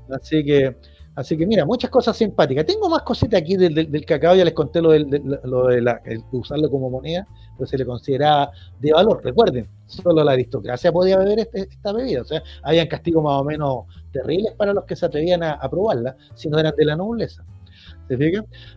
[0.09, 0.75] Así que,
[1.15, 2.65] así que mira, muchas cosas simpáticas.
[2.65, 5.07] Tengo más cositas aquí del, del, cacao, ya les conté lo, del,
[5.43, 5.99] lo de
[6.31, 7.25] usarlo como moneda,
[7.57, 9.21] pues se le consideraba de valor.
[9.23, 12.21] Recuerden, solo la aristocracia podía beber este, esta bebida.
[12.21, 15.69] O sea, habían castigos más o menos terribles para los que se atrevían a, a
[15.69, 17.45] probarla, si no eran de la nobleza.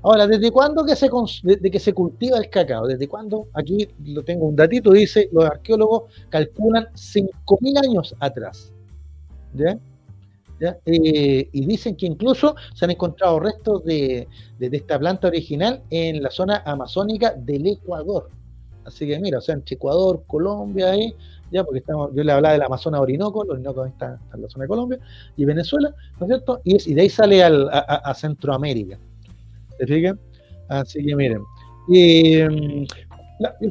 [0.03, 1.09] Ahora, ¿desde cuándo que se,
[1.43, 2.86] desde que se cultiva el cacao?
[2.86, 3.48] ¿Desde cuándo?
[3.55, 8.73] Aquí lo tengo un datito, dice, los arqueólogos calculan 5.000 años atrás.
[9.55, 9.78] ¿Ya?
[10.86, 14.27] Eh, y dicen que incluso se han encontrado restos de,
[14.59, 18.31] esta planta original en la zona amazónica del Ecuador.
[18.85, 21.15] Así que mira, o sea, entre Ecuador, Colombia, ahí,
[21.51, 24.62] ya, porque estamos, yo le hablaba del Amazonas Orinoco, el Orinoco está, en la zona
[24.65, 24.98] de Colombia,
[25.36, 26.61] y Venezuela, ¿no es cierto?
[26.65, 28.98] Y, de ahí sale a Centroamérica.
[29.78, 30.19] ¿Se fijan?
[30.69, 31.43] Así que miren.
[31.89, 32.86] Y, mm,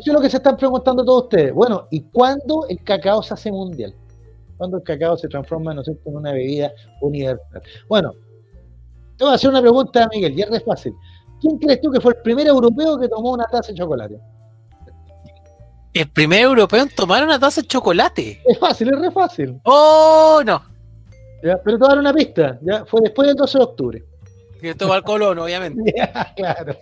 [0.05, 1.53] yo lo que se están preguntando todos ustedes.
[1.53, 3.93] Bueno, ¿y cuándo el cacao se hace mundial?
[4.57, 6.71] ¿Cuándo el cacao se transforma ¿no en una bebida
[7.01, 7.61] universal?
[7.89, 8.13] Bueno,
[9.17, 10.93] te voy a hacer una pregunta, Miguel, y es re fácil.
[11.41, 14.19] ¿Quién crees tú que fue el primer europeo que tomó una taza de chocolate?
[15.93, 18.41] ¿El primer europeo en tomar una taza de chocolate?
[18.45, 19.59] Es fácil, es re fácil.
[19.63, 20.61] ¡Oh, no!
[21.41, 22.59] Pero te voy a dar una pista.
[22.61, 22.85] ¿ya?
[22.85, 24.03] Fue después del 12 de octubre.
[24.59, 25.93] Que esto va al Colón, obviamente.
[26.35, 26.77] claro.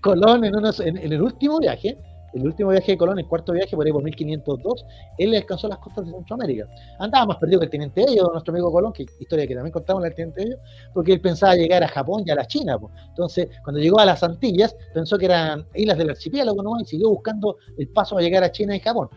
[0.00, 1.96] Colón en, en, el último viaje,
[2.32, 4.84] el último viaje de Colón, el cuarto viaje, por ahí por 1502,
[5.18, 6.66] él alcanzó las costas de Centroamérica.
[6.98, 10.04] Andaba más perdido que el teniente ellos, nuestro amigo Colón, que historia que también contamos
[10.04, 10.58] el teniente ellos,
[10.94, 12.78] porque él pensaba llegar a Japón y a la China.
[13.08, 16.80] Entonces, cuando llegó a las Antillas, pensó que eran islas del archipiélago ¿no?
[16.80, 19.08] y siguió buscando el paso a llegar a China y Japón.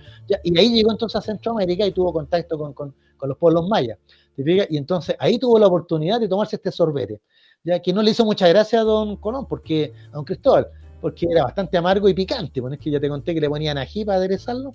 [0.43, 3.97] y ahí llegó entonces a Centroamérica y tuvo contacto con, con, con los pueblos mayas.
[4.37, 7.21] Y entonces ahí tuvo la oportunidad de tomarse este sorbete
[7.65, 10.67] ya que no le hizo mucha gracia a don Colón, porque, a don Cristóbal,
[11.01, 13.77] porque era bastante amargo y picante, bueno, es que ya te conté que le ponían
[13.77, 14.73] ají para aderezarlo,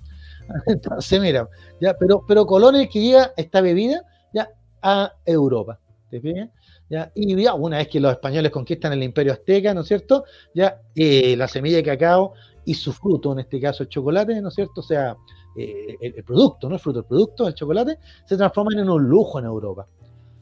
[0.66, 1.48] entonces mira,
[1.80, 4.02] ya, pero, pero Colón es el que lleva esta bebida
[4.34, 4.50] ya
[4.82, 5.78] a Europa,
[6.10, 6.50] ¿te fijas?
[6.90, 7.12] ¿Ya?
[7.14, 10.24] Y ya, una vez que los españoles conquistan el imperio azteca, ¿no es cierto?
[10.52, 12.34] Ya eh, la semilla de cacao
[12.64, 14.80] y su fruto, en este caso el chocolate, ¿no es cierto?
[14.80, 15.16] O sea,
[15.56, 19.38] eh, el, producto, no el fruto, el producto, el chocolate, se transforman en un lujo
[19.38, 19.86] en Europa.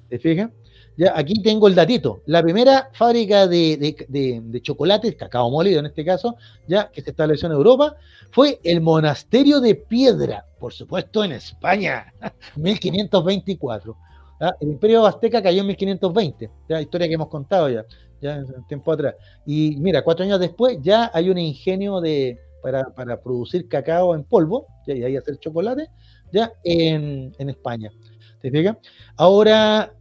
[0.09, 0.51] ¿Te fijas?
[0.99, 2.23] Ya, aquí tengo el datito.
[2.27, 6.35] La primera fábrica de, de, de, de chocolate, cacao molido en este caso,
[6.67, 7.95] ya que se estableció en Europa,
[8.33, 12.13] fue el monasterio de Piedra, por supuesto en España,
[12.57, 13.97] 1524.
[14.41, 14.57] ¿ya?
[14.61, 17.85] El imperio azteca cayó en 1520, ya, historia que hemos contado ya,
[18.21, 19.15] ya en tiempo atrás.
[19.47, 24.25] Y mira, cuatro años después ya hay un ingenio de, para, para producir cacao en
[24.25, 25.91] polvo, ya, y ahí hacer chocolate,
[26.33, 27.93] ya en, en España.
[28.41, 28.77] ¿Te fijas?
[29.17, 29.93] Ahora,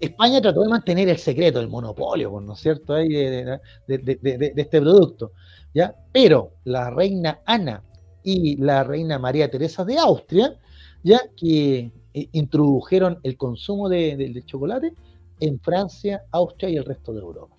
[0.00, 5.32] España trató de mantener el secreto, el monopolio, pues, ¿no es cierto?, de, este producto.
[5.74, 5.94] ¿ya?
[6.12, 7.82] Pero la reina Ana
[8.22, 10.56] y la reina María Teresa de Austria,
[11.02, 14.94] ya que eh, introdujeron el consumo de, chocolate
[15.38, 17.56] en Francia, Austria y el resto de Europa.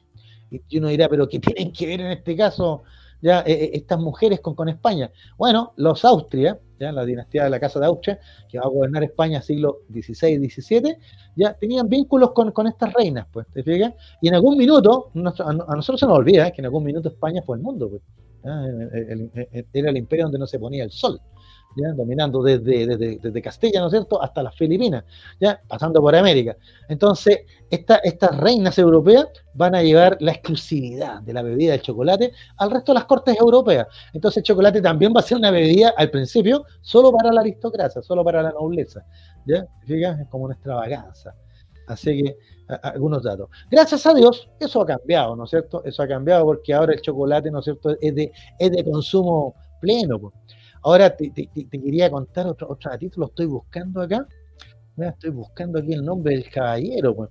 [0.50, 2.84] Y uno dirá, pero ¿qué tienen que ver en este caso
[3.22, 5.10] ya eh, eh, estas mujeres con España?
[5.38, 9.04] Bueno, los Austria, ya la dinastía de la Casa de Austria, que va a gobernar
[9.04, 10.98] España siglo XVI y XVII,
[11.36, 13.94] ya tenían vínculos con, con estas reinas, pues, ¿te fijas?
[14.22, 16.54] Y en algún minuto, a nosotros se nos olvida ¿eh?
[16.54, 18.02] que en algún minuto España fue el mundo, pues.
[19.74, 21.22] era el imperio donde no se ponía el sol.
[21.76, 21.94] ¿Ya?
[21.94, 25.04] dominando desde, desde, desde, Castilla, ¿no es cierto?, hasta las Filipinas,
[25.40, 25.62] ¿ya?
[25.68, 26.56] pasando por América.
[26.90, 32.32] Entonces, esta, estas reinas europeas van a llevar la exclusividad de la bebida del chocolate
[32.58, 33.88] al resto de las cortes europeas.
[34.14, 38.02] Entonces, el chocolate también va a ser una bebida, al principio, solo para la aristocracia,
[38.02, 39.06] solo para la nobleza.
[39.46, 39.66] ¿ya?
[39.88, 41.36] Es como una extravaganza.
[41.88, 42.38] Así que,
[42.84, 43.50] algunos datos.
[43.70, 45.84] Gracias a Dios, eso ha cambiado, ¿no es cierto?
[45.84, 49.56] Eso ha cambiado porque ahora el chocolate, ¿no es cierto?, es de, es de consumo
[49.80, 50.32] pleno.
[50.84, 54.28] Ahora te, te, te, quería contar otro, otro datito, lo estoy buscando acá.
[54.98, 57.30] Estoy buscando aquí el nombre del caballero, pues.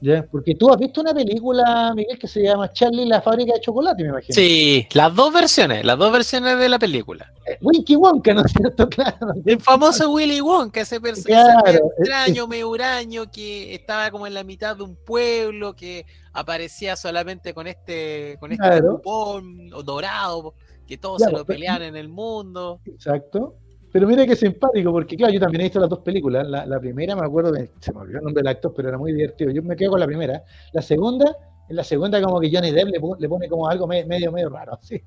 [0.00, 0.22] ¿Ya?
[0.30, 4.02] Porque tú has visto una película, Miguel, que se llama Charlie la fábrica de chocolate,
[4.02, 4.34] me imagino.
[4.34, 7.32] Sí, las dos versiones, las dos versiones de la película.
[7.46, 8.88] Eh, Winky Wonka, ¿no es cierto?
[8.94, 9.32] Claro.
[9.46, 14.44] El famoso Willy Wonka, ese personaje claro, extraño, medio huraño, que estaba como en la
[14.44, 16.04] mitad de un pueblo, que
[16.34, 18.96] aparecía solamente con este, con este claro.
[18.96, 20.54] cupón dorado
[20.86, 22.80] que todos ya, se lo pelean en el mundo.
[22.84, 23.56] Exacto.
[23.94, 26.44] Pero mira qué simpático, porque claro, yo también he visto las dos películas.
[26.48, 28.98] La, la, primera me acuerdo, de, se me olvidó el nombre del actor, pero era
[28.98, 29.52] muy divertido.
[29.52, 30.42] Yo me quedo con la primera.
[30.72, 31.36] La segunda,
[31.68, 34.78] en la segunda como que Johnny Depp le, le pone como algo medio, medio raro.
[34.82, 35.00] ¿sí?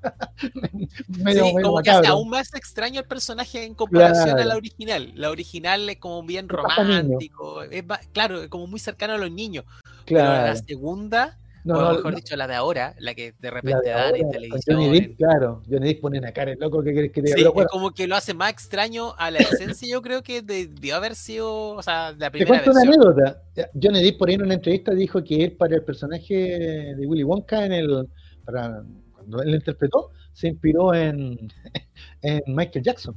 [1.22, 1.82] medio, sí, medio como macabro.
[1.82, 4.40] que hace aún más extraño el personaje en comparación claro.
[4.40, 5.12] a la original.
[5.14, 9.66] La original es como bien romántico, es, claro, como muy cercano a los niños.
[10.06, 10.30] Claro.
[10.30, 13.50] Pero la segunda no, o no, mejor no, dicho, la de ahora, la que de
[13.50, 14.76] repente dan en televisión.
[14.78, 17.62] Johnny Depp, claro, Johnny Depp pone una cara loco que querés que te sí, bueno.
[17.62, 21.14] es como que lo hace más extraño a la esencia, yo creo que debió haber
[21.14, 23.42] sido, o sea, la primera Te cuento una anécdota.
[23.80, 27.24] Johnny Depp por ahí en una entrevista dijo que él para el personaje de Willy
[27.24, 28.08] Wonka en el
[28.44, 28.82] para
[29.12, 31.38] cuando él lo interpretó, se inspiró en,
[32.22, 33.14] en Michael Jackson.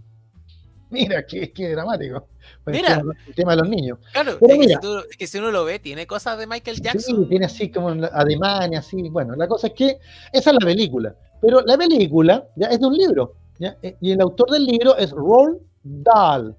[0.94, 2.28] Mira, qué, qué dramático.
[2.66, 4.00] Mira, el tema, el tema, de los niños.
[4.12, 6.48] Claro, Pero es mira, que, si tú, que, si uno lo ve, tiene cosas de
[6.48, 7.24] Michael Jackson.
[7.24, 9.10] Sí, tiene así como ademanes, así.
[9.10, 10.00] Bueno, la cosa es que
[10.34, 11.16] esa es la película.
[11.42, 13.36] Pero la película ya es de un libro.
[13.58, 13.78] ¿ya?
[14.02, 16.56] Y el autor del libro es Roald Dahl.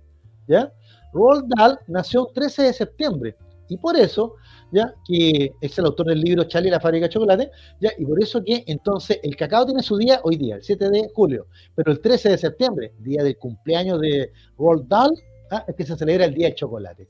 [0.48, 0.72] ¿ya?
[1.12, 3.36] Roald Dahl nació el 13 de septiembre.
[3.68, 4.36] Y por eso,
[4.72, 7.50] ya que es el autor del libro Charlie la fábrica de chocolate,
[7.80, 10.90] ya, y por eso que entonces el cacao tiene su día hoy día, el 7
[10.90, 15.12] de julio, pero el 13 de septiembre, día del cumpleaños de Roald Dahl,
[15.50, 15.64] ¿ah?
[15.68, 17.06] es que se celebra el día del chocolate.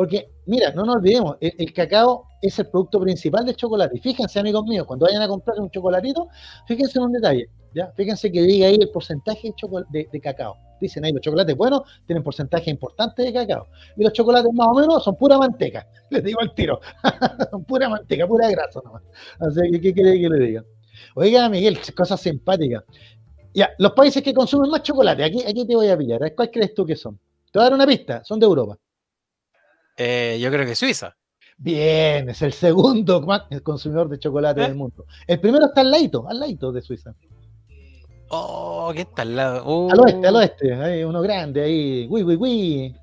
[0.00, 4.00] Porque, mira, no nos olvidemos, el, cacao es el producto principal del chocolate.
[4.00, 6.26] Fíjense, amigos míos, cuando vayan a comprar un chocolatito,
[6.66, 7.92] fíjense en un detalle, ¿ya?
[7.94, 9.52] Fíjense que diga ahí el porcentaje
[9.90, 10.56] de, cacao.
[10.80, 13.66] Dicen ahí, los chocolates buenos tienen porcentaje importante de cacao.
[13.94, 15.86] Y los chocolates más o menos son pura manteca.
[16.08, 16.80] Les digo al tiro.
[17.50, 19.02] son pura manteca, pura grasa nomás.
[19.38, 20.64] Así que, ¿qué quiere que le diga?
[21.14, 22.84] Oiga, Miguel, cosas simpáticas.
[23.52, 26.34] Ya, los países que consumen más chocolate, aquí, aquí te voy a pillar.
[26.34, 27.20] ¿Cuál crees tú que son?
[27.52, 28.78] Te voy a dar una pista, son de Europa.
[30.02, 31.14] Eh, yo creo que Suiza.
[31.58, 33.22] Bien, es el segundo
[33.62, 34.68] consumidor de chocolate ¿Eh?
[34.68, 35.04] del mundo.
[35.26, 37.14] El primero está al ladito, al ladito de Suiza.
[38.30, 39.64] Oh, ¿qué está al lado?
[39.66, 39.90] Uh.
[39.90, 40.74] Al oeste, al oeste.
[40.74, 42.06] Hay uno grande ahí.
[42.08, 42.96] Uy, uy, uy.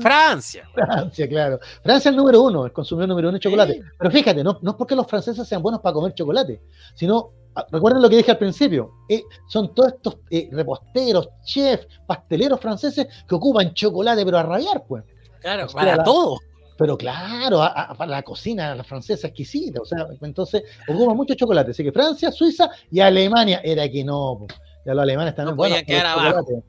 [0.00, 0.68] Francia.
[0.74, 1.60] Francia, claro.
[1.84, 3.80] Francia es el número uno, el consumidor número uno de chocolate.
[3.96, 6.60] Pero fíjate, no, no es porque los franceses sean buenos para comer chocolate,
[6.96, 11.86] sino, ah, recuerden lo que dije al principio, eh, son todos estos eh, reposteros, chefs,
[12.04, 15.04] pasteleros franceses que ocupan chocolate, pero a rabiar, pues.
[15.46, 16.40] Claro, para la, todo.
[16.76, 21.34] Pero claro, a, a, para la cocina, la francesa exquisita, o sea, entonces ocupa mucho
[21.34, 21.70] chocolate.
[21.70, 24.44] Así que Francia, Suiza y Alemania, era que no,
[24.84, 25.56] ya los alemanes también.
[25.56, 26.64] No podían quedar abajo.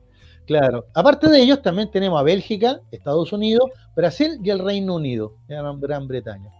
[0.46, 0.86] Claro.
[0.94, 6.06] Aparte de ellos, también tenemos a Bélgica, Estados Unidos, Brasil y el Reino Unido, Gran
[6.06, 6.50] Bretaña.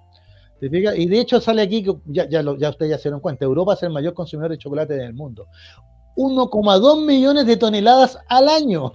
[0.59, 0.99] ¿Te fijas?
[0.99, 3.75] Y de hecho sale aquí, ya, ya, lo, ya ustedes ya se dieron cuenta, Europa
[3.75, 5.47] es el mayor consumidor de chocolate del mundo.
[6.17, 8.93] 1,2 millones de toneladas al año.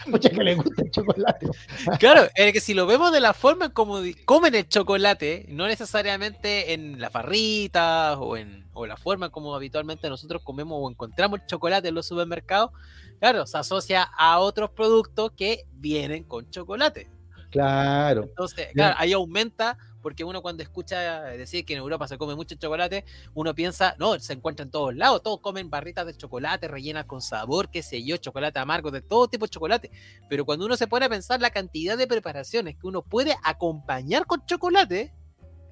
[0.06, 1.46] Mucha que le gusta el chocolate.
[1.98, 5.66] Claro, es que si lo vemos de la forma en como comen el chocolate, no
[5.66, 11.40] necesariamente en las farritas o en o la forma como habitualmente nosotros comemos o encontramos
[11.40, 12.70] el chocolate en los supermercados,
[13.18, 17.10] claro, se asocia a otros productos que vienen con chocolate.
[17.50, 18.22] Claro.
[18.22, 22.54] Entonces, claro, ahí aumenta porque uno cuando escucha decir que en Europa se come mucho
[22.54, 23.04] chocolate,
[23.34, 27.20] uno piensa, no, se encuentra en todos lados, todos comen barritas de chocolate rellenas con
[27.20, 29.90] sabor, qué sé yo, chocolate amargo, de todo tipo de chocolate.
[30.28, 34.26] Pero cuando uno se pone a pensar la cantidad de preparaciones que uno puede acompañar
[34.26, 35.12] con chocolate,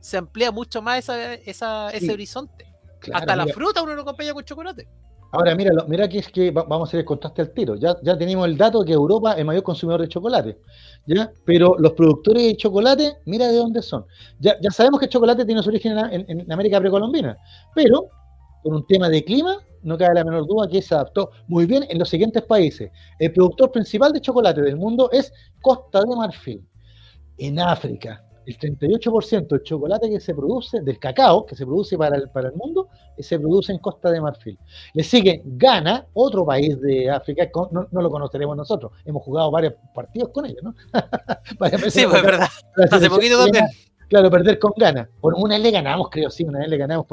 [0.00, 1.34] se amplía mucho más esa,
[1.90, 2.66] ese horizonte.
[3.12, 4.88] Hasta la fruta uno lo acompaña con chocolate.
[5.30, 7.76] Ahora, mira, mira que es que vamos a hacer el contraste al tiro.
[7.76, 10.58] Ya, ya tenemos el dato que Europa es el mayor consumidor de chocolate.
[11.06, 11.30] ¿ya?
[11.44, 14.06] Pero los productores de chocolate, mira de dónde son.
[14.40, 17.36] Ya, ya sabemos que el chocolate tiene su origen en, América precolombina,
[17.74, 18.08] pero
[18.62, 21.84] por un tema de clima, no cabe la menor duda que se adaptó muy bien
[21.88, 22.90] en los siguientes países.
[23.18, 26.66] El productor principal de chocolate del mundo es Costa de Marfil.
[27.36, 32.16] En África, el 38% del chocolate que se produce, del cacao que se produce para
[32.16, 32.88] el, para el mundo,
[33.18, 34.58] se produce en Costa de Marfil.
[34.94, 40.30] Le sigue Ghana, otro país de África, no, lo conoceremos nosotros, hemos jugado varios partidos
[40.30, 40.74] con ellos, ¿no?
[41.50, 42.48] sí, pues es verdad.
[42.90, 43.66] Hace poquito también.
[44.08, 45.10] Claro, perder con Ghana.
[45.20, 47.06] Por una vez le ganamos, creo, sí, una vez le ganamos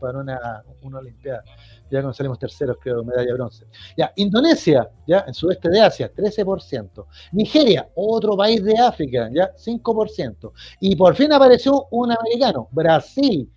[0.00, 1.44] para una, una Olimpiada
[1.92, 3.66] ya cuando salimos terceros, creo, medalla bronce.
[3.96, 7.06] Ya, Indonesia, ya, en sudeste de Asia, 13%.
[7.32, 10.52] Nigeria, otro país de África, ya, 5%.
[10.80, 13.50] Y por fin apareció un americano, Brasil,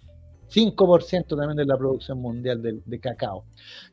[0.56, 3.44] 5% también de la producción mundial de, cacao.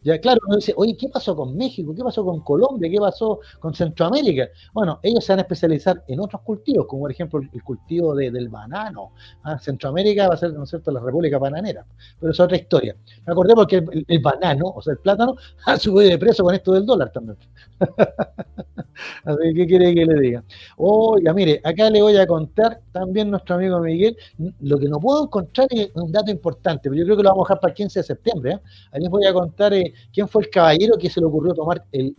[0.03, 1.93] Ya, claro, uno dice, oye, ¿qué pasó con México?
[1.95, 2.89] ¿Qué pasó con Colombia?
[2.89, 4.49] ¿Qué pasó con Centroamérica?
[4.73, 8.49] Bueno, ellos se van a especializar en otros cultivos, como por ejemplo el cultivo del
[8.49, 9.13] banano.
[9.43, 11.85] Ah, Centroamérica va a ser, ¿no es cierto?, la República Bananera.
[12.21, 12.95] Pero es otra historia.
[13.27, 15.35] Me acordé porque el, banano, o sea, el plátano,
[15.67, 17.39] ha subido de precio con esto del dólar también.
[19.25, 20.45] Así ¿qué quiere que le diga?
[20.77, 24.17] Oiga, mire, acá le voy a contar también nuestro amigo Miguel,
[24.61, 27.47] lo que no puedo encontrar es un dato importante pero yo creo que lo vamos
[27.47, 28.53] a dejar para el 15 de septiembre.
[28.53, 28.59] ¿eh?
[28.93, 31.85] Ahí les voy a contar eh, quién fue el caballero que se le ocurrió tomar
[31.93, 32.15] el,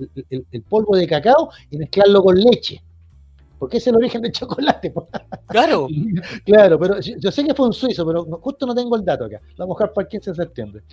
[0.70, 2.82] polvo de cacao y mezclarlo con leche.
[3.64, 4.94] Porque es el origen del chocolate.
[5.48, 5.88] Claro.
[6.46, 9.40] claro, pero yo sé que fue un suizo, pero justo no tengo el dato acá.
[9.56, 10.84] Lo vamos a dejar para el 15 de septiembre.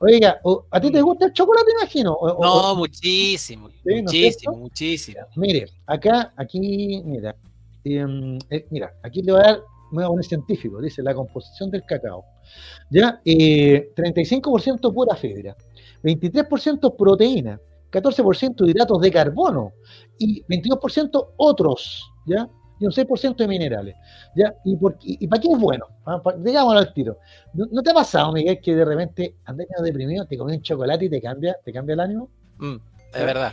[0.00, 0.38] Oiga,
[0.70, 2.18] ¿a ti te gusta el chocolate, imagino?
[2.22, 3.70] no, muchísimo.
[3.82, 5.20] muchísimo, muchísimo.
[5.36, 7.34] Mire, acá, aquí, mira.
[7.82, 9.62] Em, eh, mira, aquí le voy a dar
[9.96, 12.26] a científico, dice la composición del cacao.
[12.90, 13.22] ¿Ya?
[13.24, 15.56] 35% eh, pura fibra,
[16.02, 17.58] 23% proteína,
[17.90, 19.72] 14% hidratos de carbono
[20.18, 22.48] y 22% otros, ¿ya?
[22.80, 23.96] Y un 6% de minerales.
[24.36, 24.54] ¿ya?
[24.64, 24.76] ¿Y,
[25.26, 25.86] para qué es bueno?
[26.06, 27.18] Ah, digámoslo al tiro.
[27.54, 31.10] ¿No, te ha pasado, Miguel, que de repente andas deprimido, te comes un chocolate y
[31.10, 32.30] te cambia, te cambia el ánimo?
[32.58, 32.76] Mm,
[33.14, 33.52] es verdad.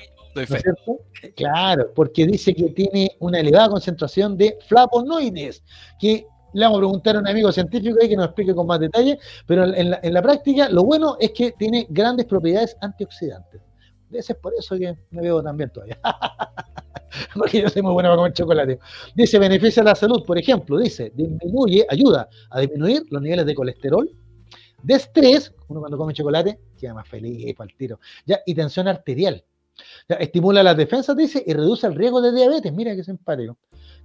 [1.35, 5.63] Claro, porque dice que tiene una elevada concentración de flavonoides,
[5.97, 8.79] que le vamos a preguntar a un amigo científico ahí que nos explique con más
[8.79, 13.61] detalle, pero en la, práctica lo bueno es que tiene grandes propiedades antioxidantes.
[14.11, 15.99] Es por eso que me veo tan bien todavía.
[17.33, 18.79] Porque yo soy muy bueno para comer chocolate.
[19.15, 24.09] Dice, beneficia la salud, por ejemplo, dice, disminuye, ayuda a disminuir los niveles de colesterol,
[24.83, 28.87] de estrés, uno cuando come chocolate queda más feliz para el tiro, ya, y tensión
[28.87, 29.43] arterial.
[30.07, 32.71] Ya, estimula las defensas, dice, y reduce el riesgo de diabetes.
[32.71, 33.57] Mira qué simpático.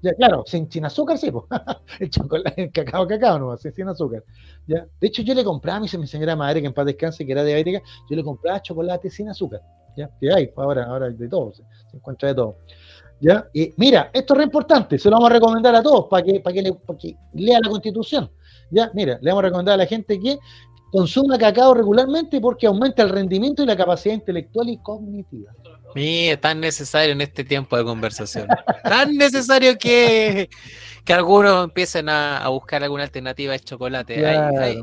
[0.02, 1.30] Ya, claro, sin, sin azúcar, sí,
[2.00, 4.24] el chocolate, el cacao, cacao, no, sin, azúcar.
[4.66, 4.86] ¿ya?
[4.98, 7.44] De hecho, yo le compraba a mi, señora madre, que en paz descanse, que era
[7.44, 9.60] diabética, yo le compraba chocolate sin azúcar.
[9.96, 10.10] ¿ya?
[10.18, 11.62] Que hay, ahora, ahora hay de todo, se,
[11.92, 12.56] encuentra de todo.
[13.20, 13.46] ¿ya?
[13.52, 16.40] Y mira, esto es re importante, se lo vamos a recomendar a todos para que,
[16.40, 18.30] para que, le, para que lea la constitución.
[18.70, 18.90] ¿ya?
[18.94, 20.38] Mira, le vamos a recomendar a la gente que
[20.90, 25.52] consuma cacao regularmente porque aumenta el rendimiento y la capacidad intelectual y cognitiva.
[25.94, 28.46] Mira, tan necesario en este tiempo de conversación.
[28.82, 30.48] tan necesario que,
[31.04, 34.26] que algunos empiecen a, buscar alguna alternativa de chocolate.
[34.26, 34.82] ahí,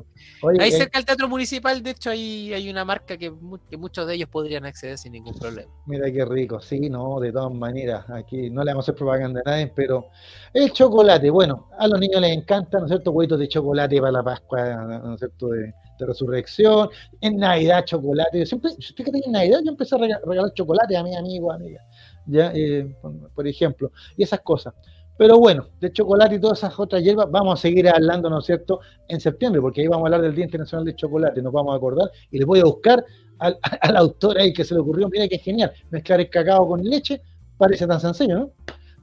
[0.60, 4.30] eh, cerca del Teatro Municipal, de hecho, hay, hay una marca que, muchos de ellos
[4.30, 5.72] podrían acceder sin ningún problema.
[5.86, 9.42] Mira qué rico, sí, no, de todas maneras, aquí no le vamos a hacer propaganda
[9.46, 10.08] a nadie, pero
[10.54, 13.12] el chocolate, bueno, a los niños les encanta, ¿no es cierto?
[13.12, 15.48] Huevitos de chocolate para la Pascua, ¿no es cierto?
[15.50, 16.90] De, de resurrección,
[17.22, 18.40] en Navidad chocolate.
[18.40, 21.84] Yo siempre, fíjate que en Navidad yo empecé a regalar chocolate a mis amigos, amigas,
[22.26, 22.96] ya, eh,
[23.34, 24.74] por ejemplo, y esas cosas.
[25.18, 28.46] Pero bueno, de chocolate y todas esas otras hierbas vamos a seguir hablando, ¿no es
[28.46, 31.74] cierto?, en septiembre, porque ahí vamos a hablar del Día Internacional del Chocolate, nos vamos
[31.74, 33.04] a acordar y les voy a buscar
[33.40, 36.84] al, al autor ahí que se le ocurrió, mira qué genial, mezclar el cacao con
[36.84, 37.22] leche,
[37.58, 38.52] parece tan sencillo, ¿no?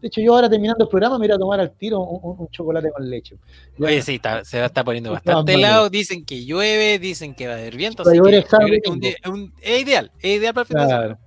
[0.04, 2.90] De hecho, yo ahora terminando el programa me voy a tomar al tiro un, chocolate
[2.90, 3.36] con leche.
[3.80, 5.88] Oye, sí, se va a estar poniendo bastante helado.
[5.88, 8.02] Dicen que llueve, dicen que va a haber viento.
[8.02, 11.18] es, ideal, es ideal para el claro.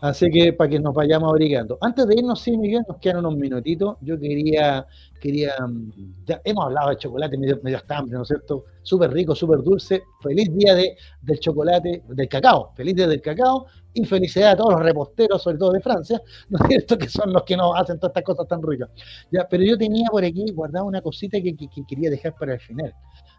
[0.00, 1.78] Así que para que nos vayamos abrigando.
[1.80, 3.98] Antes de irnos, sí, Miguel, nos quedan unos minutitos.
[4.00, 4.84] Yo quería,
[5.20, 8.64] quería, mm, ya hemos hablado de chocolate, medio, medio hambre, ¿no es cierto?
[8.82, 10.02] Súper rico, súper dulce.
[10.20, 12.72] Feliz día de, del chocolate, del cacao.
[12.74, 16.58] Feliz día del cacao y felicidad a todos los reposteros, sobre todo de Francia, ¿no
[16.58, 16.98] es cierto?
[16.98, 18.90] Que son los que nos hacen todas estas cosas tan ricas.
[19.30, 22.60] Ya, pero yo tenía por aquí guardada una cosita que, que, quería dejar para el
[22.60, 22.92] final.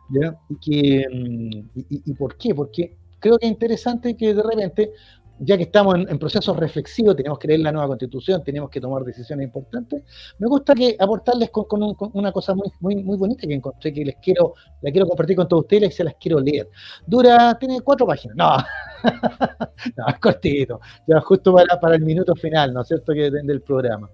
[0.10, 0.32] ¿ya?
[0.32, 2.56] Mm, y por qué?
[2.56, 4.92] Porque creo que es interesante que de repente
[5.40, 9.04] ya que estamos en, procesos reflexivos, tenemos que leer la nueva constitución, tenemos que tomar
[9.04, 10.04] decisiones importantes,
[10.40, 14.16] me gusta que aportarles con, una cosa muy, muy, muy bonita que encontré, que les
[14.18, 16.70] quiero, la quiero compartir con todos ustedes y se las quiero leer.
[17.06, 18.58] Dura, tiene cuatro páginas, no,
[19.98, 23.62] no es cortito, ya justo para, para el minuto final, ¿no es cierto?, que del
[23.62, 24.10] programa.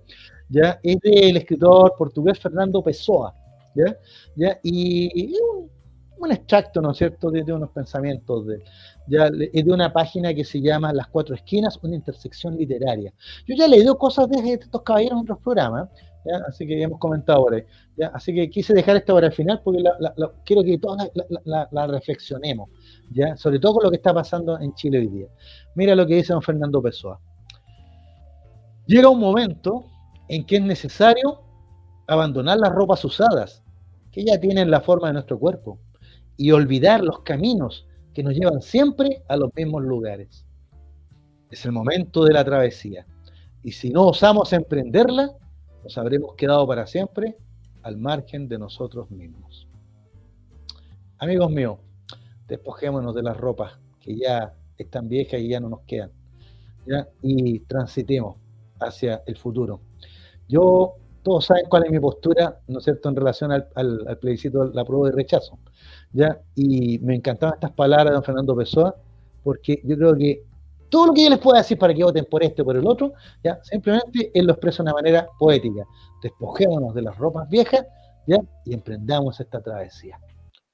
[0.51, 0.79] ¿ya?
[0.83, 3.33] Es del escritor portugués Fernando Pessoa,
[3.73, 3.97] ¿ya?
[4.35, 4.59] ¿ya?
[4.63, 5.33] Y,
[6.29, 8.63] extracto, ¿no es cierto?, de, unos pensamientos de
[9.07, 13.13] ya, de una página que se llama Las Cuatro Esquinas, una intersección literaria.
[13.47, 15.89] Yo ya he leído cosas de estos caballeros en otros programas,
[16.47, 17.63] así que ya hemos comentado por ahí.
[18.13, 19.83] Así que quise dejar esta para el final porque
[20.45, 21.09] quiero que todos
[21.45, 22.69] la, reflexionemos,
[23.11, 23.35] ¿ya?
[23.35, 25.27] sobre todo con lo que está pasando en Chile hoy día.
[25.75, 27.19] Mira lo que dice don Fernando Pessoa.
[28.85, 29.85] Llega un momento
[30.27, 31.41] en que es necesario
[32.07, 33.63] abandonar las ropas usadas,
[34.11, 35.79] que ya tienen la forma de nuestro cuerpo,
[36.41, 37.85] y olvidar los caminos
[38.15, 40.43] que nos llevan siempre a los mismos lugares.
[41.51, 43.05] Es el momento de la travesía.
[43.61, 45.29] Y si no osamos emprenderla,
[45.83, 47.37] nos habremos quedado para siempre
[47.83, 49.67] al margen de nosotros mismos.
[51.19, 51.77] Amigos míos,
[52.47, 56.09] despojémonos de las ropas que ya están viejas y ya no nos quedan.
[57.21, 58.37] Y transitemos
[58.79, 59.79] hacia el futuro.
[60.47, 64.83] Yo, todos saben cuál es mi postura, ¿no es cierto?, en relación al, plebiscito, la
[64.83, 65.59] prueba de rechazo.
[66.13, 66.39] ¿Ya?
[66.55, 68.95] Y me encantaban estas palabras de don Fernando Pessoa,
[69.43, 70.43] porque yo creo que
[70.89, 72.85] todo lo que yo les pueda decir para que voten por este o por el
[72.85, 73.13] otro,
[73.43, 73.59] ¿ya?
[73.63, 75.85] Simplemente él lo expresa de una manera poética.
[76.21, 77.85] Despojémonos de las ropas viejas,
[78.27, 78.37] ¿ya?
[78.65, 80.19] Y emprendamos esta travesía.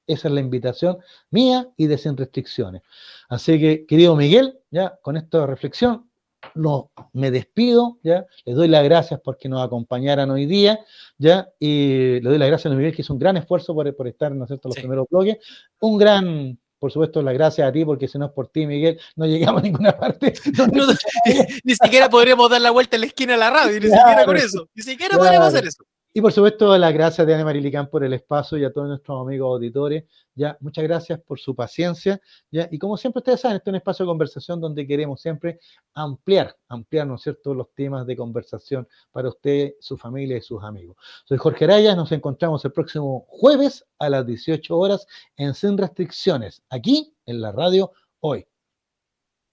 [0.08, 0.98] Esa es la invitación
[1.30, 2.82] mía y de sin restricciones.
[3.30, 6.07] Así que, querido Miguel, ya con esta reflexión,
[6.56, 8.26] no, me despido, ¿ya?
[8.46, 10.80] Les doy las gracias porque nos acompañaran hoy día,
[11.18, 11.50] ¿ya?
[11.60, 14.32] Y le doy las gracias a Miguel, que hizo un gran esfuerzo por, por estar,
[14.32, 15.38] ¿no es cierto?, los primeros bloques.
[15.80, 19.00] Un gran, por supuesto, las gracias a ti, porque si no es por ti, Miguel,
[19.16, 20.34] no llegamos a ninguna parte.
[21.64, 24.38] ni siquiera podríamos dar la vuelta en la esquina de la radio, ni siquiera con
[24.38, 24.70] eso.
[24.74, 25.84] Ni siquiera podríamos hacer eso.
[26.14, 29.22] Y por supuesto, las gracias de Ana Marilicán por el espacio y a todos nuestros
[29.22, 30.06] amigos auditores.
[30.34, 32.20] Ya, muchas gracias por su paciencia.
[32.50, 35.60] Ya, y como siempre ustedes saben, este es un espacio de conversación donde queremos siempre
[35.94, 40.64] ampliar, ampliar, ¿no es cierto?, los temas de conversación para usted, su familia y sus
[40.64, 40.98] amigos.
[41.26, 45.06] Soy Jorge Araya, nos encontramos el próximo jueves a las 18 horas
[45.36, 48.48] en Sin Restricciones, aquí en la radio hoy.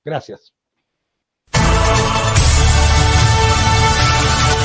[0.04, 0.53] Gracias.